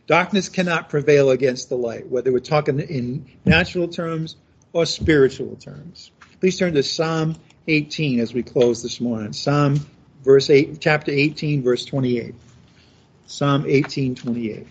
Darkness 0.08 0.48
cannot 0.48 0.88
prevail 0.88 1.32
against 1.32 1.68
the 1.68 1.76
light, 1.76 2.08
whether 2.08 2.32
we're 2.32 2.40
talking 2.40 2.80
in 2.80 3.26
natural 3.44 3.90
terms 3.90 4.38
or 4.72 4.86
spiritual 4.86 5.58
terms. 5.58 6.12
Please 6.40 6.58
turn 6.58 6.74
to 6.76 6.84
Psalm 6.84 7.36
18 7.68 8.22
as 8.22 8.34
we 8.34 8.42
close 8.42 8.82
this 8.82 9.02
morning. 9.02 9.34
Psalm 9.34 9.82
verse 10.24 10.50
8, 10.50 10.80
chapter 10.80 11.12
18, 11.12 11.62
verse 11.62 11.84
28. 11.84 12.34
Psalm 13.26 13.66
18, 13.68 14.16
28. 14.16 14.68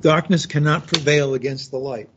Darkness 0.00 0.46
cannot 0.46 0.86
prevail 0.86 1.34
against 1.34 1.72
the 1.72 1.78
light. 1.78 2.08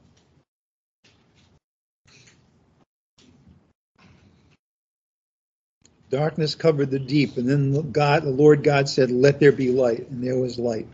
Darkness 6.13 6.53
covered 6.53 6.91
the 6.91 6.99
deep, 6.99 7.37
and 7.37 7.49
then 7.49 7.91
God, 7.91 8.21
the 8.21 8.29
Lord 8.29 8.61
God 8.61 8.87
said, 8.87 9.09
Let 9.09 9.39
there 9.39 9.51
be 9.51 9.71
light, 9.71 10.09
and 10.09 10.23
there 10.23 10.37
was 10.37 10.59
light. 10.59 10.87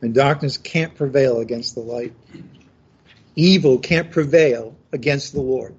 And 0.00 0.14
darkness 0.14 0.56
can't 0.56 0.94
prevail 0.94 1.40
against 1.40 1.74
the 1.74 1.82
light. 1.82 2.14
Evil 3.34 3.78
can't 3.78 4.10
prevail 4.10 4.74
against 4.92 5.34
the 5.34 5.42
Lord, 5.42 5.74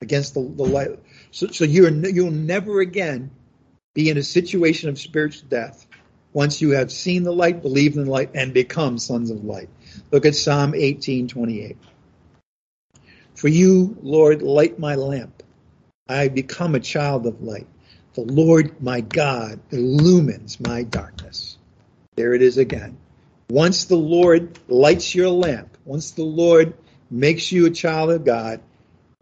against 0.00 0.34
the, 0.34 0.40
the 0.40 0.64
light. 0.64 0.98
So, 1.30 1.46
so 1.46 1.62
you're, 1.62 1.90
you'll 1.90 2.32
never 2.32 2.80
again 2.80 3.30
be 3.94 4.10
in 4.10 4.16
a 4.16 4.24
situation 4.24 4.88
of 4.88 4.98
spiritual 4.98 5.48
death 5.48 5.86
once 6.32 6.60
you 6.60 6.70
have 6.70 6.90
seen 6.90 7.22
the 7.22 7.32
light, 7.32 7.62
believed 7.62 7.96
in 7.96 8.06
the 8.06 8.10
light, 8.10 8.30
and 8.34 8.52
become 8.52 8.98
sons 8.98 9.30
of 9.30 9.44
light. 9.44 9.68
Look 10.10 10.26
at 10.26 10.34
Psalm 10.34 10.74
18, 10.74 11.28
28. 11.28 11.76
For 13.36 13.46
you, 13.46 13.96
Lord, 14.02 14.42
light 14.42 14.76
my 14.76 14.96
lamp. 14.96 15.40
I 16.08 16.26
become 16.26 16.74
a 16.74 16.80
child 16.80 17.24
of 17.24 17.42
light. 17.42 17.68
The 18.18 18.32
Lord 18.32 18.82
my 18.82 19.00
God 19.00 19.60
illumines 19.70 20.58
my 20.58 20.82
darkness. 20.82 21.56
There 22.16 22.34
it 22.34 22.42
is 22.42 22.58
again. 22.58 22.98
Once 23.48 23.84
the 23.84 23.94
Lord 23.94 24.58
lights 24.66 25.14
your 25.14 25.28
lamp, 25.28 25.78
once 25.84 26.10
the 26.10 26.24
Lord 26.24 26.74
makes 27.12 27.52
you 27.52 27.66
a 27.66 27.70
child 27.70 28.10
of 28.10 28.24
God, 28.24 28.60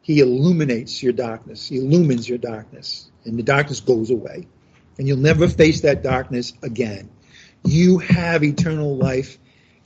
he 0.01 0.21
illuminates 0.21 1.03
your 1.03 1.13
darkness. 1.13 1.69
He 1.69 1.77
illumines 1.77 2.27
your 2.27 2.39
darkness. 2.39 3.11
And 3.27 3.39
the 3.39 3.43
darkness 3.43 3.81
goes 3.81 4.11
away. 4.11 4.47
And 4.97 5.07
you'll 5.07 5.19
never 5.19 5.47
face 5.47 5.83
that 5.83 6.03
darkness 6.03 6.55
again. 6.63 7.11
You 7.65 7.99
have 7.99 8.43
eternal 8.43 8.97
life 8.97 9.37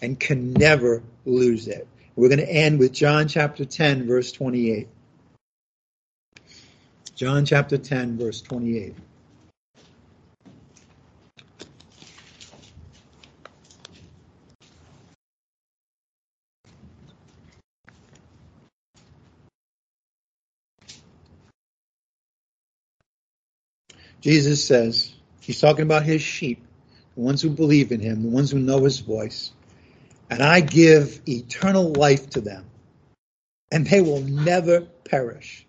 and 0.00 0.20
can 0.20 0.52
never 0.52 1.02
lose 1.24 1.66
it. 1.66 1.88
We're 2.14 2.28
going 2.28 2.38
to 2.38 2.48
end 2.48 2.78
with 2.78 2.92
John 2.92 3.26
chapter 3.26 3.64
10, 3.64 4.06
verse 4.06 4.30
28. 4.30 4.86
John 7.20 7.44
chapter 7.44 7.76
10, 7.76 8.16
verse 8.16 8.40
28. 8.40 8.94
Jesus 24.22 24.64
says, 24.64 25.12
he's 25.42 25.60
talking 25.60 25.82
about 25.82 26.04
his 26.04 26.22
sheep, 26.22 26.64
the 27.16 27.20
ones 27.20 27.42
who 27.42 27.50
believe 27.50 27.92
in 27.92 28.00
him, 28.00 28.22
the 28.22 28.28
ones 28.30 28.50
who 28.50 28.58
know 28.58 28.84
his 28.84 29.00
voice. 29.00 29.52
And 30.30 30.42
I 30.42 30.60
give 30.60 31.20
eternal 31.28 31.92
life 31.92 32.30
to 32.30 32.40
them, 32.40 32.64
and 33.70 33.86
they 33.86 34.00
will 34.00 34.22
never 34.22 34.80
perish 34.80 35.66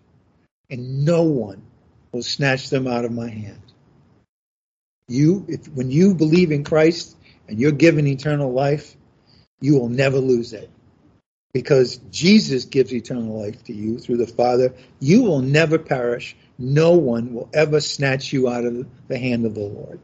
and 0.72 1.04
no 1.04 1.22
one 1.22 1.62
will 2.12 2.22
snatch 2.22 2.70
them 2.70 2.86
out 2.86 3.04
of 3.04 3.12
my 3.12 3.28
hand. 3.28 3.60
You, 5.06 5.44
if, 5.46 5.68
when 5.68 5.90
you 5.90 6.14
believe 6.14 6.50
in 6.50 6.64
Christ 6.64 7.14
and 7.46 7.60
you're 7.60 7.72
given 7.72 8.06
eternal 8.06 8.50
life, 8.50 8.96
you 9.60 9.78
will 9.78 9.90
never 9.90 10.16
lose 10.16 10.54
it. 10.54 10.70
Because 11.52 11.98
Jesus 12.10 12.64
gives 12.64 12.94
eternal 12.94 13.42
life 13.42 13.62
to 13.64 13.74
you 13.74 13.98
through 13.98 14.16
the 14.16 14.26
Father. 14.26 14.74
You 14.98 15.22
will 15.22 15.42
never 15.42 15.78
perish. 15.78 16.34
No 16.58 16.92
one 16.92 17.34
will 17.34 17.50
ever 17.52 17.78
snatch 17.78 18.32
you 18.32 18.48
out 18.48 18.64
of 18.64 18.86
the 19.08 19.18
hand 19.18 19.44
of 19.44 19.54
the 19.54 19.60
Lord. 19.60 20.00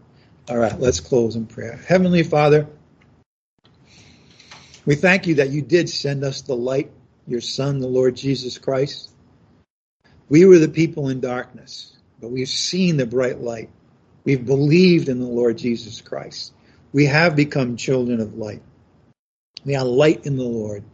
All 0.51 0.59
right, 0.59 0.79
let's 0.79 1.01
close 1.01 1.37
in 1.37 1.47
prayer. 1.47 1.81
Heavenly 1.89 2.23
Father, 2.23 2.67
we 4.85 4.97
thank 4.97 5.27
you 5.27 5.37
that 5.37 5.49
you 5.49 5.63
did 5.63 5.89
send 5.89 6.25
us 6.25 6.43
the 6.43 6.57
light, 6.57 6.91
your 7.27 7.41
Son, 7.41 7.79
the 7.79 7.87
Lord 7.87 8.17
Jesus 8.17 8.59
Christ. 8.59 9.11
We 10.29 10.45
were 10.45 10.59
the 10.59 10.69
people 10.69 11.09
in 11.09 11.21
darkness, 11.21 11.97
but 12.21 12.31
we've 12.31 12.49
seen 12.49 12.97
the 12.97 13.07
bright 13.07 13.41
light. 13.41 13.71
We've 14.25 14.45
believed 14.45 15.09
in 15.09 15.21
the 15.21 15.27
Lord 15.27 15.57
Jesus 15.57 16.01
Christ. 16.01 16.53
We 16.93 17.07
have 17.07 17.35
become 17.37 17.77
children 17.77 18.21
of 18.21 18.37
light. 18.37 18.63
We 19.65 19.75
are 19.75 19.85
light 19.85 20.27
in 20.27 20.37
the 20.37 20.45
Lord. 20.45 20.85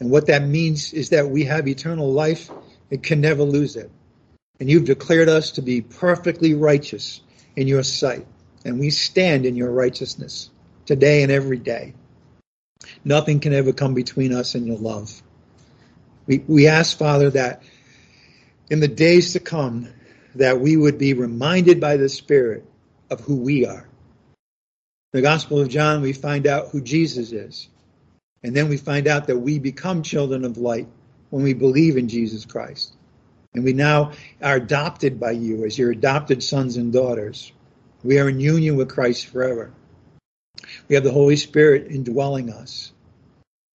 And 0.00 0.10
what 0.10 0.26
that 0.26 0.42
means 0.42 0.92
is 0.92 1.10
that 1.10 1.30
we 1.30 1.44
have 1.44 1.68
eternal 1.68 2.12
life 2.12 2.50
and 2.90 3.02
can 3.02 3.20
never 3.20 3.44
lose 3.44 3.76
it. 3.76 3.90
And 4.60 4.70
you've 4.70 4.84
declared 4.84 5.28
us 5.28 5.52
to 5.52 5.62
be 5.62 5.80
perfectly 5.80 6.54
righteous 6.54 7.20
in 7.56 7.68
your 7.68 7.82
sight. 7.82 8.26
And 8.64 8.78
we 8.78 8.90
stand 8.90 9.46
in 9.46 9.56
your 9.56 9.70
righteousness 9.70 10.50
today 10.86 11.22
and 11.22 11.32
every 11.32 11.58
day. 11.58 11.94
Nothing 13.04 13.40
can 13.40 13.52
ever 13.52 13.72
come 13.72 13.94
between 13.94 14.32
us 14.32 14.54
and 14.54 14.66
your 14.66 14.78
love. 14.78 15.22
We, 16.26 16.38
we 16.46 16.68
ask, 16.68 16.96
Father, 16.96 17.30
that 17.30 17.62
in 18.72 18.80
the 18.80 18.88
days 18.88 19.34
to 19.34 19.38
come, 19.38 19.86
that 20.34 20.58
we 20.58 20.78
would 20.78 20.96
be 20.96 21.12
reminded 21.12 21.78
by 21.78 21.98
the 21.98 22.08
Spirit 22.08 22.64
of 23.10 23.20
who 23.20 23.36
we 23.36 23.66
are. 23.66 23.86
In 25.12 25.20
the 25.20 25.20
Gospel 25.20 25.60
of 25.60 25.68
John, 25.68 26.00
we 26.00 26.14
find 26.14 26.46
out 26.46 26.70
who 26.70 26.80
Jesus 26.80 27.32
is. 27.32 27.68
And 28.42 28.56
then 28.56 28.70
we 28.70 28.78
find 28.78 29.08
out 29.08 29.26
that 29.26 29.36
we 29.36 29.58
become 29.58 30.02
children 30.02 30.46
of 30.46 30.56
light 30.56 30.88
when 31.28 31.42
we 31.42 31.52
believe 31.52 31.98
in 31.98 32.08
Jesus 32.08 32.46
Christ. 32.46 32.94
And 33.52 33.62
we 33.62 33.74
now 33.74 34.12
are 34.40 34.56
adopted 34.56 35.20
by 35.20 35.32
you 35.32 35.66
as 35.66 35.76
your 35.76 35.90
adopted 35.90 36.42
sons 36.42 36.78
and 36.78 36.94
daughters. 36.94 37.52
We 38.02 38.20
are 38.20 38.30
in 38.30 38.40
union 38.40 38.78
with 38.78 38.88
Christ 38.88 39.26
forever. 39.26 39.70
We 40.88 40.94
have 40.94 41.04
the 41.04 41.12
Holy 41.12 41.36
Spirit 41.36 41.88
indwelling 41.90 42.50
us. 42.50 42.90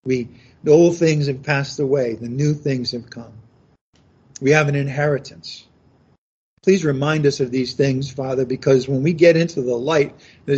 We 0.03 0.29
the 0.63 0.71
old 0.71 0.97
things 0.97 1.27
have 1.27 1.43
passed 1.43 1.79
away, 1.79 2.15
the 2.15 2.27
new 2.27 2.55
things 2.55 2.93
have 2.93 3.11
come. 3.11 3.33
We 4.41 4.51
have 4.51 4.67
an 4.67 4.75
inheritance. 4.75 5.65
Please 6.63 6.83
remind 6.83 7.25
us 7.25 7.39
of 7.39 7.49
these 7.49 7.75
things, 7.75 8.11
Father, 8.11 8.45
because 8.45 8.87
when 8.87 9.01
we 9.01 9.13
get 9.13 9.37
into 9.37 9.61
the 9.61 9.75
light, 9.75 10.13
uh, 10.49 10.55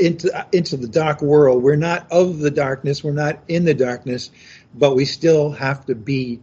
into, 0.00 0.36
uh, 0.36 0.44
into 0.52 0.76
the 0.76 0.88
dark 0.88 1.22
world, 1.22 1.62
we're 1.62 1.76
not 1.76 2.10
of 2.10 2.38
the 2.38 2.50
darkness, 2.50 3.04
we're 3.04 3.12
not 3.12 3.38
in 3.46 3.64
the 3.64 3.74
darkness, 3.74 4.30
but 4.74 4.96
we 4.96 5.04
still 5.04 5.52
have 5.52 5.86
to 5.86 5.94
be 5.94 6.40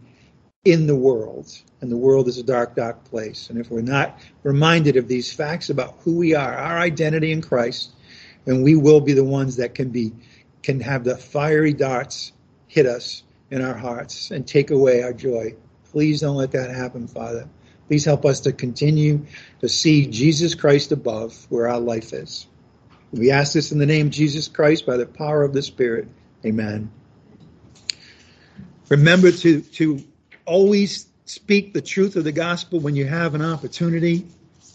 in 0.64 0.86
the 0.86 0.96
world. 0.96 1.52
And 1.80 1.92
the 1.92 1.96
world 1.96 2.26
is 2.26 2.38
a 2.38 2.42
dark, 2.42 2.74
dark 2.74 3.04
place. 3.04 3.50
And 3.50 3.58
if 3.58 3.70
we're 3.70 3.82
not 3.82 4.18
reminded 4.42 4.96
of 4.96 5.08
these 5.08 5.32
facts 5.32 5.68
about 5.68 5.96
who 6.00 6.16
we 6.16 6.34
are, 6.34 6.54
our 6.54 6.78
identity 6.78 7.32
in 7.32 7.42
Christ, 7.42 7.92
then 8.46 8.62
we 8.62 8.76
will 8.76 9.00
be 9.00 9.12
the 9.12 9.24
ones 9.24 9.56
that 9.56 9.74
can 9.74 9.90
be, 9.90 10.12
can 10.62 10.80
have 10.80 11.04
the 11.04 11.16
fiery 11.16 11.74
darts 11.74 12.32
hit 12.66 12.86
us 12.86 13.24
in 13.50 13.62
our 13.62 13.76
hearts 13.76 14.30
and 14.30 14.46
take 14.46 14.70
away 14.70 15.02
our 15.02 15.12
joy. 15.12 15.54
Please 15.92 16.20
don't 16.20 16.36
let 16.36 16.52
that 16.52 16.70
happen, 16.70 17.08
Father. 17.08 17.48
Please 17.88 18.04
help 18.04 18.24
us 18.24 18.40
to 18.40 18.52
continue 18.52 19.26
to 19.60 19.68
see 19.68 20.06
Jesus 20.06 20.54
Christ 20.54 20.92
above 20.92 21.46
where 21.50 21.68
our 21.68 21.80
life 21.80 22.12
is. 22.12 22.46
We 23.12 23.30
ask 23.30 23.52
this 23.52 23.72
in 23.72 23.78
the 23.78 23.86
name 23.86 24.06
of 24.06 24.12
Jesus 24.12 24.48
Christ 24.48 24.84
by 24.84 24.96
the 24.96 25.06
power 25.06 25.42
of 25.42 25.52
the 25.52 25.62
Spirit. 25.62 26.08
Amen. 26.44 26.90
Remember 28.88 29.30
to, 29.30 29.60
to 29.62 30.04
always 30.44 31.06
speak 31.24 31.72
the 31.72 31.80
truth 31.80 32.16
of 32.16 32.24
the 32.24 32.32
gospel 32.32 32.80
when 32.80 32.96
you 32.96 33.06
have 33.06 33.34
an 33.34 33.42
opportunity. 33.42 34.26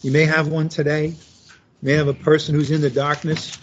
You 0.02 0.10
may 0.10 0.24
have 0.24 0.48
one 0.48 0.68
today. 0.68 1.06
You 1.06 1.14
may 1.82 1.92
have 1.92 2.08
a 2.08 2.14
person 2.14 2.54
who's 2.54 2.70
in 2.70 2.80
the 2.80 2.90
darkness 2.90 3.58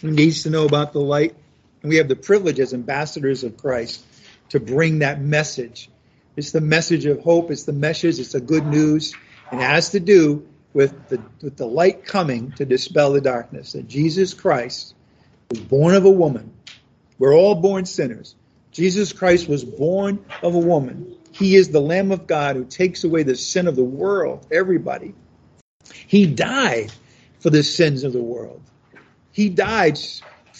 who 0.00 0.10
needs 0.10 0.42
to 0.44 0.50
know 0.50 0.64
about 0.64 0.92
the 0.92 1.00
light. 1.00 1.34
And 1.82 1.90
we 1.90 1.96
have 1.96 2.08
the 2.08 2.16
privilege 2.16 2.60
as 2.60 2.74
ambassadors 2.74 3.44
of 3.44 3.56
Christ 3.56 4.04
to 4.50 4.60
bring 4.60 5.00
that 5.00 5.20
message 5.20 5.88
it's 6.40 6.52
the 6.52 6.62
message 6.62 7.04
of 7.04 7.20
hope. 7.20 7.50
It's 7.50 7.64
the 7.64 7.74
message. 7.74 8.18
It's 8.18 8.32
the 8.32 8.40
good 8.40 8.66
news. 8.66 9.14
And 9.50 9.60
it 9.60 9.64
has 9.64 9.90
to 9.90 10.00
do 10.00 10.48
with 10.72 11.10
the, 11.10 11.20
with 11.42 11.58
the 11.58 11.66
light 11.66 12.06
coming 12.06 12.52
to 12.52 12.64
dispel 12.64 13.12
the 13.12 13.20
darkness. 13.20 13.72
That 13.72 13.86
Jesus 13.86 14.32
Christ 14.32 14.94
was 15.50 15.60
born 15.60 15.94
of 15.94 16.06
a 16.06 16.10
woman. 16.10 16.50
We're 17.18 17.34
all 17.34 17.56
born 17.56 17.84
sinners. 17.84 18.34
Jesus 18.72 19.12
Christ 19.12 19.50
was 19.50 19.62
born 19.62 20.24
of 20.42 20.54
a 20.54 20.58
woman. 20.58 21.14
He 21.32 21.56
is 21.56 21.68
the 21.68 21.80
Lamb 21.82 22.10
of 22.10 22.26
God 22.26 22.56
who 22.56 22.64
takes 22.64 23.04
away 23.04 23.22
the 23.22 23.36
sin 23.36 23.68
of 23.68 23.76
the 23.76 23.84
world, 23.84 24.46
everybody. 24.50 25.14
He 26.06 26.24
died 26.24 26.90
for 27.40 27.50
the 27.50 27.62
sins 27.62 28.02
of 28.02 28.14
the 28.14 28.22
world. 28.22 28.62
He 29.32 29.50
died 29.50 30.00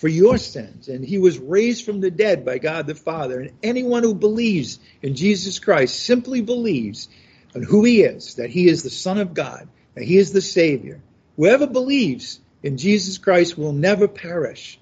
for 0.01 0.09
your 0.09 0.39
sins. 0.39 0.89
And 0.89 1.05
he 1.05 1.19
was 1.19 1.39
raised 1.39 1.85
from 1.85 2.01
the 2.01 2.11
dead 2.11 2.45
by 2.45 2.59
God 2.59 2.87
the 2.87 2.95
Father. 2.95 3.41
And 3.41 3.53
anyone 3.63 4.03
who 4.03 4.15
believes 4.15 4.79
in 5.03 5.15
Jesus 5.15 5.59
Christ 5.59 6.03
simply 6.03 6.41
believes 6.41 7.09
in 7.55 7.63
who 7.63 7.85
he 7.85 8.03
is, 8.03 8.37
that 8.37 8.51
he 8.51 8.67
is 8.67 8.83
the 8.83 8.91
Son 8.91 9.19
of 9.19 9.35
God, 9.35 9.69
that 9.95 10.05
he 10.05 10.17
is 10.17 10.33
the 10.33 10.41
Savior. 10.41 11.03
Whoever 11.37 11.67
believes 11.67 12.41
in 12.63 12.79
Jesus 12.79 13.19
Christ 13.19 13.59
will 13.59 13.73
never 13.73 14.09
perish, 14.09 14.81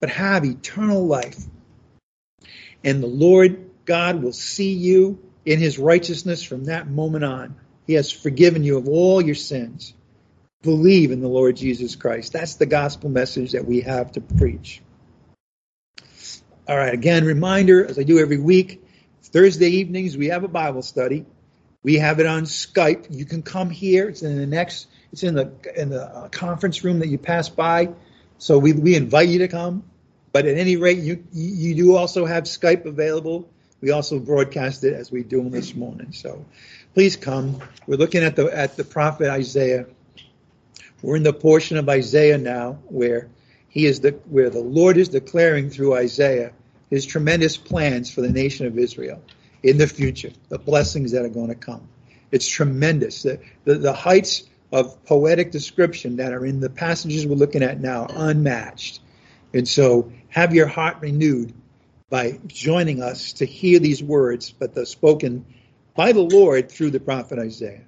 but 0.00 0.10
have 0.10 0.44
eternal 0.44 1.06
life. 1.06 1.38
And 2.84 3.02
the 3.02 3.08
Lord 3.08 3.70
God 3.86 4.22
will 4.22 4.32
see 4.32 4.74
you 4.74 5.18
in 5.46 5.60
his 5.60 5.78
righteousness 5.78 6.42
from 6.42 6.64
that 6.64 6.88
moment 6.88 7.24
on. 7.24 7.56
He 7.86 7.94
has 7.94 8.12
forgiven 8.12 8.64
you 8.64 8.76
of 8.76 8.88
all 8.88 9.22
your 9.22 9.34
sins 9.34 9.94
believe 10.62 11.10
in 11.10 11.20
the 11.20 11.28
Lord 11.28 11.56
Jesus 11.56 11.96
Christ. 11.96 12.32
That's 12.32 12.54
the 12.54 12.66
gospel 12.66 13.10
message 13.10 13.52
that 13.52 13.64
we 13.64 13.80
have 13.80 14.12
to 14.12 14.20
preach. 14.20 14.80
All 16.68 16.76
right, 16.76 16.94
again, 16.94 17.24
reminder, 17.24 17.84
as 17.84 17.98
I 17.98 18.04
do 18.04 18.20
every 18.20 18.38
week, 18.38 18.84
Thursday 19.22 19.68
evenings 19.68 20.16
we 20.16 20.28
have 20.28 20.44
a 20.44 20.48
Bible 20.48 20.82
study. 20.82 21.26
We 21.82 21.96
have 21.96 22.20
it 22.20 22.26
on 22.26 22.44
Skype. 22.44 23.06
You 23.10 23.24
can 23.24 23.42
come 23.42 23.70
here. 23.70 24.08
It's 24.08 24.22
in 24.22 24.36
the 24.36 24.46
next. 24.46 24.86
It's 25.10 25.24
in 25.24 25.34
the 25.34 25.52
in 25.74 25.88
the 25.88 26.04
uh, 26.04 26.28
conference 26.28 26.84
room 26.84 27.00
that 27.00 27.08
you 27.08 27.18
pass 27.18 27.48
by. 27.48 27.90
So 28.38 28.58
we 28.58 28.72
we 28.72 28.94
invite 28.94 29.28
you 29.28 29.40
to 29.40 29.48
come. 29.48 29.82
But 30.32 30.46
at 30.46 30.56
any 30.56 30.76
rate, 30.76 30.98
you 30.98 31.24
you 31.32 31.74
do 31.74 31.96
also 31.96 32.24
have 32.24 32.44
Skype 32.44 32.84
available. 32.84 33.48
We 33.80 33.90
also 33.90 34.20
broadcast 34.20 34.84
it 34.84 34.94
as 34.94 35.10
we 35.10 35.24
do 35.24 35.48
this 35.50 35.74
morning. 35.74 36.12
So 36.12 36.44
please 36.94 37.16
come. 37.16 37.60
We're 37.86 37.96
looking 37.96 38.22
at 38.22 38.36
the 38.36 38.46
at 38.46 38.76
the 38.76 38.84
prophet 38.84 39.28
Isaiah 39.28 39.86
we're 41.02 41.16
in 41.16 41.22
the 41.22 41.32
portion 41.32 41.76
of 41.76 41.88
Isaiah 41.88 42.38
now 42.38 42.78
where 42.88 43.28
he 43.68 43.86
is 43.86 44.00
the 44.00 44.10
where 44.26 44.50
the 44.50 44.60
Lord 44.60 44.96
is 44.96 45.08
declaring 45.08 45.70
through 45.70 45.94
Isaiah 45.94 46.52
his 46.90 47.06
tremendous 47.06 47.56
plans 47.56 48.10
for 48.10 48.20
the 48.20 48.30
nation 48.30 48.66
of 48.66 48.78
Israel 48.78 49.22
in 49.62 49.78
the 49.78 49.86
future, 49.86 50.30
the 50.48 50.58
blessings 50.58 51.12
that 51.12 51.24
are 51.24 51.30
going 51.30 51.48
to 51.48 51.54
come. 51.54 51.88
It's 52.30 52.46
tremendous. 52.46 53.22
The, 53.22 53.40
the, 53.64 53.74
the 53.76 53.92
heights 53.92 54.44
of 54.72 55.02
poetic 55.04 55.50
description 55.50 56.16
that 56.16 56.32
are 56.32 56.44
in 56.44 56.60
the 56.60 56.70
passages 56.70 57.26
we're 57.26 57.34
looking 57.34 57.62
at 57.62 57.80
now 57.80 58.06
are 58.06 58.30
unmatched. 58.30 59.00
And 59.54 59.68
so 59.68 60.12
have 60.28 60.54
your 60.54 60.66
heart 60.66 60.98
renewed 61.00 61.52
by 62.10 62.38
joining 62.46 63.02
us 63.02 63.34
to 63.34 63.46
hear 63.46 63.78
these 63.78 64.02
words, 64.02 64.50
but 64.50 64.74
they're 64.74 64.84
spoken 64.84 65.46
by 65.94 66.12
the 66.12 66.20
Lord 66.20 66.70
through 66.70 66.90
the 66.90 67.00
prophet 67.00 67.38
Isaiah. 67.38 67.84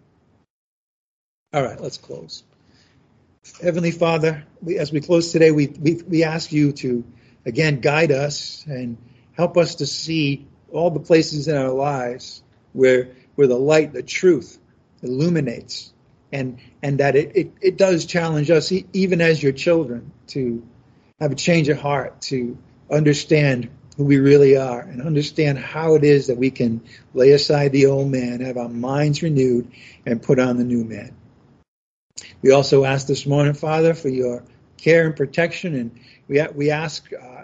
All 1.52 1.62
right, 1.62 1.80
let's 1.80 1.98
close. 1.98 2.42
Heavenly 3.62 3.90
Father, 3.90 4.44
we, 4.62 4.78
as 4.78 4.90
we 4.90 5.00
close 5.00 5.30
today, 5.30 5.50
we, 5.50 5.66
we, 5.66 6.00
we 6.08 6.24
ask 6.24 6.50
you 6.50 6.72
to 6.72 7.04
again 7.44 7.80
guide 7.80 8.10
us 8.10 8.64
and 8.66 8.96
help 9.32 9.58
us 9.58 9.76
to 9.76 9.86
see 9.86 10.46
all 10.72 10.90
the 10.90 11.00
places 11.00 11.46
in 11.46 11.56
our 11.56 11.70
lives 11.70 12.42
where 12.72 13.10
where 13.34 13.46
the 13.46 13.58
light, 13.58 13.92
the 13.92 14.02
truth, 14.02 14.58
illuminates, 15.02 15.92
and 16.32 16.58
and 16.82 16.98
that 17.00 17.16
it, 17.16 17.36
it, 17.36 17.52
it 17.60 17.76
does 17.76 18.06
challenge 18.06 18.50
us 18.50 18.72
even 18.92 19.20
as 19.20 19.42
your 19.42 19.52
children 19.52 20.10
to 20.28 20.66
have 21.20 21.32
a 21.32 21.36
change 21.36 21.68
of 21.68 21.78
heart, 21.78 22.22
to 22.22 22.56
understand 22.90 23.68
who 23.96 24.04
we 24.04 24.18
really 24.18 24.56
are 24.56 24.80
and 24.80 25.02
understand 25.02 25.58
how 25.58 25.94
it 25.94 26.02
is 26.02 26.26
that 26.26 26.36
we 26.36 26.50
can 26.50 26.82
lay 27.12 27.30
aside 27.30 27.72
the 27.72 27.86
old 27.86 28.10
man, 28.10 28.40
have 28.40 28.56
our 28.56 28.68
minds 28.68 29.22
renewed, 29.22 29.70
and 30.06 30.22
put 30.22 30.38
on 30.38 30.56
the 30.56 30.64
new 30.64 30.84
man. 30.84 31.14
We 32.42 32.52
also 32.52 32.84
ask 32.84 33.06
this 33.08 33.26
morning, 33.26 33.54
Father, 33.54 33.92
for 33.92 34.08
your 34.08 34.44
care 34.76 35.06
and 35.06 35.16
protection, 35.16 35.74
and 35.74 36.00
we 36.28 36.40
we 36.54 36.70
ask, 36.70 37.10
uh, 37.12 37.42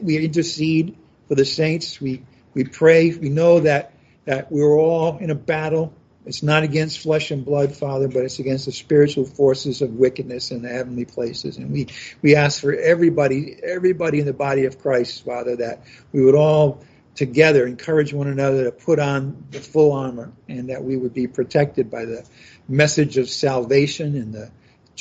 we 0.00 0.24
intercede 0.24 0.96
for 1.28 1.34
the 1.34 1.44
saints. 1.44 2.00
We 2.00 2.22
we 2.54 2.64
pray. 2.64 3.10
We 3.10 3.28
know 3.28 3.60
that 3.60 3.92
that 4.24 4.50
we're 4.50 4.78
all 4.78 5.18
in 5.18 5.30
a 5.30 5.34
battle. 5.34 5.92
It's 6.24 6.42
not 6.42 6.62
against 6.62 7.00
flesh 7.00 7.32
and 7.32 7.44
blood, 7.44 7.76
Father, 7.76 8.08
but 8.08 8.24
it's 8.24 8.38
against 8.38 8.66
the 8.66 8.72
spiritual 8.72 9.24
forces 9.26 9.82
of 9.82 9.90
wickedness 9.90 10.52
in 10.52 10.62
the 10.62 10.68
heavenly 10.68 11.04
places. 11.04 11.58
And 11.58 11.70
we 11.70 11.88
we 12.22 12.34
ask 12.34 12.62
for 12.62 12.72
everybody, 12.72 13.58
everybody 13.62 14.20
in 14.20 14.26
the 14.26 14.32
body 14.32 14.64
of 14.64 14.78
Christ, 14.78 15.22
Father, 15.24 15.56
that 15.56 15.82
we 16.12 16.24
would 16.24 16.36
all 16.36 16.82
together 17.14 17.66
encourage 17.66 18.12
one 18.12 18.28
another 18.28 18.64
to 18.64 18.72
put 18.72 18.98
on 18.98 19.44
the 19.50 19.60
full 19.60 19.92
armor 19.92 20.32
and 20.48 20.70
that 20.70 20.82
we 20.82 20.96
would 20.96 21.12
be 21.12 21.26
protected 21.26 21.90
by 21.90 22.04
the 22.04 22.26
message 22.68 23.18
of 23.18 23.28
salvation 23.28 24.16
and 24.16 24.32
the, 24.32 24.50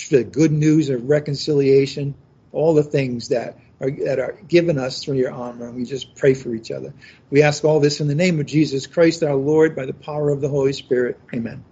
the 0.10 0.24
good 0.24 0.52
news 0.52 0.90
of 0.90 1.08
reconciliation, 1.10 2.14
all 2.52 2.74
the 2.74 2.84
things 2.84 3.30
that 3.30 3.58
are, 3.80 3.92
that 3.92 4.20
are 4.20 4.38
given 4.48 4.78
us 4.78 5.04
through 5.04 5.18
your 5.18 5.32
armor. 5.32 5.68
And 5.68 5.76
we 5.76 5.86
just 5.86 6.16
pray 6.16 6.34
for 6.34 6.54
each 6.54 6.72
other. 6.72 6.94
We 7.30 7.44
ask 7.44 7.64
all 7.64 7.80
this 7.80 8.02
in 8.02 8.08
the 8.08 8.16
name 8.16 8.40
of 8.40 8.46
Jesus 8.46 8.88
Christ, 8.88 9.24
our 9.24 9.36
Lord, 9.36 9.76
by 9.76 9.86
the 9.86 9.94
power 9.94 10.30
of 10.30 10.42
the 10.42 10.50
Holy 10.50 10.74
Spirit. 10.74 11.18
Amen. 11.34 11.64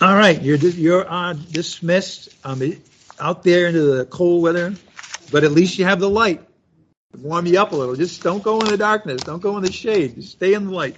All 0.00 0.16
right, 0.16 0.40
you're 0.40 0.56
you're 0.56 1.06
uh, 1.06 1.34
dismissed. 1.34 2.30
Um, 2.42 2.62
out 3.20 3.42
there 3.42 3.66
into 3.66 3.82
the 3.82 4.06
cold 4.06 4.42
weather, 4.42 4.74
but 5.30 5.44
at 5.44 5.52
least 5.52 5.78
you 5.78 5.84
have 5.84 6.00
the 6.00 6.10
light. 6.10 6.42
Warm 7.18 7.46
you 7.46 7.60
up 7.60 7.72
a 7.72 7.76
little. 7.76 7.96
Just 7.96 8.22
don't 8.22 8.42
go 8.42 8.60
in 8.60 8.68
the 8.68 8.76
darkness. 8.76 9.22
Don't 9.22 9.42
go 9.42 9.56
in 9.56 9.64
the 9.64 9.72
shade. 9.72 10.14
Just 10.14 10.32
stay 10.32 10.54
in 10.54 10.66
the 10.66 10.72
light. 10.72 10.96